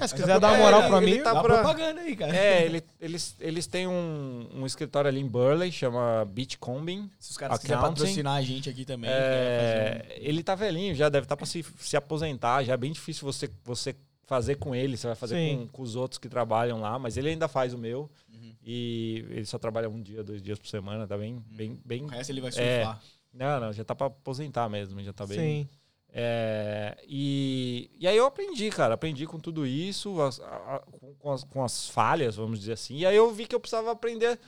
[0.00, 2.34] É, se quiser dar uma moral pra ele mim, tá Dá pra- propaganda aí, cara.
[2.34, 7.10] É, ele- eles, eles têm um, um escritório ali em Burley, chama Beachcombing.
[7.18, 9.10] Se os caras quiserem patrocinar a gente aqui também.
[9.12, 12.64] É, ele tá velhinho, já deve estar para se, se aposentar.
[12.64, 14.96] Já é bem difícil você, você fazer com ele.
[14.96, 17.78] Você vai fazer com, com os outros que trabalham lá, mas ele ainda faz o
[17.78, 18.10] meu.
[18.32, 18.54] Uhum.
[18.64, 22.00] E ele só trabalha um dia, dois dias por semana, tá bem, bem, bem.
[22.04, 22.96] fazer- O resto ele vai É.
[23.32, 25.38] Não, não, já tá para aposentar mesmo, já tá bem.
[25.38, 25.68] sim.
[26.10, 30.82] É, e, e aí eu aprendi, cara, aprendi com tudo isso, as- a- a-
[31.18, 32.96] com, as, com as falhas, vamos dizer assim.
[32.96, 34.38] E aí eu vi que eu precisava aprender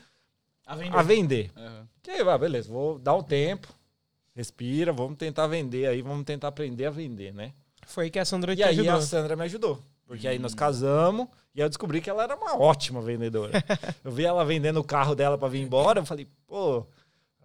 [0.67, 0.97] A vender.
[0.97, 1.51] a vender.
[1.57, 1.89] Aham.
[2.03, 3.69] Que aí, vai, beleza, vou dar um tempo,
[4.35, 7.53] respira, vamos tentar vender aí, vamos tentar aprender a vender, né?
[7.87, 8.93] Foi aí que a Sandra te E aí ajudou.
[8.95, 9.83] a Sandra me ajudou.
[10.07, 10.43] Porque aí Hum.
[10.43, 13.53] nós casamos e aí eu descobri que ela era uma ótima vendedora.
[14.03, 16.87] eu vi ela vendendo o carro dela para vir embora, eu falei, pô,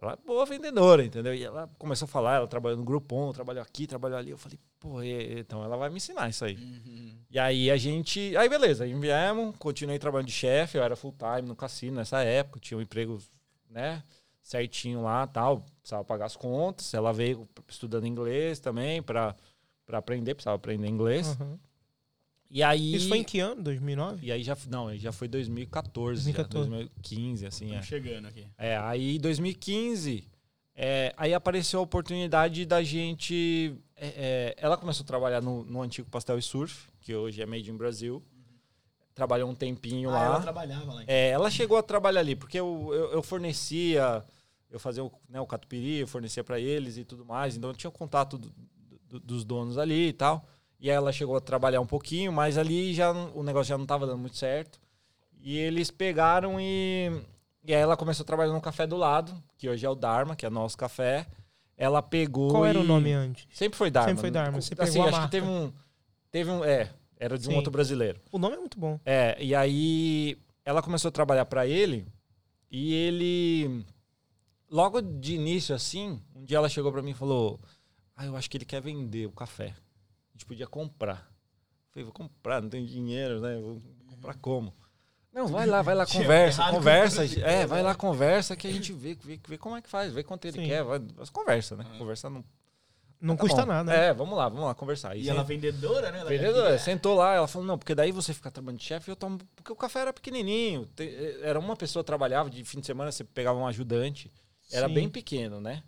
[0.06, 1.34] ela é boa vendedora, entendeu?
[1.34, 4.32] E ela começou a falar, ela trabalhou no Groupon, trabalhou aqui, trabalhou ali.
[4.32, 6.56] Eu falei, pô, e- então ela vai me ensinar isso aí.
[6.56, 7.18] Uhum.
[7.30, 8.36] E aí a gente.
[8.38, 12.22] Aí beleza, aí viemos, continuei trabalhando de chefe, eu era full time no cassino nessa
[12.24, 13.18] época, tinha um emprego,
[13.70, 14.02] né,
[14.42, 16.94] certinho lá tal, precisava pagar as contas.
[16.94, 19.36] Ela veio estudando inglês também para
[19.86, 21.38] para aprender, precisava aprender inglês.
[21.40, 21.60] Uhum.
[22.50, 22.96] E aí.
[22.96, 23.62] Isso foi em que ano?
[23.64, 24.26] 2009?
[24.26, 24.56] E aí já.
[24.70, 26.70] Não, já foi 2014, 2014.
[26.70, 27.66] Já, 2015, assim.
[27.66, 27.68] É.
[27.80, 28.46] Estamos chegando aqui.
[28.58, 30.24] É, aí em 2015,
[30.76, 33.76] é, aí apareceu a oportunidade da gente.
[33.96, 37.46] é, é, ela começou a trabalhar no, no antigo Pastel e Surf, que hoje é
[37.46, 38.24] Made in Brasil.
[39.14, 40.26] Trabalhou um tempinho Ah, lá.
[40.26, 41.04] ela trabalhava lá.
[41.08, 44.24] É, ela chegou a trabalhar ali, porque eu, eu, eu fornecia,
[44.70, 47.76] eu fazia o, né, o catupiry, eu fornecia para eles e tudo mais, então eu
[47.76, 48.54] tinha o contato do-
[49.08, 50.46] do- dos donos ali e tal.
[50.80, 54.06] E ela chegou a trabalhar um pouquinho, mas ali já o negócio já não estava
[54.06, 54.80] dando muito certo.
[55.42, 57.12] E eles pegaram e
[57.64, 60.36] E aí ela começou a trabalhar num café do lado, que hoje é o Dharma,
[60.36, 61.26] que é nosso café.
[61.78, 62.52] Ela pegou.
[62.52, 63.48] Qual era e- o nome antes?
[63.52, 64.10] Sempre foi Dharma.
[64.10, 65.28] Sempre foi Dharma, você assim, pegou acho marca.
[65.28, 65.74] que teve um.
[66.32, 66.64] Teve um.
[66.64, 67.58] É, era de um Sim.
[67.58, 68.20] outro brasileiro.
[68.32, 69.00] O nome é muito bom.
[69.06, 72.06] É, e aí ela começou a trabalhar pra ele
[72.72, 73.86] e ele
[74.70, 77.60] logo de início assim, um dia ela chegou pra mim e falou:
[78.16, 79.74] "Ah, eu acho que ele quer vender o café.
[80.36, 81.28] A gente podia comprar".
[81.30, 83.56] Eu falei: "Vou comprar, não tenho dinheiro, né?
[83.58, 84.74] Vou comprar como?"
[85.34, 87.28] Não, vai lá, vai lá, conversa, com conversa.
[87.28, 90.14] que É, vai lá, conversa que a gente vê, vê, vê como é que faz,
[90.14, 90.66] vê quanto ele Sim.
[90.68, 91.86] quer, vai, conversa, né?
[91.98, 92.44] Conversar não
[93.20, 93.68] Não Tá custa bom.
[93.68, 93.92] nada.
[93.92, 94.08] né?
[94.08, 95.16] É, vamos lá, vamos lá conversar.
[95.18, 95.30] E sim.
[95.30, 96.20] ela vendedora, né?
[96.20, 99.10] Ela Vendedora, queria- sentou lá, ela falou, não, porque daí você fica trabalhando de chefe,
[99.10, 99.40] eu tomo.
[99.56, 100.86] Porque o café era pequenininho.
[100.96, 104.32] te- Era uma pessoa trabalhava, de fim de semana você pegava um ajudante.
[104.72, 104.94] Era Sim.
[104.94, 105.82] bem pequeno, né?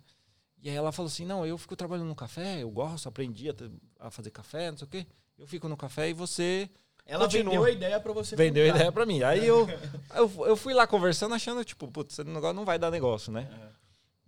[0.62, 3.54] E aí ela falou assim: não, eu fico trabalhando no café, eu gosto, aprendi a,
[4.00, 5.06] a fazer café, não sei o quê.
[5.38, 6.68] Eu fico no café e você
[7.06, 7.52] Ela Continua.
[7.52, 8.76] vendeu a ideia pra você vendeu a comprar.
[8.80, 9.22] ideia pra mim.
[9.22, 9.66] Aí eu,
[10.14, 13.48] eu, eu fui lá conversando, achando, tipo, putz, esse negócio não vai dar negócio, né?
[13.50, 13.68] É.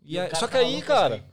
[0.05, 1.25] E aí- só que aí, cara, assim.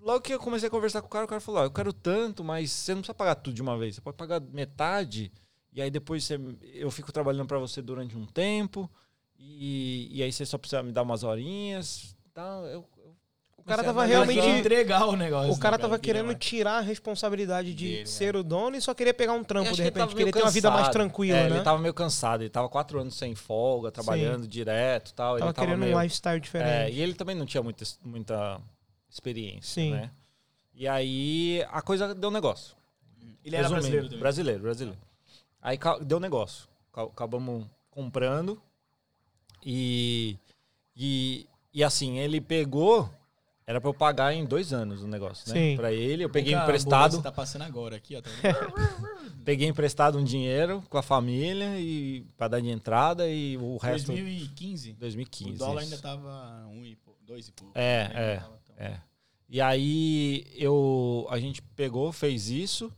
[0.00, 1.92] logo que eu comecei a conversar com o cara, o cara falou: ó, eu quero
[1.92, 3.96] tanto, mas você não precisa pagar tudo de uma vez.
[3.96, 5.32] Você pode pagar metade,
[5.72, 6.38] e aí depois você-
[6.74, 8.88] eu fico trabalhando pra você durante um tempo,
[9.36, 12.16] e, e aí você só precisa me dar umas horinhas.
[12.30, 12.88] Então, eu,
[13.68, 15.52] cara tava realmente- entregar o negócio.
[15.52, 18.94] O cara né, tava querendo tirar a responsabilidade de Dele, ser o dono e só
[18.94, 20.14] queria pegar um trampo, de repente.
[20.14, 21.56] Queria ter uma vida mais tranquila, É, né?
[21.56, 25.34] Ele tava meio cansado, ele tava quatro anos sem folga, trabalhando direto e tal.
[25.38, 25.96] Tava ele tava querendo meio...
[25.96, 26.96] um lifestyle É, diferente.
[26.96, 28.60] e ele também não tinha muita, muita
[29.10, 29.92] experiência, Sim.
[29.92, 30.10] né?
[30.74, 32.76] E aí a coisa deu negócio.
[33.44, 34.20] Ele era Resumindo, brasileiro também.
[34.20, 34.98] Brasileiro, brasileiro.
[35.60, 36.68] Aí deu negócio.
[36.92, 38.60] Ca- Acabamos comprando
[39.64, 40.36] e,
[40.96, 43.10] e, e assim, ele pegou,
[43.68, 45.60] era pra eu pagar em dois anos o negócio, né?
[45.60, 45.76] Sim.
[45.76, 48.22] Pra ele, eu peguei Cara, emprestado, Você tá passando agora aqui, ó.
[48.22, 48.30] Tá
[49.44, 54.06] peguei emprestado um dinheiro com a família e para dar de entrada e o resto
[54.06, 54.94] 2015.
[54.94, 55.50] 2015.
[55.50, 55.92] o dólar isso.
[55.92, 57.78] ainda tava um e pouco, dois e pouco.
[57.78, 58.18] É, Ainda
[58.78, 58.86] é.
[58.86, 59.00] É.
[59.50, 62.90] E aí eu a gente pegou, fez isso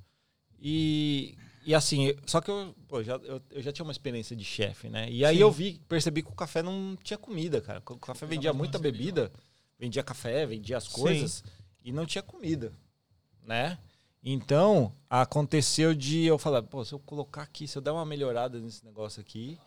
[0.56, 1.34] e,
[1.66, 4.88] e assim, só que eu, pô, já, eu, eu já tinha uma experiência de chefe,
[4.88, 5.10] né?
[5.10, 5.42] E aí Sim.
[5.42, 7.82] eu vi, percebi que o café não tinha comida, cara.
[7.90, 9.32] O café vendia muita bebida,
[9.80, 11.42] vendia café, vendia as coisas
[11.82, 12.70] e não tinha comida,
[13.42, 13.78] né?
[14.22, 18.60] Então, aconteceu de eu falar, pô, se eu colocar aqui, se eu der uma melhorada
[18.60, 19.58] nesse negócio aqui,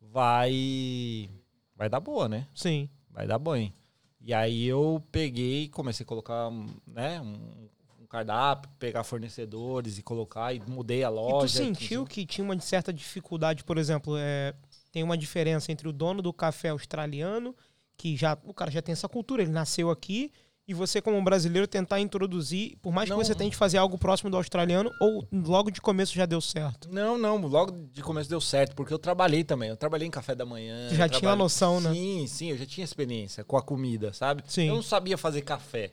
[0.00, 1.28] vai
[1.74, 2.46] vai dar boa, né?
[2.54, 2.88] Sim.
[3.10, 3.72] vai dar banho.
[4.20, 6.50] E aí eu peguei e comecei a colocar,
[6.86, 7.68] né, um,
[8.00, 11.48] um cardápio, pegar fornecedores e colocar e mudei a E tu loja.
[11.48, 14.54] sentiu que tinha uma certa dificuldade, por exemplo, é,
[14.90, 17.54] tem uma diferença entre o dono do café australiano,
[17.96, 20.30] que já o cara já tem essa cultura, ele nasceu aqui,
[20.68, 23.16] e você como um brasileiro tentar introduzir, por mais Não.
[23.18, 26.88] que você tente fazer algo próximo do australiano, ou logo de começo já deu certo.
[26.92, 29.68] Não, não, logo de começo deu certo, porque eu trabalhei também.
[29.68, 30.88] Eu trabalhei em café da manhã.
[30.90, 31.92] Já tinha trabalhei- noção, né?
[31.94, 34.42] Sim, sim, eu já tinha experiência com a comida, sabe?
[34.46, 34.66] Sim.
[34.68, 35.92] Eu não sabia fazer café,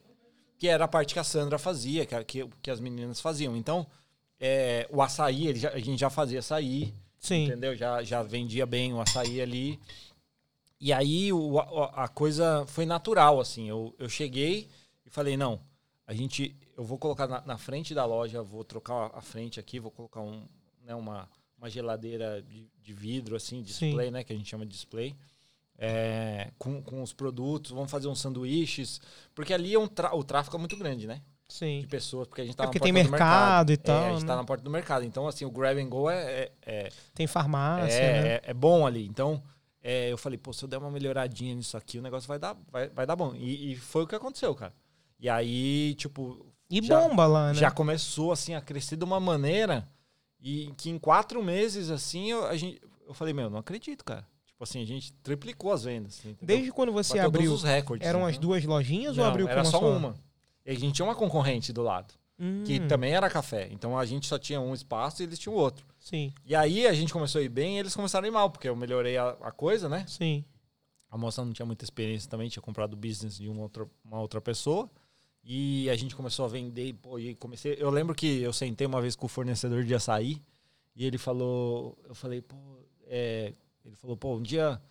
[0.58, 3.56] que era a parte que a Sandra fazia, que, que, que as meninas faziam.
[3.56, 3.86] Então,
[4.39, 7.45] é, o açaí, já- a gente já fazia açaí, Sim.
[7.45, 7.76] entendeu?
[7.76, 9.80] Já, já vendia bem o açaí ali.
[10.84, 13.70] E aí o- a, a coisa foi natural, assim.
[13.70, 14.68] Eu, eu cheguei
[15.06, 15.62] e falei, não,
[16.06, 19.80] a gente, eu vou colocar na, na frente da loja, vou trocar a frente aqui,
[19.80, 20.46] vou colocar um,
[20.86, 24.26] né, uma, uma geladeira de, de vidro, assim, display, né?
[24.26, 25.16] Que a gente chama de display.
[25.78, 29.00] é, com, com os produtos, vamos fazer uns sanduíches.
[29.34, 31.22] Porque ali é um tra- o tráfego é muito grande, né?
[31.48, 31.82] Sim.
[31.82, 33.78] De pessoas, porque a gente tá É na porque porta tem do mercado e É,
[33.78, 34.28] tal, a gente né?
[34.28, 35.06] tá na porta do mercado.
[35.06, 38.28] Então, assim, o grab and go é- é- é, Tem farmácia, é, né?
[38.36, 39.06] é, é bom ali.
[39.06, 39.42] Então,
[39.84, 42.56] é, eu falei, pô, se eu der uma melhoradinha nisso aqui, o negócio vai dar,
[42.72, 43.36] vai, vai dar bom.
[43.36, 44.74] E, e foi o que aconteceu, cara.
[45.20, 47.54] E aí, tipo, E já- bomba lá, né?
[47.56, 49.88] já começou assim a crescer de uma maneira
[50.40, 54.26] e que em quatro meses, assim, eu, a gente, eu falei, meu, não acredito, cara.
[54.46, 56.20] Tipo assim, a gente triplicou as vendas.
[56.20, 56.38] entendeu?
[56.42, 58.08] Desde quando você Bateu abriu, todos os recordes.
[58.08, 58.42] eram as então.
[58.42, 59.90] duas lojinhas ou Não, abriu com era uma só só?
[59.98, 60.16] uma.
[60.66, 62.14] E a gente tinha uma concorrente do lado,
[62.66, 63.70] que Hum, também era café.
[63.72, 65.86] Então a gente só tinha um espaço e eles tinham outro.
[66.00, 68.50] Sim, E aí a gente começou a ir bem e eles começaram a ir mal,
[68.50, 70.06] porque eu melhorei a, a coisa, né?
[70.08, 70.44] sim.
[71.10, 74.20] A moça não tinha muita experiência também, tinha comprado o business de uma outra, uma
[74.20, 74.90] outra pessoa.
[75.44, 77.76] E a gente começou a vender, e, pô, e comecei.
[77.78, 80.42] Eu lembro que eu sentei uma vez com o fornecedor de açaí
[80.96, 82.58] e ele falou, eu falei, pô,
[83.06, 83.54] é,
[83.86, 84.82] ele falou, pô, um dia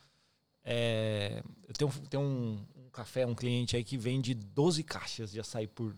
[0.63, 5.41] é, eu tenho, tenho um, um café, um cliente aí que vende 12 caixas de
[5.41, 5.97] açaí por,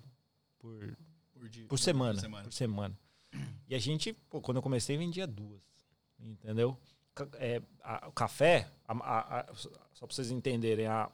[0.58, 0.96] por,
[1.44, 2.44] Por, dia- por semana, Por semana.
[2.44, 2.98] por semana.
[3.68, 5.60] E a gente, pô, quando eu comecei, vendia duas.
[6.18, 6.78] Entendeu?
[7.34, 9.46] É, a- o café, a- a- a-
[9.92, 11.10] só para vocês entenderem, a-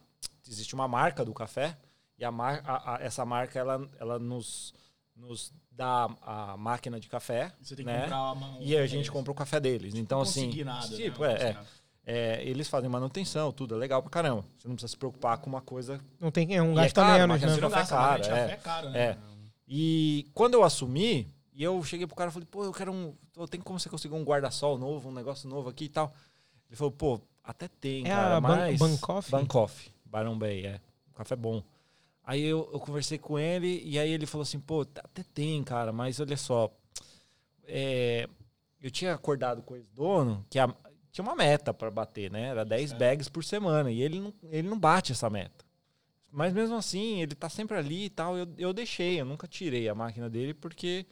[0.47, 1.77] existe uma marca do café
[2.17, 4.73] e a mar, a- a- essa marca ela, ela nos,
[5.15, 8.03] nos dá a máquina de café Você tem que né?
[8.03, 8.57] comprar uma.
[8.61, 9.95] e a gente compra o café deles.
[9.95, 10.95] Então, Não assim, nada, né?
[10.95, 11.53] tipo, Não é, é.
[11.53, 11.67] nada.
[12.05, 14.45] é, eles fazem manutenção, tudo é legal pra caramba.
[14.57, 15.99] Você não precisa se preocupar com uma coisa.
[16.19, 17.55] Não tem é um E gasto é caro, menos, né?
[17.55, 18.55] de Não café gasta, caro, mas realmente é.
[18.55, 18.99] café é caro, né?
[18.99, 19.17] É.
[19.73, 23.15] E quando eu assumi, e eu cheguei pro cara e falei, pô, eu quero um.
[23.37, 26.13] eu Tem como você conseguir um guarda-sol novo, um negócio novo aqui e tal?
[26.69, 28.77] Ele falou, pô, até tem, É cara, a Ban- mas.
[28.79, 29.31] Bancoff?
[29.31, 30.81] Bancoff, Barão Bay, é.
[31.09, 31.63] Um café bom.
[32.23, 35.93] Aí eu, eu conversei com ele e aí ele falou assim, pô, até tem, cara,
[35.93, 36.69] mas olha só.
[37.65, 38.27] é,
[38.81, 40.73] eu tinha acordado com esse dono que a-
[41.11, 42.47] tinha uma meta para bater, né?
[42.47, 43.89] Era 10 bags por semana.
[43.91, 45.63] E ele não, ele não bate essa meta.
[46.31, 48.37] Mas mesmo assim, ele tá sempre ali e tal.
[48.37, 51.05] Eu, eu deixei, eu nunca tirei a máquina dele porque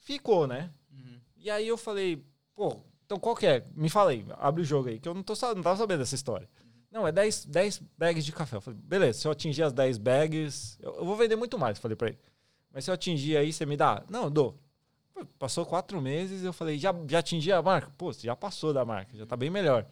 [0.00, 0.70] ficou, né?
[0.92, 1.20] Uhum.
[1.36, 2.22] E aí eu falei,
[2.54, 3.66] pô, então qual que é?
[3.74, 6.14] Me fala aí, abre o jogo aí, que eu não, tô, não tava sabendo dessa
[6.14, 6.48] história.
[6.90, 8.56] Não, é 10, 10 bags de café.
[8.56, 11.78] Eu falei, beleza, se eu atingir as 10 bags, eu, eu vou vender muito mais,
[11.78, 12.18] falei pra ele.
[12.72, 14.04] Mas se eu atingir aí, você me dá?
[14.10, 14.58] Não, eu dou.
[15.14, 17.92] Pô, Passou quatro meses, eu falei, já, já atingi a marca?
[17.96, 19.86] Pô, você já passou da marca, já tá bem melhor.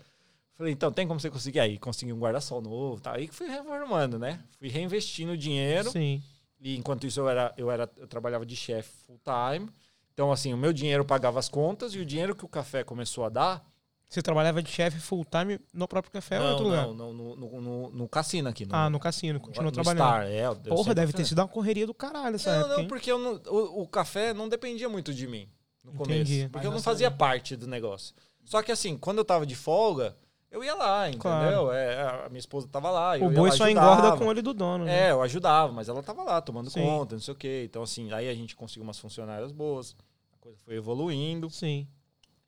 [0.59, 1.79] Falei, então, tem como você conseguir aí?
[1.79, 3.15] Consegui um guarda-sol novo, tá?
[3.15, 4.41] Aí fui reformando, né?
[4.59, 5.89] Fui reinvestindo dinheiro.
[5.91, 6.21] Sim.
[6.61, 9.71] E enquanto isso eu era, eu era, eu trabalhava de chefe full time.
[10.13, 13.25] Então assim, o meu dinheiro pagava as contas e o dinheiro que o café começou
[13.25, 13.65] a dar,
[14.09, 16.87] Você trabalhava de chefe full time no próprio café ou em não, outro lugar?
[16.89, 18.67] não, no, no, no, no- no cassino aqui.
[18.67, 20.03] No, Ah, no cassino, no- continuou trabalhando.
[20.07, 22.89] Star, é, Porra, deve ter sido uma correria do caralho essa Não, época, não, hein?
[22.89, 25.49] porque eu não- o, o café não dependia muito de mim
[25.85, 26.21] no começo.
[26.23, 26.49] Entendi.
[26.51, 28.13] Porque Mas eu não fazia parte do negócio.
[28.45, 30.17] Só que assim, quando eu tava de folga,
[30.51, 31.21] eu ia lá, entendeu?
[31.21, 31.73] Claro.
[31.73, 33.19] É, a minha esposa tava lá.
[33.19, 33.97] eu O ia boi lá, só ajudava.
[34.01, 34.85] engorda com o olho do dono.
[34.85, 35.09] né?
[35.09, 36.83] É, eu ajudava, mas ela tava lá tomando Sim.
[36.83, 37.65] conta, não sei o quê.
[37.69, 39.95] Então, assim, aí a gente conseguiu umas funcionárias boas,
[40.33, 41.51] a coisa foi evoluindo.
[41.51, 41.87] Sim.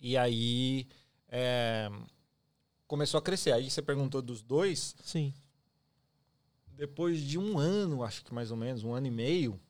[0.00, 0.86] E aí
[1.28, 1.90] é,
[2.86, 3.52] começou a crescer.
[3.52, 4.94] Aí você perguntou dos dois.
[5.04, 5.32] Sim.
[6.72, 9.60] Depois de um ano, acho que mais ou menos, um ano e meio,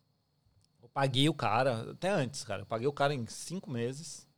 [0.80, 2.62] eu paguei o cara, até antes, cara.
[2.62, 4.28] Eu paguei o cara em cinco meses.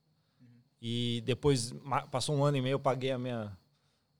[0.80, 1.72] E depois
[2.11, 3.57] passou um ano e meio, eu paguei a minha,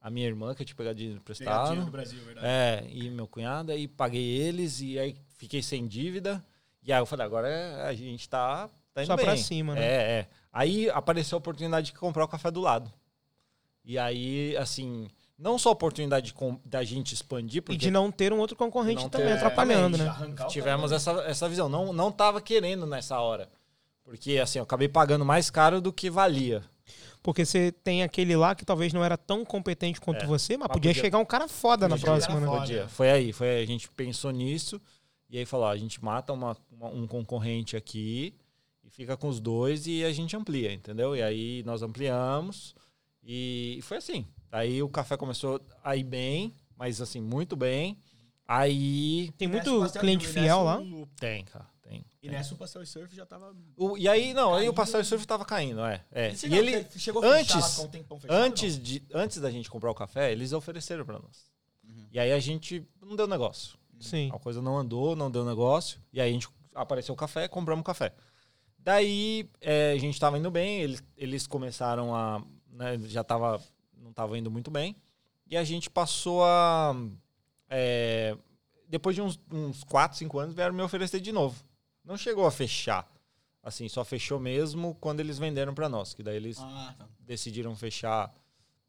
[0.03, 1.67] a minha irmã, que eu tinha pegado dinheiro emprestado.
[1.69, 2.47] dinheiro do Brasil, verdade.
[2.47, 6.45] É, e meu cunhado, aí paguei eles, e aí fiquei sem dívida.
[6.83, 9.25] E aí eu falei, agora a gente tá, tá indo Só bem.
[9.25, 9.81] pra cima, né?
[9.81, 10.29] É, é.
[10.53, 12.93] Aí apareceu a oportunidade de comprar o café do lado.
[13.85, 16.35] E aí, assim, não só a oportunidade
[16.65, 20.13] da gente expandir, E porque de não ter um outro concorrente também ter- atrapalhando, né?
[20.49, 21.69] Tivemos cara, essa, essa visão.
[21.69, 23.49] Não, não tava querendo nessa hora.
[24.05, 26.63] Porque, assim, eu acabei pagando mais caro do que valia.
[27.23, 30.27] Porque você tem aquele lá que talvez não era tão competente quanto É.
[30.27, 32.47] você, mas Mas podia podia- chegar um cara foda na próxima, né?
[32.47, 32.89] foda.
[32.89, 33.63] Foi aí, foi aí.
[33.63, 34.81] A gente pensou nisso.
[35.31, 38.35] E aí falou: ó, a gente mata uma- uma- um concorrente aqui
[38.85, 41.15] e fica com os dois e a gente amplia, entendeu?
[41.17, 42.75] E aí nós ampliamos.
[43.23, 44.27] E foi assim.
[44.51, 47.97] Aí o café começou a ir bem, mas assim, muito bem.
[48.47, 49.31] Aí.
[49.39, 50.81] Tem muito cliente e fiel lá.
[51.19, 52.05] Tem, cara, tem.
[52.23, 53.55] E nessa o pastel e surf já tava.
[53.77, 54.75] O- e aí, não, aí o Caindo.
[54.75, 56.05] pastel e surf tava caindo, é.
[56.11, 56.33] é.
[56.43, 59.95] E não- ele, chegou antes- um tempão fechado, antes, de, antes da gente comprar o
[59.95, 61.51] café, eles ofereceram pra nós.
[61.85, 62.07] Uhum.
[62.13, 63.77] E aí a gente não deu negócio.
[64.01, 64.31] Sim.
[64.33, 66.01] A coisa não andou, não deu negócio.
[66.13, 68.13] E aí a gente apareceu o café, compramos o café.
[68.79, 72.43] Daí é, a gente tava indo bem, eles, eles começaram a.
[72.71, 73.63] né, já tava.
[73.97, 74.97] Não tava indo muito bem.
[75.47, 76.97] E a gente passou a.
[77.69, 78.37] é,
[78.89, 81.63] depois de uns, uns 4, 5 anos, vieram me oferecer de novo.
[82.05, 83.11] Não chegou a fechar.
[83.63, 86.15] Assim, só fechou mesmo quando eles venderam para nós.
[86.15, 87.07] Que daí eles Ah, tá.
[87.21, 88.35] decidiram fechar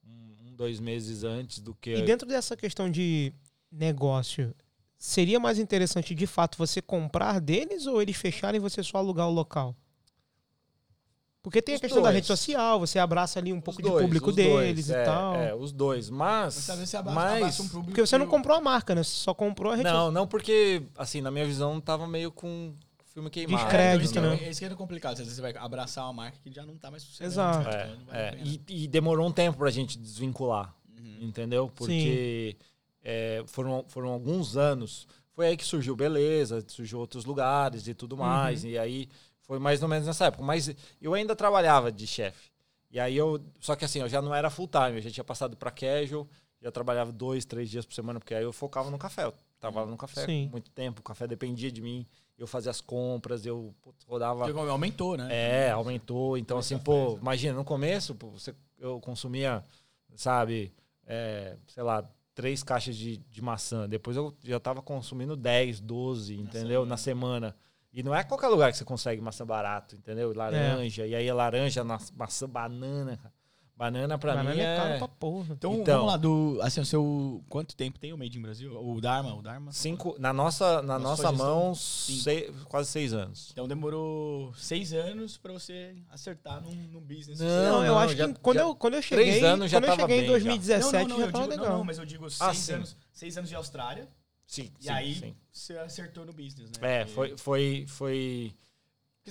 [0.03, 1.93] um, dois meses antes do que.
[1.95, 3.32] E dentro dessa questão de
[3.72, 4.53] negócio,
[4.97, 9.28] seria mais interessante de fato você comprar deles ou eles fecharem e você só alugar
[9.28, 9.76] o local?
[11.41, 12.16] Porque tem a Os questão da dois.
[12.16, 14.93] rede social, você abraça ali um pouco Os de dois, público os dois, deles e
[14.93, 15.36] é, tal.
[15.36, 16.09] É, os dois.
[16.09, 16.53] Mas.
[16.53, 17.88] Você abra- mas abraça um público.
[17.88, 19.03] Porque você não comprou a marca, né?
[19.03, 20.05] Você só comprou a rede social.
[20.05, 22.74] Não, não porque, assim, na minha visão, tava meio com
[23.14, 23.64] filme queimado.
[23.64, 24.49] Descrédito, então, né?
[24.49, 25.14] isso que é- que é complicado.
[25.14, 27.32] Às vezes você vai abraçar uma marca que já não tá mais funcionando.
[27.32, 27.70] Exato.
[27.70, 27.76] né?
[27.84, 28.38] É, Então é.
[28.43, 31.18] E, e demorou um tempo pra gente desvincular, Uhum.
[31.22, 31.70] entendeu?
[31.74, 32.57] Porque
[33.03, 35.07] é, foram, foram alguns anos.
[35.32, 38.64] Foi aí que surgiu Beleza, surgiu outros lugares e tudo mais.
[38.64, 39.09] E aí
[39.41, 40.43] foi mais ou menos nessa época.
[40.43, 42.51] Mas eu ainda trabalhava de chefe.
[42.91, 43.44] E aí eu.
[43.60, 46.27] Só que assim, eu já não era full time, eu já tinha passado pra casual,
[46.61, 49.26] já trabalhava dois, três dias por semana, porque aí eu focava no café.
[49.26, 50.48] Eu trabalhava no café Sim.
[50.52, 52.06] muito tempo, o café dependia de mim.
[52.38, 54.45] Eu fazia as compras, eu putz, rodava.
[54.45, 55.27] Porque aumentou, né?
[55.31, 56.38] É, aumentou.
[56.38, 57.19] Então, Dois assim, pô, né?
[57.22, 59.64] imagina, no começo, pô, você, eu consumia,
[60.15, 60.73] sabe,
[61.05, 62.03] é, sei lá,
[62.34, 63.88] três caixas de, de maçã.
[63.88, 66.81] Depois eu já tava consumindo 10, 12, entendeu?
[66.81, 66.85] semana.
[66.89, 67.55] Na semana.
[67.93, 70.34] E não é qualquer lugar que você consegue maçã barato, entendeu?
[70.34, 71.05] Laranja.
[71.05, 73.18] E aí a laranja, na- maçã, banana.
[73.18, 73.34] cara.
[73.75, 74.97] Banana pra Banana mim é caro é...
[74.99, 75.53] pra porra.
[75.55, 75.95] Então, Então.
[75.97, 76.59] vamos lá, do.
[76.61, 77.43] Assim, o seu.
[77.49, 78.71] Quanto tempo tem o Made in Brasil?
[78.79, 79.71] O Dharma, o Dharma?
[79.71, 82.19] Cinco, na nossa, na nossa gestão, mão, cinco.
[82.21, 83.49] sei- quase seis anos.
[83.51, 87.39] Então demorou seis anos pra você acertar num, num business.
[87.39, 89.71] Não, Não, eu não, acho já- que quando, já- eu, quando eu cheguei, três anos
[89.71, 90.31] já quando eu cheguei em bem, já.
[90.33, 91.69] 2017 não, já eu tava digo, legal.
[91.71, 92.73] não, não, mas eu digo seis, Ah, sim.
[92.73, 94.07] anos, seis anos de Austrália.
[94.45, 95.35] Sim, E sim, aí sim.
[95.51, 97.01] você acertou no business, né?
[97.01, 98.53] É, foi, foi, foi...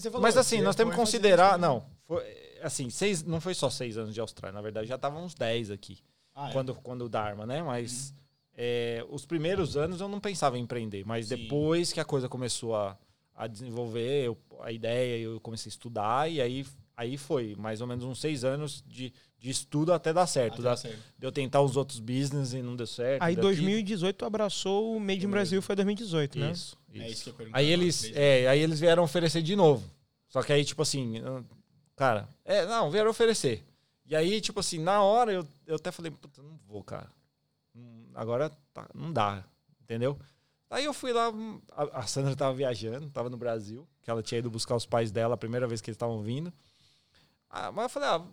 [0.05, 1.59] Falou, Mas assim, você nós temos que considerar...
[1.59, 1.69] né?
[1.69, 2.25] Não, foi,
[2.63, 4.55] assim, seis, não foi só seis anos de Austrália.
[4.55, 5.99] Na verdade, já estavam uns dez aqui.
[6.35, 6.53] Ah, é.
[6.53, 7.63] quando, quando o Dharma, né?
[7.63, 8.15] Mas
[8.57, 11.37] é, os primeiros anos eu não pensava em empreender, mas Sim.
[11.37, 12.97] depois que a coisa começou a,
[13.35, 16.65] a desenvolver, eu- a ideia, eu comecei a estudar e aí,
[16.97, 20.55] aí foi mais ou menos uns seis anos de, de estudo até dar certo.
[20.55, 20.99] Até Da- dar certo.
[21.19, 23.23] de eu tentar os outros business e não deu certo.
[23.23, 26.53] Aí daqui- 2018 tu abraçou o Made in Brasil, foi 2018, né?
[26.53, 27.29] Isso, É isso.
[27.31, 27.49] isso que.
[27.53, 29.85] Aí eles, é, aí eles vieram oferecer de novo.
[30.29, 31.21] Só que aí, tipo assim,
[31.97, 33.65] cara, é, não, vieram oferecer.
[34.05, 37.11] E aí, tipo assim, na hora eu, eu até falei, puta, não vou, cara.
[37.75, 39.45] Hum, Agora tá- não dá,
[39.81, 40.19] entendeu?
[40.69, 44.39] Aí eu fui lá, hum, a, Sandra tava viajando, tava no Brasil, que ela tinha
[44.39, 46.53] ido buscar os pais dela a primeira vez que eles estavam vindo.
[47.49, 48.27] Ah, mas eu falei, ah,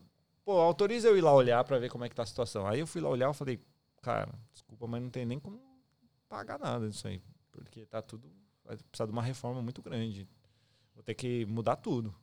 [0.46, 2.66] pô, autoriza eu ir lá olhar pra ver como é que tá a situação.
[2.66, 3.60] Aí eu fui lá olhar, eu falei,
[4.02, 5.62] cara, desculpa, mas não tem nem como
[6.30, 7.22] pagar nada disso aí.
[7.52, 8.32] Porque tá tudo.
[8.64, 10.28] Vai precisar de uma reforma muito grande.
[10.94, 12.16] Vou ter que mudar tudo.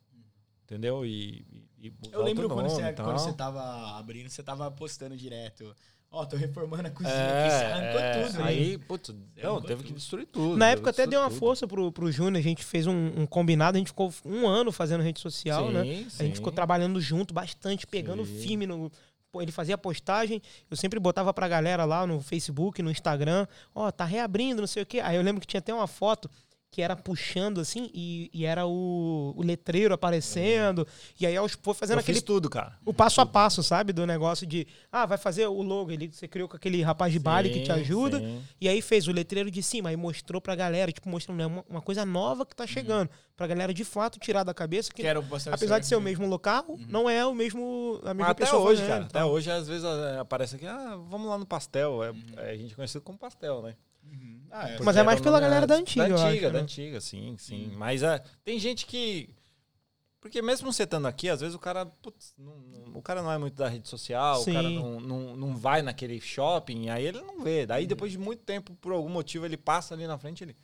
[0.67, 1.05] Entendeu?
[1.05, 1.45] E.
[1.49, 5.73] e- e Eu lembro quando, nome você, quando você tava abrindo, você tava postando direto.
[6.11, 8.37] Ó, tô reformando a cozinha É, aqui, você arrancou é, tudo.
[8.39, 8.43] né?
[8.45, 9.97] aí, putz, não, teve que tudo.
[9.97, 10.57] destruir tudo.
[10.57, 13.21] Na época que até deu uma destruir força pro, pro Júnior, a gente fez um,
[13.21, 15.73] um combinado, a gente ficou um ano fazendo rede social, tudo.
[15.73, 15.83] né?
[15.83, 16.55] Sim, A gente ficou sim.
[16.55, 18.39] trabalhando junto bastante, pegando Sim.
[18.39, 18.89] firme no.
[19.31, 20.41] pô, Ele fazia postagem,
[20.71, 23.45] eu sempre botava pra galera lá no Facebook, no Instagram,
[23.75, 25.01] ó, tá reabrindo, não sei o quê.
[25.01, 26.29] Aí eu lembro que tinha até uma foto
[26.69, 30.85] que era puxando assim e, e era o, o letreiro aparecendo.
[31.19, 32.77] E aí eu foi fazendo Eu aquele tudo, cara.
[32.85, 33.93] o passo a passo, sabe?
[33.93, 35.91] Do negócio de, ah, vai fazer o logo.
[35.91, 38.19] Ele, você criou com aquele rapaz de baile que te ajuda.
[38.19, 38.43] sim.
[38.59, 41.63] E aí fez o letreiro de cima, aí mostrou pra galera, tipo, mostrando né, uma,
[41.69, 43.09] uma coisa nova que tá chegando.
[43.35, 45.95] Pra galera de fato tirar da cabeça que, Que era o Pastel apesar de ser
[45.95, 47.99] o mesmo local, não é o mesmo.
[48.03, 49.01] A mesma Mas até hoje, fazendo, cara.
[49.05, 49.19] tá?
[49.19, 52.03] Até hoje, às vezes, é, aparece aqui, ah, vamos lá no pastel.
[52.03, 52.23] É, Uhum.
[52.37, 53.75] é, a gente é conhecido como pastel, né?
[54.11, 54.41] Uhum.
[54.51, 54.79] Ah, é.
[54.81, 56.63] Mas é mais pela galera da antiga, Da acho, antiga, da né?
[56.63, 57.71] antiga, sim, sim.
[57.75, 59.29] Mas é, tem gente que.
[60.19, 61.85] Porque mesmo você estando aqui, às vezes o cara.
[61.85, 64.51] putz, não- não- o cara não é muito da rede social, Sim.
[64.51, 67.65] o cara não, não, não vai naquele shopping, aí ele não vê.
[67.65, 67.87] Daí Uhum.
[67.87, 70.57] depois de muito tempo, por algum motivo, ele passa ali na frente ele.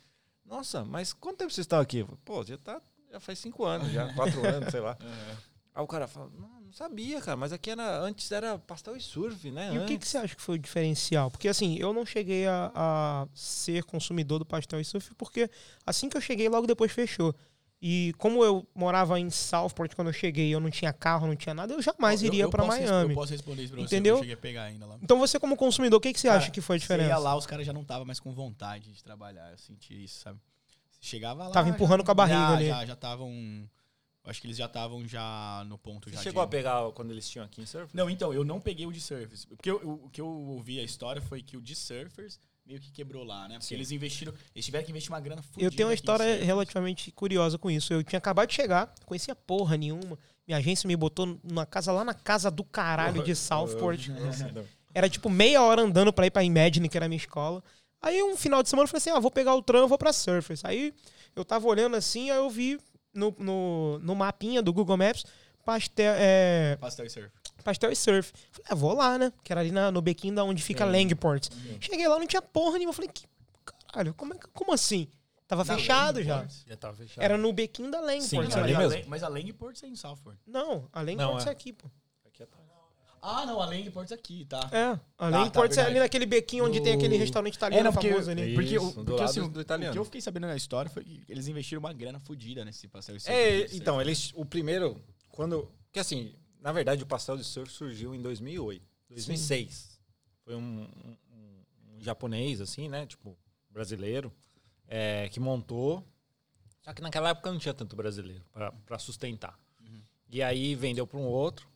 [0.44, 2.04] Nossa, mas quanto tempo vocês estão aqui?
[2.24, 2.80] Pô, já tá.
[3.10, 4.98] Já faz cinco anos, já, quatro anos, sei lá.
[5.00, 5.36] Uhum.
[5.76, 7.98] Aí o cara fala, não sabia, cara, mas aqui era.
[8.00, 9.72] Antes era pastel e surf, né?
[9.74, 11.30] E o que, que antes." você acha que foi o diferencial?
[11.30, 15.48] Porque assim, eu não cheguei a, a ser consumidor do pastel e surf, porque
[15.86, 17.34] assim que eu cheguei, logo depois fechou.
[17.86, 21.54] E como eu morava em Southport quando eu cheguei, eu não tinha carro, não tinha
[21.54, 23.10] nada, eu jamais Eu- iria res- Miami.
[23.10, 24.14] Eu posso responder isso pra você, Entendeu?
[24.14, 24.96] eu cheguei a pegar ainda lá.
[25.02, 27.08] Então você como consumidor, o que, que você acha Cara, que foi a Você diferença?
[27.10, 29.50] ia lá, os caras já não estavam mais com vontade de trabalhar.
[29.50, 30.38] Eu senti isso, sabe?
[30.90, 31.50] Você chegava lá.
[31.52, 32.66] Tava empurrando já- com a barriga já, ali.
[32.68, 33.28] Já, já estavam.
[33.30, 33.68] eu
[34.24, 36.22] Acho que eles já estavam já no ponto Você já.
[36.22, 37.94] chegou de- a pegar quando eles tinham aqui em surf?
[37.94, 39.44] Não, então, eu não peguei o de Surfers.
[39.44, 42.90] Porque eu- o que eu ouvi a história foi que o de Surfers meio que
[42.90, 43.56] quebrou lá, né?
[43.56, 43.74] Porque Sim.
[43.74, 44.32] eles investiram.
[44.54, 45.64] Eles tiveram que investir uma grana fodida.
[45.66, 46.46] Eu tenho uma história Surfers.
[46.46, 47.92] relativamente curiosa com isso.
[47.92, 50.18] Eu tinha acabado de chegar, conhecia porra nenhuma.
[50.48, 54.08] Minha agência me botou numa casa lá na casa do caralho de Southport.
[54.94, 57.62] Era tipo meia hora andando pra ir pra Imagine, que era a minha escola.
[58.00, 60.12] Aí um final de semana eu falei assim: ah, vou pegar o tram, vou pra
[60.12, 60.64] Surfers.
[60.64, 60.94] Aí
[61.36, 62.78] eu tava olhando assim, aí eu vi
[63.14, 65.24] no, no, no mapinha do Google Maps
[65.64, 67.30] pastel, é, Pastel e Surf.
[67.64, 68.32] pastel e surf.
[68.50, 69.32] Falei, ah, vou lá, né?
[69.42, 70.90] Que era ali na- no bequinho da onde fica Sim.
[70.92, 71.48] Langport.
[71.52, 71.78] Uhum.
[71.80, 72.90] Cheguei lá, não tinha porra nenhuma.
[72.90, 73.24] Eu falei, que
[73.86, 75.08] caralho, como, é, que- como assim?
[75.46, 76.46] Tava Na fechado já.
[76.66, 77.22] Já tava fechado.
[77.24, 78.22] Era no bequinho da Langport.
[78.22, 79.10] Sim, ali mas, a mesmo.
[79.10, 80.36] Mas a Langports é em Southport.
[80.46, 81.50] Não, a Langport Não, é é.
[81.50, 81.88] aqui, pô.
[83.26, 84.68] Ah, não, a Langports aqui, tá.
[84.70, 85.88] É, a tá, Langport é verdade.
[85.90, 88.54] ali naquele bequinho onde tem aquele restaurante italiano É, porque- famoso ali.
[88.54, 89.90] Porque, Isso, o, do porque assim, do italiano.
[89.90, 92.86] o que eu fiquei sabendo na história foi que eles investiram uma grana fodida nesse
[92.86, 93.32] pastel e surf.
[93.34, 94.06] É, então, surf.
[94.08, 94.32] eles.
[94.34, 95.00] O primeiro.
[95.30, 95.70] Quando.
[95.90, 98.84] Que assim, na verdade, o pastel de surf surgiu em 2008.
[99.08, 99.98] 2006.
[100.44, 103.06] Foi um, um- um- um japonês, assim, né?
[103.06, 103.36] Tipo,
[103.70, 104.30] brasileiro,
[104.86, 106.06] é, que montou.
[106.82, 108.44] Só que naquela época não tinha tanto brasileiro
[108.84, 109.58] para sustentar.
[109.80, 110.02] Uhum.
[110.28, 111.66] E aí vendeu para um outro,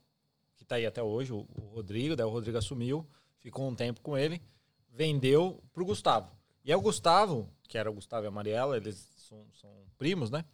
[0.69, 2.15] tá aí até hoje, o, o Rodrigo.
[2.15, 3.07] Daí o Rodrigo assumiu,
[3.41, 4.41] ficou um tempo com ele,
[4.93, 6.31] vendeu pro Gustavo.
[6.65, 8.97] E aí o Gustavo, que era o Gustavo e a Mariela, eles
[9.29, 10.45] são, são primos, né?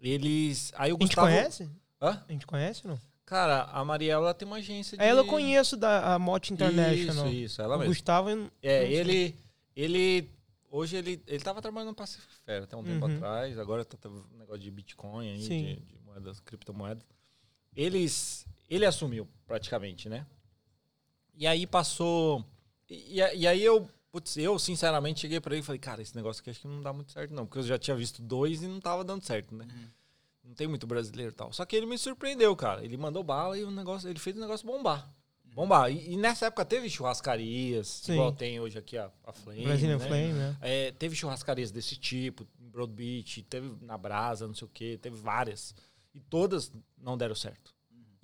[0.00, 0.72] Eles.
[0.76, 1.26] Aí o A gente Gustavo.
[1.28, 1.68] conhece?
[2.00, 2.24] Hã?
[2.28, 2.98] A gente conhece, não?
[3.26, 5.02] Cara, a Mariela tem uma agência de.
[5.02, 7.26] Aí ela eu conheço da a Mote International.
[7.26, 7.92] Isso, isso, ela o mesmo.
[7.92, 8.30] Gustavo.
[8.62, 9.34] É, ele.
[9.76, 10.30] Ele.
[10.70, 13.16] Hoje ele, ele tava trabalhando no Pacific Fair até um tempo Uhum.
[13.16, 17.02] atrás, agora tá, tá um negócio de Bitcoin aí, de, de moedas, criptomoedas.
[17.74, 18.46] Eles.
[18.68, 20.26] Ele assumiu praticamente, né?
[21.34, 22.44] E aí passou.
[22.88, 26.40] E, e aí eu, putz, eu sinceramente cheguei pra ele e falei, cara, esse negócio
[26.40, 27.46] aqui acho que não dá muito certo, não.
[27.46, 29.66] Porque eu já tinha visto dois e não tava dando certo, né?
[30.44, 31.52] Não tem muito brasileiro e tal.
[31.52, 32.84] Só que ele me surpreendeu, cara.
[32.84, 35.08] Ele mandou bala e o negócio, ele fez o negócio bombar.
[35.54, 35.90] Bombar.
[35.90, 38.14] E, e nessa época teve churrascarias, Sim.
[38.14, 39.64] igual tem hoje aqui a, a Flame.
[39.64, 40.06] Brazilian né?
[40.06, 40.56] Flame, né?
[40.60, 44.98] É, teve churrascarias desse tipo, em Broad Beach, teve na Brasa, não sei o que,
[44.98, 45.74] teve várias.
[46.14, 47.77] E todas não deram certo.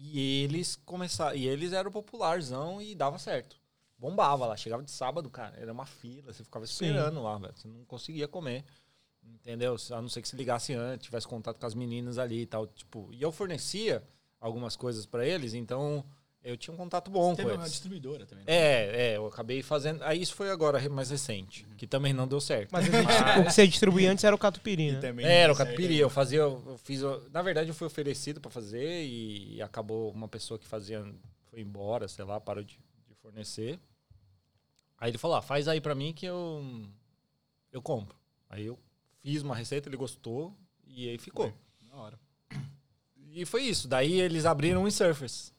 [0.07, 1.35] E eles começaram.
[1.35, 3.57] E eles eram popularzão e dava certo.
[3.97, 5.57] Bombava lá, chegava de sábado, cara.
[5.57, 6.73] Era uma fila, você ficava Sim.
[6.73, 7.55] esperando lá, velho.
[7.57, 8.65] Você não conseguia comer.
[9.23, 9.77] Entendeu?
[9.91, 12.67] A não ser que se ligasse antes, tivesse contato com as meninas ali e tal.
[12.67, 14.03] Tipo, e eu fornecia
[14.39, 16.05] algumas coisas pra eles, então
[16.45, 17.73] eu tinha um contato bom Teve com uma eles.
[17.73, 18.45] distribuidora também.
[18.45, 18.53] né?
[18.53, 20.03] É, é, eu acabei fazendo.
[20.03, 22.71] Aí isso foi agora mais recente, que também não deu certo.
[22.71, 22.97] Mas gente-
[23.41, 25.01] o que você distribuía antes era o catupiry, né?
[25.01, 28.51] também Era o catupiry, eu fazia, eu fiz, eu- na verdade eu fui oferecido pra
[28.51, 31.05] fazer e acabou uma pessoa que fazia
[31.51, 33.79] foi embora, sei lá, parou de, de fornecer.
[34.99, 36.63] Aí ele falou: ah, "Faz aí pra mim que eu
[37.73, 38.17] eu compro".
[38.51, 38.79] Aí eu
[39.23, 40.55] fiz uma receita, ele gostou
[40.87, 41.53] e aí ficou.
[41.91, 42.19] Da hora.
[43.33, 43.89] E foi isso.
[43.89, 45.54] Daí eles abriram um Surfers.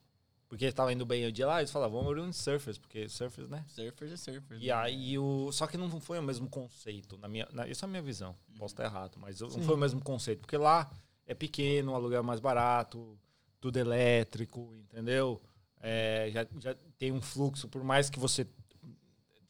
[0.48, 3.50] Porque estava indo bem o dia lá, eles falaram: "Vamos abrir um Surfers", porque Surfers,
[3.50, 3.66] né?
[3.68, 4.62] Surfers é surfers.
[4.62, 5.52] E aí o.
[5.52, 7.18] Só que não foi o mesmo conceito.
[7.18, 8.36] Na minha, na, essa é a minha visão.
[8.58, 9.64] Posso estar errado, mas não Sim.
[9.64, 10.42] foi o mesmo conceito.
[10.42, 10.90] Porque lá
[11.26, 13.18] é pequeno, o aluguel é mais barato,
[13.60, 15.42] tudo elétrico, entendeu?
[15.82, 18.48] É, já, já tem um fluxo, por mais que você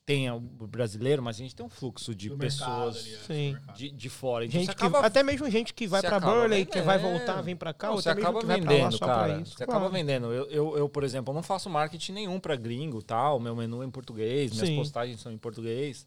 [0.05, 3.21] tenha o brasileiro, mas a gente tem um fluxo de Do pessoas ali, é, Sim.
[3.21, 3.75] supermercado.
[3.75, 4.45] de, de fora.
[4.45, 7.41] Então Gente você que, acaba, até mesmo gente que vai acaba Burley, que vai voltar,
[7.41, 9.05] vem pra cá, Não, ou você até mesmo acaba que vai pra lá vendendo, só
[9.05, 9.33] cara.
[9.33, 9.51] pra isso.
[9.57, 9.79] Você claro.
[9.81, 10.31] acaba vendendo.
[10.31, 13.39] Eu, eu, eu, por exemplo, não faço marketing nenhum pra gringo, tal.
[13.39, 14.75] Meu menu é em português, minhas Sim.
[14.75, 16.05] postagens são em português.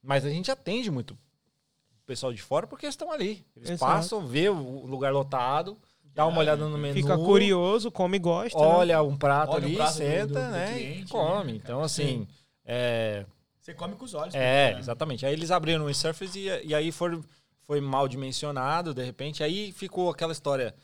[0.00, 3.44] Mas a gente atende muito o pessoal de fora porque eles estão ali.
[3.56, 3.92] Eles Exato.
[3.92, 5.76] passam, vê o lugar lotado,
[6.14, 6.94] dá uma olhada no menu.
[6.94, 8.56] Fica curioso, come e gosta.
[8.56, 8.64] né?
[8.64, 10.72] Olha um prato Olha ali, prato do- senta, do- do né?
[10.74, 11.52] cliente e come.
[11.54, 12.24] né, então, assim.
[12.64, 13.24] É,
[13.60, 14.34] Você come com os olhos.
[14.34, 14.78] é, né?
[14.78, 15.24] exatamente.
[15.26, 17.20] Aí eles abriram o Surface e, e aí foi,
[17.62, 19.42] foi mal dimensionado, de repente.
[19.42, 20.74] Aí ficou aquela história.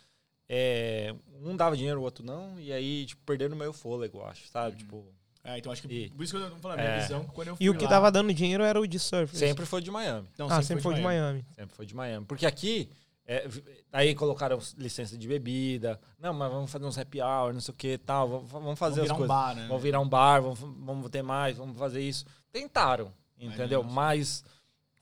[0.48, 4.76] é, um dava dinheiro, o outro não, e aí, tipo, perderam meio fôlego, acho, sabe?
[4.76, 5.04] Tipo,
[5.44, 7.00] É, então acho que E- por isso que eu tô falando, a minha É.
[7.00, 9.36] visão, quando eu fui E o que lá- tava dando dinheiro era o de surf.
[9.36, 10.26] sempre foi de Miami.
[10.38, 11.44] Não, ah, sempre foi de Miami.
[11.54, 12.24] Sempre foi de Miami.
[12.26, 12.88] Porque aqui,
[13.30, 13.46] é,
[13.92, 16.00] aí colocaram licença de bebida.
[16.18, 18.26] Não, mas vamos fazer uns happy hour, não sei o que tal.
[18.26, 19.36] Vamos, vamos fazer Vamos as virar um coisas.
[19.36, 19.66] bar, né?
[19.68, 22.24] Vamos virar um bar, vamos, vamos ter mais, vamos fazer isso.
[22.50, 23.84] Tentaram, entendeu?
[23.84, 24.42] Mas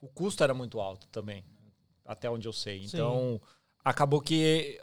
[0.00, 1.44] o custo era muito alto também,
[2.04, 2.80] até onde eu sei.
[2.80, 2.96] Sim.
[2.96, 3.40] Então,
[3.84, 4.76] acabou que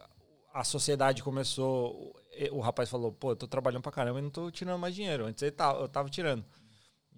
[0.53, 2.15] a sociedade começou.
[2.53, 5.26] O rapaz falou: pô, eu tô trabalhando pra caramba e não tô tirando mais dinheiro.
[5.26, 6.45] Antes ele tava, eu tava tirando.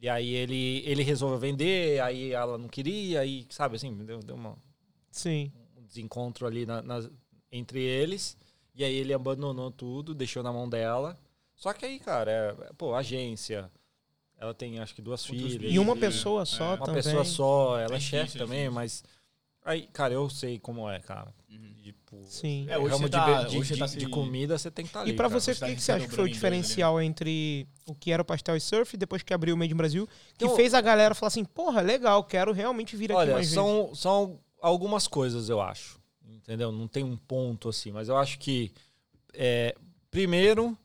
[0.01, 4.35] E aí ele, ele resolveu vender, aí ela não queria, aí, sabe assim, deu, deu
[4.35, 4.57] uma,
[5.11, 5.51] Sim.
[5.95, 7.09] Desencontro ali na- nas-
[7.51, 8.37] entre eles.
[8.73, 11.17] E aí ele abandonou tudo, deixou na mão dela.
[11.55, 13.71] Só que aí, cara, é, pô, agência.
[14.37, 15.71] Ela tem acho que duas Outros filhas.
[15.73, 16.45] E uma Sim, pessoa é.
[16.45, 17.01] só Uma também.
[17.01, 18.73] pessoa só, ela É é chefe é também, difícil.
[18.73, 19.03] mas.
[19.63, 21.33] Aí, cara, eu sei como é, cara.
[21.49, 21.73] Uhum.
[21.81, 22.67] Tipo, Sim.
[22.69, 24.69] É, hoje ramo de, tá- be- de, hoje você tá de- se- de comida você
[24.69, 25.11] tem que estar ali.
[25.11, 25.39] E pra cara.
[25.39, 28.21] você, o tá que, que você acha que foi o diferencial entre o que era
[28.21, 30.05] o Pastel e Surf, depois que abriu o Made in Brasil,
[30.37, 33.45] que Então- fez a galera falar assim, porra, legal, quero realmente vir aqui Olha, mais
[33.47, 33.53] vezes.
[33.55, 35.99] são, são algumas coisas, eu acho.
[36.27, 36.71] Entendeu?
[36.71, 38.71] Não tem um ponto assim, mas eu acho que.
[39.33, 39.75] é,
[40.11, 40.77] primeiro,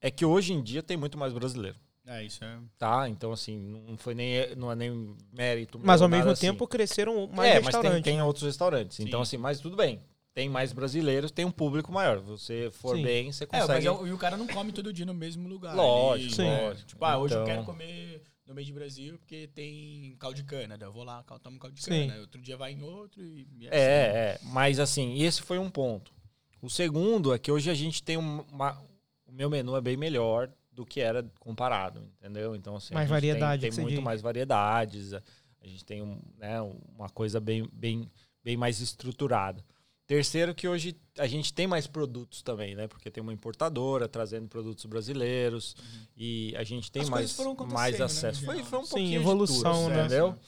[0.00, 1.76] é que hoje em dia tem muito mais brasileiro.
[2.04, 2.58] É, isso é.
[2.78, 3.08] Tá?
[3.08, 5.80] Então, assim, não foi nem, não é nem mérito.
[5.82, 6.48] Mas ao mesmo assim.
[6.48, 8.02] tempo cresceram mais é, mas tem, restaurantes.
[8.02, 8.96] tem outros restaurantes.
[8.96, 9.04] Sim.
[9.04, 10.00] Então, assim, mas tudo bem.
[10.34, 12.18] Tem mais brasileiros, tem um público maior.
[12.20, 13.02] Você for Sim.
[13.04, 13.86] bem, você É, mas consegue.
[13.86, 15.76] é o- e o cara não come todo dia no mesmo lugar.
[15.76, 16.88] Lógico, Ele, né, lógico.
[16.88, 20.44] Tipo, ah, hoje eu Então- quero comer no meio de Brasil porque tem caldo de
[20.44, 20.76] cana.
[20.76, 22.08] Daí eu vou lá, tomo caldo de Sim.
[22.08, 22.20] cana.
[22.20, 23.46] Outro dia vai em outro e.
[23.60, 24.38] e É, é.
[24.44, 26.12] Mas assim, esse foi um ponto.
[26.60, 28.80] O segundo é que hoje a gente tem um- uma.
[29.26, 32.54] O meu menu é bem melhor do que era comparado, entendeu?
[32.54, 32.94] Então, assim.
[32.94, 34.04] a Mais gente tem- variedade, Tem, você muito diz.
[34.04, 35.12] mais variedades.
[35.14, 35.22] A
[35.60, 38.10] a gente tem um, né, uma coisa bem, bem,
[38.42, 39.64] bem mais estruturada.
[40.06, 42.86] Terceiro, que hoje a gente tem mais produtos também, né?
[42.88, 45.76] Porque tem uma importadora trazendo produtos brasileiros
[46.16, 48.44] e a gente tem As mais, mais né, acesso.
[48.44, 48.70] foi, geral.
[48.70, 50.00] foi um Sim, pouquinho de evolução, tudo, né?
[50.06, 50.38] Entendeu?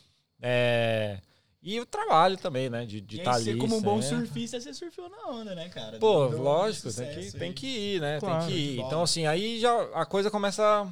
[0.42, 1.20] É,
[1.62, 2.84] e o trabalho também, né?
[2.84, 3.44] De estar aí, ali.
[3.52, 4.26] você, como um bom sempre.
[4.26, 5.98] surfista, você surfou na onda, né, cara?
[5.98, 8.20] Pô, Deu- lógico, tem que, tem que ir, né?
[8.20, 8.80] Claro, tem que ir.
[8.80, 10.86] Então, assim, aí já a coisa começa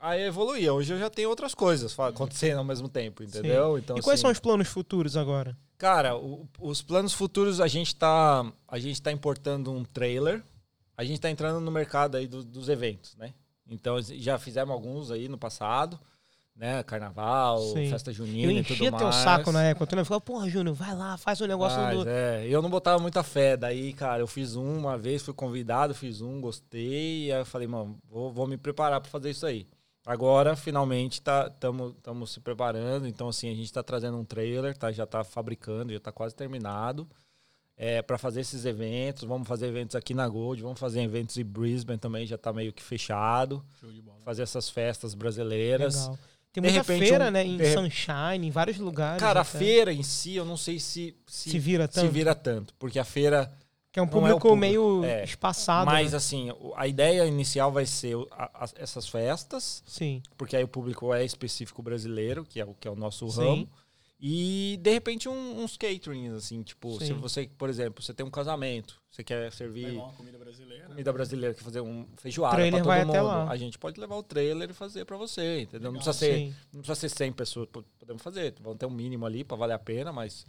[0.00, 0.72] a evoluir.
[0.72, 3.78] Hoje eu já tenho outras coisas acontecendo ao mesmo tempo, entendeu?
[3.78, 5.56] Então, e quais assim, são os planos futuros agora?
[5.76, 10.42] Cara, o- os planos futuros, a gente tá, a gente tá importando um trailer.
[10.96, 13.32] A gente tá entrando no mercado aí do- dos eventos, né?
[13.70, 15.98] Então, já fizemos alguns aí no passado,
[16.56, 16.82] né?
[16.82, 17.88] Carnaval, Sim.
[17.90, 19.02] festa Eu junina e tudo enchia mais.
[19.02, 19.86] teu saco na época.
[19.86, 20.04] Tu lembra?
[20.06, 22.08] Falava, porra, Júnior, vai lá, faz um negócio Mas, do...
[22.08, 23.56] é, eu não botava muita fé.
[23.56, 27.30] Daí, cara, eu fiz um uma vez, fui convidado, fiz um, gostei.
[27.30, 29.68] Aí eu falei, mano, vou, vou me preparar pra fazer isso aí.
[30.08, 33.06] Agora, finalmente, estamos tá, se preparando.
[33.06, 36.34] Então, assim, a gente está trazendo um trailer, tá, já está fabricando, já está quase
[36.34, 37.06] terminado.
[37.76, 39.24] É, para fazer esses eventos.
[39.24, 42.72] Vamos fazer eventos aqui na Gold, vamos fazer eventos em Brisbane também, já está meio
[42.72, 43.62] que fechado.
[44.24, 45.94] Fazer essas festas brasileiras.
[45.94, 46.18] Legal.
[46.54, 47.44] Tem muita repente, feira, um, né?
[47.44, 49.20] Em Sunshine, em vários lugares.
[49.20, 49.56] Cara, até.
[49.56, 52.06] a feira em si, eu não sei se se, se vira tanto.
[52.06, 53.52] Se vira tanto, porque a feira
[53.98, 55.86] que é um público, é público meio é, espaçado.
[55.86, 56.16] Mas, né?
[56.16, 59.82] assim, a ideia inicial vai ser a, a, essas festas.
[59.86, 60.22] Sim.
[60.36, 63.40] Porque aí o público é específico brasileiro, que é o, que é o nosso Sim.
[63.40, 63.68] ramo.
[64.20, 67.06] E, de repente, um, uns caterings, assim, tipo, Sim.
[67.06, 70.86] se você, por exemplo, você tem um casamento, você quer servir uma comida brasileira.
[70.86, 73.10] Comida brasileira, quer fazer um feijoada pra todo vai mundo.
[73.10, 73.48] Até lá.
[73.48, 75.92] A gente pode levar o trailer e fazer para você, entendeu?
[75.92, 78.54] Não precisa, ser, não precisa ser 100 pessoas, podemos fazer.
[78.60, 80.44] Vão ter um mínimo ali para valer a pena, mas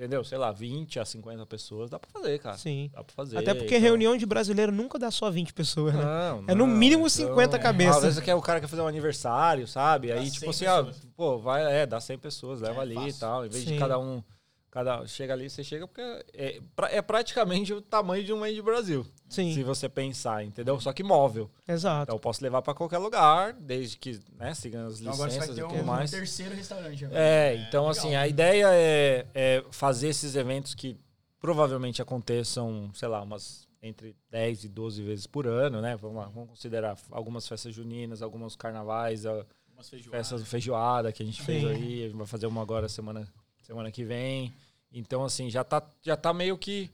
[0.00, 0.24] Entendeu?
[0.24, 2.56] Sei lá, 20 a 50 pessoas, dá pra fazer, cara.
[2.56, 2.90] Sim.
[2.90, 3.36] Dá pra fazer.
[3.36, 3.86] Até porque então...
[3.86, 6.00] reunião de brasileiro nunca dá só 20 pessoas, né?
[6.02, 7.96] Não, é no mínimo então, 50 cabeças.
[7.96, 10.10] Às vezes quer o cara quer fazer um aniversário, sabe?
[10.10, 13.10] Aí, tipo assim, ó, pô, vai, é, dá 100 pessoas, leva é ali fácil.
[13.10, 13.44] e tal.
[13.44, 13.74] Em vez Sim.
[13.74, 14.22] de cada um
[14.70, 16.00] Cada, chega ali, você chega porque
[16.32, 16.60] é,
[16.90, 19.04] é praticamente o tamanho de um meio de Brasil.
[19.28, 19.52] Sim.
[19.52, 20.78] Se você pensar, entendeu?
[20.80, 21.50] Só que móvel.
[21.66, 22.04] Exato.
[22.04, 25.60] Então eu posso levar para qualquer lugar, desde que, né, sigam as então, licenças e
[25.60, 26.12] tudo um mais.
[26.12, 27.04] terceiro restaurante.
[27.10, 28.22] É, então é, assim, legal.
[28.22, 30.96] a ideia é, é fazer esses eventos que
[31.40, 35.96] provavelmente aconteçam, sei lá, umas entre 10 e 12 vezes por ano, né?
[35.96, 39.24] Vamos lá, vamos considerar algumas festas juninas, alguns carnavais,
[40.10, 41.46] festas feijoada que a gente Sim.
[41.46, 43.26] fez aí, a gente vai fazer uma agora semana
[43.62, 44.52] semana que vem.
[44.92, 46.90] Então, assim, já tá, já tá meio que.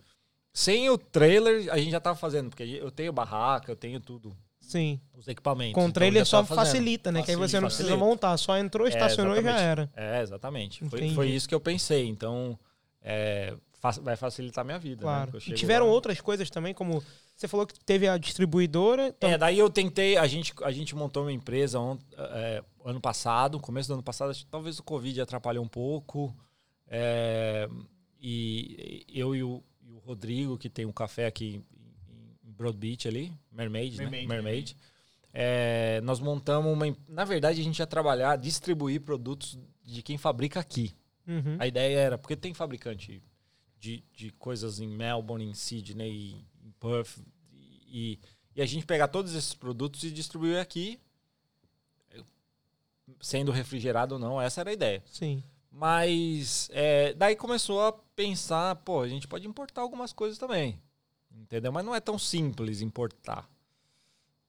[0.52, 4.34] Sem o trailer, a gente já tá fazendo, porque eu tenho barraca, eu tenho tudo.
[4.60, 4.98] Sim.
[5.14, 5.74] Os equipamentos.
[5.74, 7.20] Com o então trailer então, só facilita, né?
[7.20, 7.94] Facilita, que aí você não facilita.
[7.94, 9.90] precisa montar, só entrou, estacionou é, e já era.
[9.94, 10.84] É, exatamente.
[10.88, 12.06] Foi, foi, isso que eu pensei.
[12.06, 12.58] Então,
[13.02, 13.54] é,
[14.02, 14.96] vai facilitar a minha vida.
[14.96, 15.02] Né?
[15.02, 15.32] Claro.
[15.34, 15.40] Né?
[15.46, 15.92] E tiveram lá.
[15.92, 17.02] outras coisas também, como
[17.36, 19.08] você falou que teve a distribuidora.
[19.08, 19.30] Então...
[19.30, 23.60] É, daí eu tentei, a gente, a gente montou uma empresa on, é, ano passado,
[23.60, 26.34] começo do ano passado, talvez o Covid atrapalhou um pouco.
[26.88, 27.68] É,
[28.20, 31.62] e eu e o, e o, Rodrigo, que tem um café aqui
[32.12, 34.26] em, Broad Beach ali, Mermaid, Mermaid.
[34.26, 34.34] Né?
[34.34, 34.76] Mermaid.
[35.32, 36.96] É, nós montamos uma.
[37.06, 40.94] Na verdade, a gente ia trabalhar, distribuir produtos de quem fabrica aqui.
[41.26, 41.56] Uhum.
[41.58, 43.22] A ideia era, porque tem fabricante
[43.78, 47.18] de, de coisas em Melbourne, em Sydney, em Perth,
[47.52, 48.18] e,
[48.54, 50.98] e a gente pegar todos esses produtos e distribuir aqui,
[53.20, 55.02] sendo refrigerado ou não, essa era a ideia.
[55.06, 55.42] Sim.
[55.76, 60.80] Mas é, daí começou a pensar, pô, a gente pode importar algumas coisas também.
[61.30, 61.70] Entendeu?
[61.70, 63.46] Mas não é tão simples importar.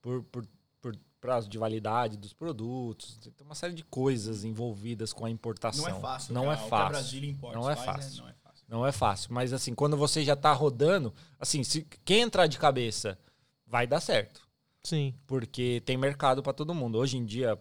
[0.00, 0.48] Por, por,
[0.80, 3.18] por prazo de validade dos produtos.
[3.36, 5.84] Tem uma série de coisas envolvidas com a importação.
[5.84, 6.34] Não é fácil.
[6.34, 7.38] Não é fácil.
[7.42, 7.84] não é fácil.
[7.84, 8.22] Faz, né?
[8.22, 8.64] Não é fácil.
[8.66, 9.34] Não é fácil.
[9.34, 13.18] Mas assim, quando você já está rodando, assim, se quem entrar de cabeça
[13.66, 14.48] vai dar certo.
[14.82, 15.14] Sim.
[15.26, 16.96] Porque tem mercado para todo mundo.
[16.96, 17.58] Hoje em dia,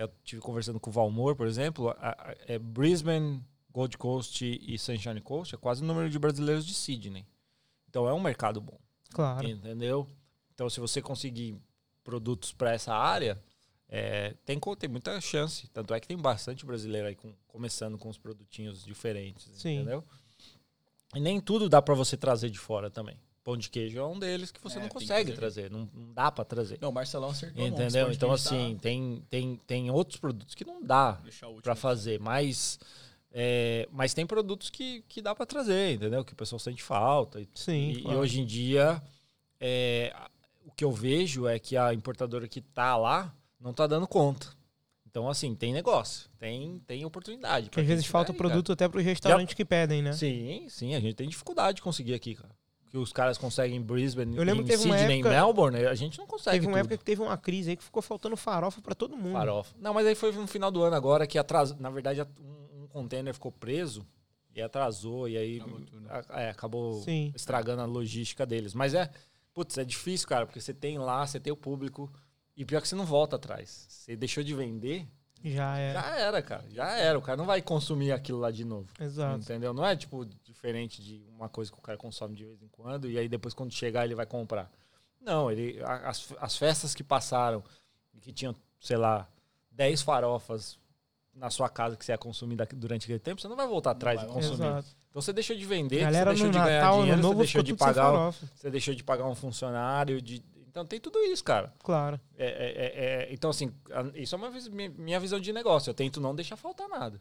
[0.00, 4.78] eu tive conversando com o Valmor, por exemplo, a, a, é Brisbane, Gold Coast e
[4.78, 7.26] Sunshine Coast é quase o número de brasileiros de Sydney.
[7.88, 8.78] Então é um mercado bom.
[9.10, 9.46] Claro.
[9.46, 10.08] Entendeu?
[10.54, 11.60] Então se você conseguir
[12.02, 13.40] produtos para essa área,
[13.88, 15.68] é, tem, tem muita chance.
[15.68, 19.50] Tanto é que tem bastante brasileiro aí com, começando com os produtinhos diferentes.
[19.54, 19.76] Sim.
[19.76, 20.02] Entendeu?
[21.14, 23.20] E nem tudo dá para você trazer de fora também.
[23.50, 26.30] Pão de queijo é um deles que você é, não consegue trazer, não, não, dá
[26.30, 26.78] para trazer.
[26.80, 27.66] Não, o Marcelão acertou.
[27.66, 28.12] Entendeu?
[28.12, 28.82] Então, assim, tá...
[28.82, 31.20] tem, tem, tem outros produtos que não dá
[31.60, 32.78] para fazer, mas,
[33.32, 36.24] é, mas tem produtos que, que dá para trazer, entendeu?
[36.24, 37.44] Que o pessoal sente falta.
[37.52, 37.90] Sim.
[37.90, 38.18] E, claro.
[38.18, 39.02] e hoje em dia,
[39.58, 40.14] é,
[40.64, 44.46] o que eu vejo é que a importadora que tá lá não tá dando conta.
[45.08, 47.68] Então, assim, tem negócio, tem, tem oportunidade.
[47.68, 48.74] Que às vezes falta o produto cara.
[48.74, 49.56] até para os restaurantes Já...
[49.56, 50.12] que pedem, né?
[50.12, 52.59] Sim, sim, a gente tem dificuldade de conseguir aqui, cara
[52.90, 55.86] que os caras conseguem em Brisbane, eu lembro em que teve Sydney, época, em Melbourne,
[55.86, 56.80] a gente não consegue Teve uma tudo.
[56.80, 59.34] época que teve uma crise aí que ficou faltando farofa para todo mundo.
[59.34, 59.74] Farofa.
[59.78, 62.86] Não, mas aí foi no final do ano agora que atrasou, na verdade um, um
[62.88, 64.04] container ficou preso
[64.52, 65.80] e atrasou e aí acabou,
[66.28, 68.74] a, é, acabou estragando a logística deles.
[68.74, 69.08] Mas é,
[69.54, 72.12] putz, é difícil, cara, porque você tem lá, você tem o público
[72.56, 73.86] e pior que você não volta atrás.
[73.88, 75.06] Você deixou de vender,
[75.42, 76.00] já era.
[76.00, 76.64] Já era, cara.
[76.70, 77.18] Já era.
[77.18, 78.88] O cara não vai consumir aquilo lá de novo.
[79.00, 79.38] Exato.
[79.38, 79.72] Entendeu?
[79.72, 83.08] Não é, tipo, diferente de uma coisa que o cara consome de vez em quando
[83.08, 84.70] e aí depois, quando chegar, ele vai comprar.
[85.20, 87.62] Não, ele, as, as festas que passaram
[88.14, 89.28] e que tinham, sei lá,
[89.70, 90.78] 10 farofas
[91.34, 94.22] na sua casa que você ia consumir durante aquele tempo, você não vai voltar atrás
[94.22, 94.66] e consumir.
[94.66, 94.88] Exato.
[95.10, 97.74] Então você deixou de vender, Galera você deixou de Natal, ganhar dinheiro, você deixou de
[97.74, 100.38] pagar, você deixou de pagar um funcionário, de,
[100.70, 101.72] então tem tudo isso, cara.
[101.82, 102.20] Claro.
[102.36, 103.72] É, é, é, é então, assim,
[104.14, 104.50] isso é uma
[104.96, 105.90] minha visão de negócio.
[105.90, 107.20] Eu tento não deixar faltar nada.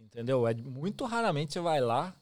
[0.00, 0.46] Entendeu?
[0.46, 2.14] É muito raramente você vai lá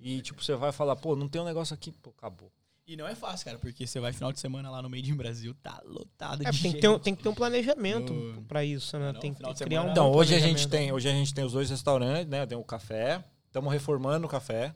[0.00, 2.50] e, tipo, você vai falar, pô, não tem um negócio aqui, pô, acabou.
[2.86, 5.14] E não é fácil, cara, porque você vai final de semana lá no Made in
[5.14, 6.74] Brasil, tá lotado É, de tem, gente.
[6.76, 9.12] que ter, um- tem que ter um planejamento No- pra isso, né?
[9.12, 11.34] Não, tem que criar um semana- Então, bom hoje a gente tem, hoje a gente
[11.34, 12.46] tem os dois restaurantes, né?
[12.46, 13.22] Tem o café.
[13.46, 14.74] Estamos reformando o café.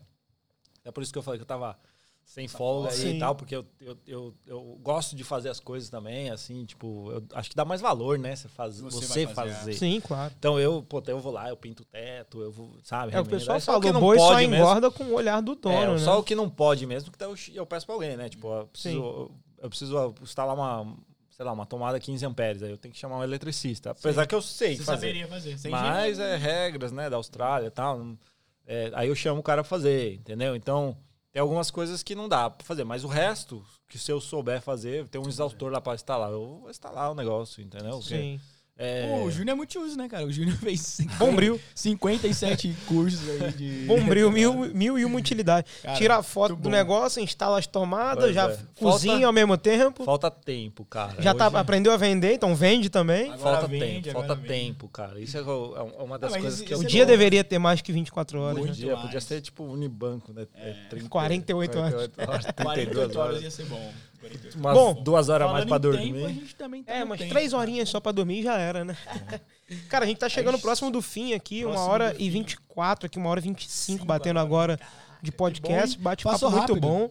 [0.85, 1.79] É por isso que eu falei que eu tava
[2.25, 3.17] sem folga aí Sim.
[3.17, 7.11] e tal, porque eu, eu, eu, eu gosto de fazer as coisas também, assim, tipo,
[7.13, 8.35] eu acho que dá mais valor, né?
[8.35, 9.75] Você, faz, Você você, fazer, fazer.
[9.75, 10.33] Sim, claro.
[10.39, 13.15] Então eu, pô, eu vou lá, eu pinto o teto, eu vou, sabe?
[13.15, 15.05] É, o pessoal Aí só o que falou, não boi só pode mesmo- engorda com
[15.05, 15.99] o olhar do dono, é, né?
[15.99, 18.29] Só o que não pode mesmo, que eu, eu peço pra alguém, né?
[18.31, 20.97] Tipo, eu preciso, eu preciso instalar uma,
[21.31, 23.91] sei lá, uma tomada 15 amperes, aí eu tenho que chamar um eletricista.
[23.91, 25.01] Apesar que eu sei Você fazer.
[25.09, 25.59] saberia fazer.
[25.59, 28.01] Sem Mas engenheiro, é regras, né, da Austrália e tal.
[28.67, 30.57] é, aí eu chamo o cara pra fazer, entendeu?
[30.57, 30.97] Então,
[31.33, 32.85] tem algumas coisas que não dá pra fazer.
[32.85, 36.31] Mas o resto, que se eu souber fazer, tem um exaustor lá pra instalar.
[36.31, 37.99] Eu vou instalar o negócio, entendeu?
[37.99, 38.41] Porque, Sim.
[38.83, 40.27] É, Pô, o Júnior é multiuso, né, cara?
[40.27, 41.61] O Júnior fez Bombril.
[41.75, 43.85] 57 cursos aí de.
[43.87, 45.67] Bombril, mil, mil e uma utilidade.
[45.83, 46.71] Cara, Tira a foto do bom.
[46.71, 48.59] negócio, instala as tomadas, Pois já é.
[48.77, 50.05] cozinha Falta- ao mesmo tempo.
[50.05, 51.15] Falta tempo, cara.
[51.21, 53.27] Já tá, aprendeu a vender, então vende também.
[53.33, 54.49] Agora Falta vende, tempo, agora falta vende.
[54.67, 55.21] tempo, cara.
[55.21, 57.11] Isso é o- é uma das mas coisas isso- que eu O é dia bom.
[57.11, 58.59] deveria ter mais que 24 horas.
[58.59, 58.75] Muito né?
[58.75, 60.47] Podia, podia ser tipo Unibanco, né?
[60.55, 60.73] É.
[60.91, 61.93] 30, 48 horas.
[62.09, 63.43] 48 48 32 horas horas.
[63.43, 63.93] ia ser bom.
[64.23, 64.59] 48.
[64.59, 66.13] Umas Bom, duas horas a mais pra dormir.
[66.13, 67.61] Tempo, a gente também tá É, no umas tempo, três cara.
[67.63, 68.97] horinhas só pra dormir já era, né?
[69.89, 72.31] Cara, a gente tá chegando próximo do fim aqui, uma Próximo hora do e fim.
[72.31, 74.75] 24 aqui, uma hora e 25 Sim, batendo agora.
[74.75, 74.93] agora
[75.23, 75.99] de podcast.
[75.99, 76.81] Bate-papo muito rápido.
[76.81, 77.11] bom.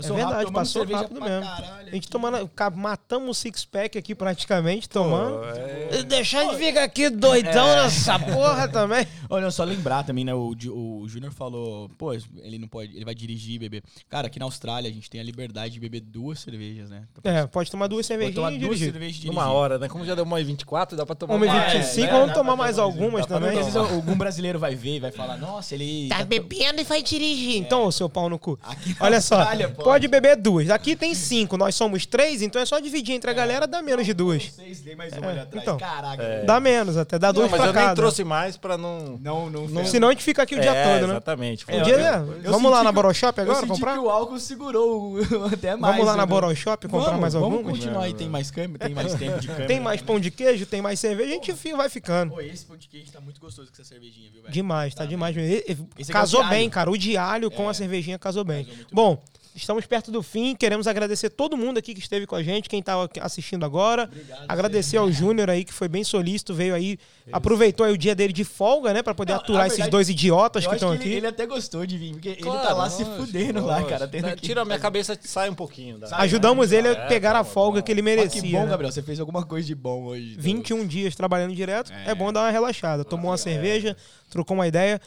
[0.00, 1.40] Passou é verdade, rápido, passou cerveja rápido mesmo.
[1.42, 5.38] caralho A gente tomando, matamos o six-pack aqui praticamente, tomando.
[5.38, 9.06] Pô, é- Deixar de ficar aqui doidão nessa porra também.
[9.28, 10.34] Olha, só lembrar também, né?
[10.34, 13.82] O, o Júnior falou, pô, ele não pode, ele vai dirigir e beber.
[14.08, 17.04] Cara, aqui na Austrália a gente tem a liberdade de beber duas cervejas, né?
[17.22, 18.92] É, pode tomar duas Pode tomar cervejinhas duas dirigir.
[18.92, 19.34] cervejas e dirigir.
[19.40, 19.88] Numa hora, né?
[19.88, 21.72] Como já deu uma e 24, dá pra tomar Uma e mais.
[21.72, 23.50] 25, é, vamos tomar mais algumas também.
[23.50, 26.08] Às vezes algum brasileiro vai ver e vai falar, nossa, ele...
[26.08, 27.56] Tá bebendo e vai dirigir.
[27.56, 28.58] Então, ô seu pau no cu.
[28.62, 30.08] Aqui na Olha só, Austrália, pode.
[30.08, 30.70] beber duas.
[30.70, 34.04] Aqui tem cinco, nós somos três, então é só dividir entre a galera, dá menos
[34.06, 34.44] de duas.
[34.44, 35.62] Vocês tem mais uma ali atrás.
[35.62, 35.76] então.
[35.78, 36.22] Caraca.
[36.22, 36.28] É.
[36.36, 36.46] velho.
[36.46, 39.18] Dá menos até, dá Não, duas mas pra eu nem trouxe mais pra não.
[39.20, 41.12] Não, não, Não- Senão a gente fica aqui o dia É, todo, né?
[41.14, 41.64] Exatamente.
[41.68, 42.34] Um dia, eu- né?
[42.44, 43.92] eu Vamos lá na Boroshop Eu agora senti comprar?
[43.94, 45.18] que o álcool segurou o-
[45.52, 45.94] até mais.
[45.94, 46.26] Vamos lá na né?
[46.26, 47.78] Boroshop comprar Vamos, mais Vamos algumas?
[47.78, 49.66] continuar aí, tem mais câmera, tem mais tempo de câmera.
[49.66, 52.32] Tem mais pão de queijo, tem mais cerveja, a gente vai ficando.
[52.34, 54.52] Pô, esse pão de queijo tá muito gostoso com essa cervejinha, viu, velho?
[54.52, 55.52] Demais, tá demais mesmo.
[55.66, 56.90] Esse aqui é o Casou bem, cara.
[56.90, 57.70] O alho com É.
[57.70, 58.66] a cervejinha casou bem.
[58.92, 59.20] Bom,
[59.54, 60.54] estamos perto do fim.
[60.54, 64.04] Queremos agradecer todo mundo aqui que esteve com a gente, quem tá assistindo agora.
[64.04, 66.98] Obrigado, Agradecer ao Júnior aí, que foi bem solícito, veio aí,
[67.32, 69.02] aproveitou aí o dia dele de folga, né?
[69.02, 71.08] Pra poder Não, aturar na esses verdade, dois idiotas que estão aqui.
[71.08, 73.82] ele, ele até gostou de vir, porque ele Claro, tá lá se lógico, fudendo lá,
[73.84, 74.06] cara.
[74.08, 74.42] Tendo Né, que...
[74.42, 75.98] Tira a minha cabeça, sai um pouquinho.
[76.12, 78.40] Ajudamos ele a É, pegar a tá bom, folga tá que ele merecia.
[78.42, 78.70] que bom, né?
[78.70, 80.36] Gabriel, você fez alguma coisa de bom hoje.
[80.38, 82.14] 21 dias trabalhando direto, é, É.
[82.14, 83.04] bom dar uma relaxada.
[83.04, 83.96] Tomou uma cerveja,
[84.30, 85.00] trocou uma ideia.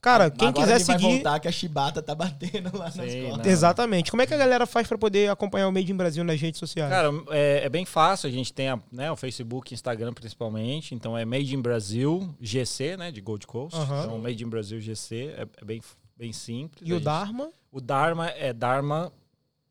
[0.00, 1.12] Cara, quem Agora quiser ele vai seguir.
[1.14, 3.46] voltar que a chibata tá batendo lá nas Sim, costas.
[3.46, 4.10] Exatamente.
[4.10, 6.60] Como é que a galera faz pra poder acompanhar o Made in Brasil nas redes
[6.60, 6.90] sociais?
[6.90, 8.28] Cara, é, é bem fácil.
[8.28, 10.94] A gente tem a, né, o Facebook, Instagram principalmente.
[10.94, 13.10] Então é Made in Brasil GC, né?
[13.10, 13.76] De Gold Coast.
[13.80, 15.80] Então Made in Brasil GC é, é bem,
[16.16, 16.88] bem simples.
[16.88, 17.50] e A o gente- Dharma?
[17.72, 19.12] O Dharma é Dharma.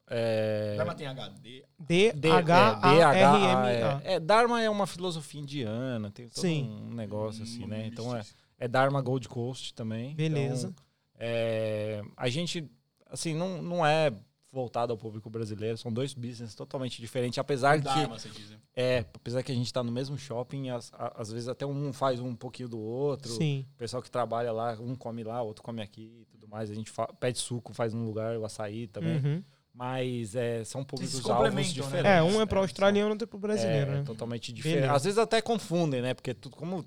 [0.08, 1.64] É, Dharma tem HD.
[1.80, 4.02] D- é, D-H-A-R-M-A.
[4.04, 6.70] É, é, Dharma é uma filosofia indiana, tem todo Sim.
[6.92, 7.88] um negócio assim, né?
[7.88, 8.22] Então é.
[8.60, 10.16] É Dharma Gold Coast também.
[10.16, 10.68] Beleza.
[10.70, 10.86] Então,
[11.18, 12.70] é, a gente,
[13.10, 14.12] assim, não, não é
[14.52, 18.50] voltado ao público brasileiro, são dois business totalmente diferentes, apesar que Dharma, você diz.
[18.52, 18.58] né?
[18.74, 22.22] é, apesar que a gente tá no mesmo shopping, às, às vezes até um faz
[22.22, 23.34] um pouquinho do outro.
[23.34, 23.66] Sim.
[23.74, 26.72] O pessoal que trabalha lá, um come lá, outro come aqui e tudo mais.
[26.72, 29.18] A gente pede suco, faz num lugar, o açaí também.
[29.18, 29.44] Uhum.
[29.74, 31.62] Mas é, são públicos alvos né?
[31.62, 32.06] diferentes.
[32.06, 34.04] É, um é pro É, australiano, outro é pro brasileiro, É, né?
[34.04, 34.78] totalmente diferente.
[34.80, 34.96] Beleza.
[34.96, 36.14] Às vezes até confundem, né?
[36.14, 36.86] Porque tudo, como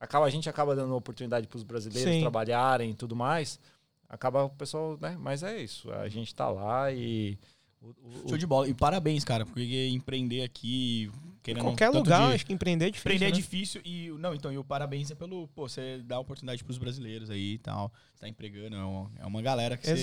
[0.00, 2.20] acaba, a gente acaba dando oportunidade para os brasileiros Sim.
[2.20, 3.60] trabalharem e tudo mais,
[4.08, 5.16] acaba o pessoal, né?
[5.20, 5.92] Mas é isso.
[5.92, 7.38] A gente tá lá e.
[7.82, 7.88] o-
[8.24, 8.68] o- Show de bola.
[8.68, 12.90] E parabéns, cara, porque empreender aqui, Em querendo qualquer lugar, de- acho que empreender é
[12.90, 13.08] difícil.
[13.10, 13.34] Empreender é né?
[13.34, 17.30] difícil e não, então, e o parabéns é pelo, pô, você dá oportunidade pros brasileiros
[17.30, 17.90] aí e tal.
[18.14, 20.02] Você tá empregando, é uma, é uma galera que você,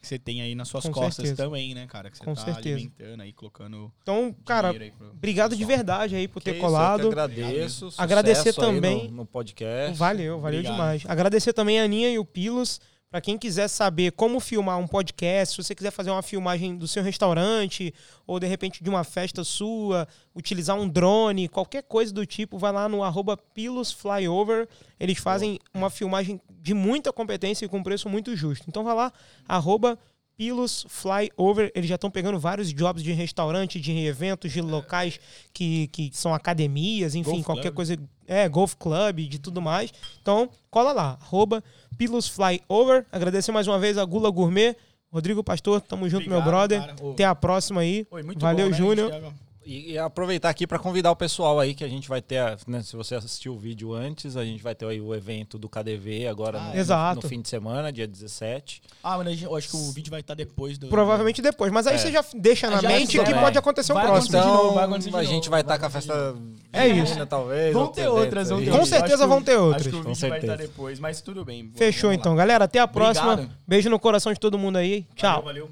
[0.00, 1.36] que você tem aí nas suas Com costas certeza.
[1.44, 2.10] também, né, cara?
[2.10, 2.76] Que você Com tá certeza.
[2.76, 5.76] alimentando aí, colocando Então, cara, pro obrigado de pessoal.
[5.76, 7.08] verdade aí por Que ter isso, eu que colado.
[7.08, 7.74] agradeço.
[7.90, 9.98] sucesso Agradecer também- No, no podcast.
[9.98, 10.72] Valeu, valeu Obrigado.
[10.72, 11.02] demais.
[11.06, 12.80] Agradecer também a Aninha e o Pilos.
[13.10, 16.86] Pra quem quiser saber como filmar um podcast, se você quiser fazer uma filmagem do
[16.86, 17.94] seu restaurante
[18.26, 22.70] ou de repente de uma festa sua, utilizar um drone, qualquer coisa do tipo, vai
[22.70, 24.68] lá no arroba pilosflyover.
[25.00, 28.66] Eles fazem uma filmagem de muita competência e com preço muito justo.
[28.68, 29.10] Então vai lá,
[29.48, 29.98] arroba
[30.38, 35.18] Pilos Flyover, eles já estão pegando vários jobs de restaurante, de eventos, de locais
[35.52, 37.74] que, que são academias, enfim, Golf qualquer club.
[37.74, 39.92] coisa, é, golf club, de tudo mais.
[40.22, 41.62] Então, cola lá, arroba
[41.96, 43.04] Pilos Flyover.
[43.10, 44.76] Agradecer mais uma vez a Gula Gourmet,
[45.12, 46.86] Rodrigo Pastor, tamo junto, meu Obrigado, brother.
[46.96, 47.10] cara.
[47.10, 48.06] Até a próxima aí.
[48.24, 48.76] Muito Valeu, bom, né?
[48.76, 49.32] Júnior.
[49.70, 52.80] E, e aproveitar aqui para convidar o pessoal aí que a gente vai ter, né,
[52.82, 56.26] se você assistiu o vídeo antes, a gente vai ter aí o evento do KDV
[56.26, 56.78] agora Ah, no, é.
[56.78, 57.20] Exato.
[57.22, 58.80] no fim de semana, dia 17.
[59.04, 60.88] Ah, mas eu acho que o vídeo vai estar depois do.
[60.88, 61.70] Provavelmente depois.
[61.70, 61.98] Mas aí É.
[61.98, 63.40] você já deixa na Já mente que né?
[63.42, 64.38] pode acontecer o Vai próximo.
[64.38, 66.34] acontecer Então, novo, vai acontecer de a novo, gente vai estar com a festa
[66.72, 67.26] É isso.
[67.26, 67.74] talvez.
[67.74, 69.82] Vão ter outras, vão ter Com certeza vão ter outras.
[69.82, 70.68] Acho que o Com vídeo vai estar certeza.
[70.72, 71.70] depois, mas tudo bem.
[71.74, 72.64] Fechou então, galera.
[72.64, 73.34] Até a próxima.
[73.34, 73.54] Obrigado.
[73.66, 75.06] Beijo no coração de todo mundo aí.
[75.14, 75.42] Tchau.
[75.42, 75.70] Valeu, valeu.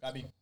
[0.00, 0.33] Gabi.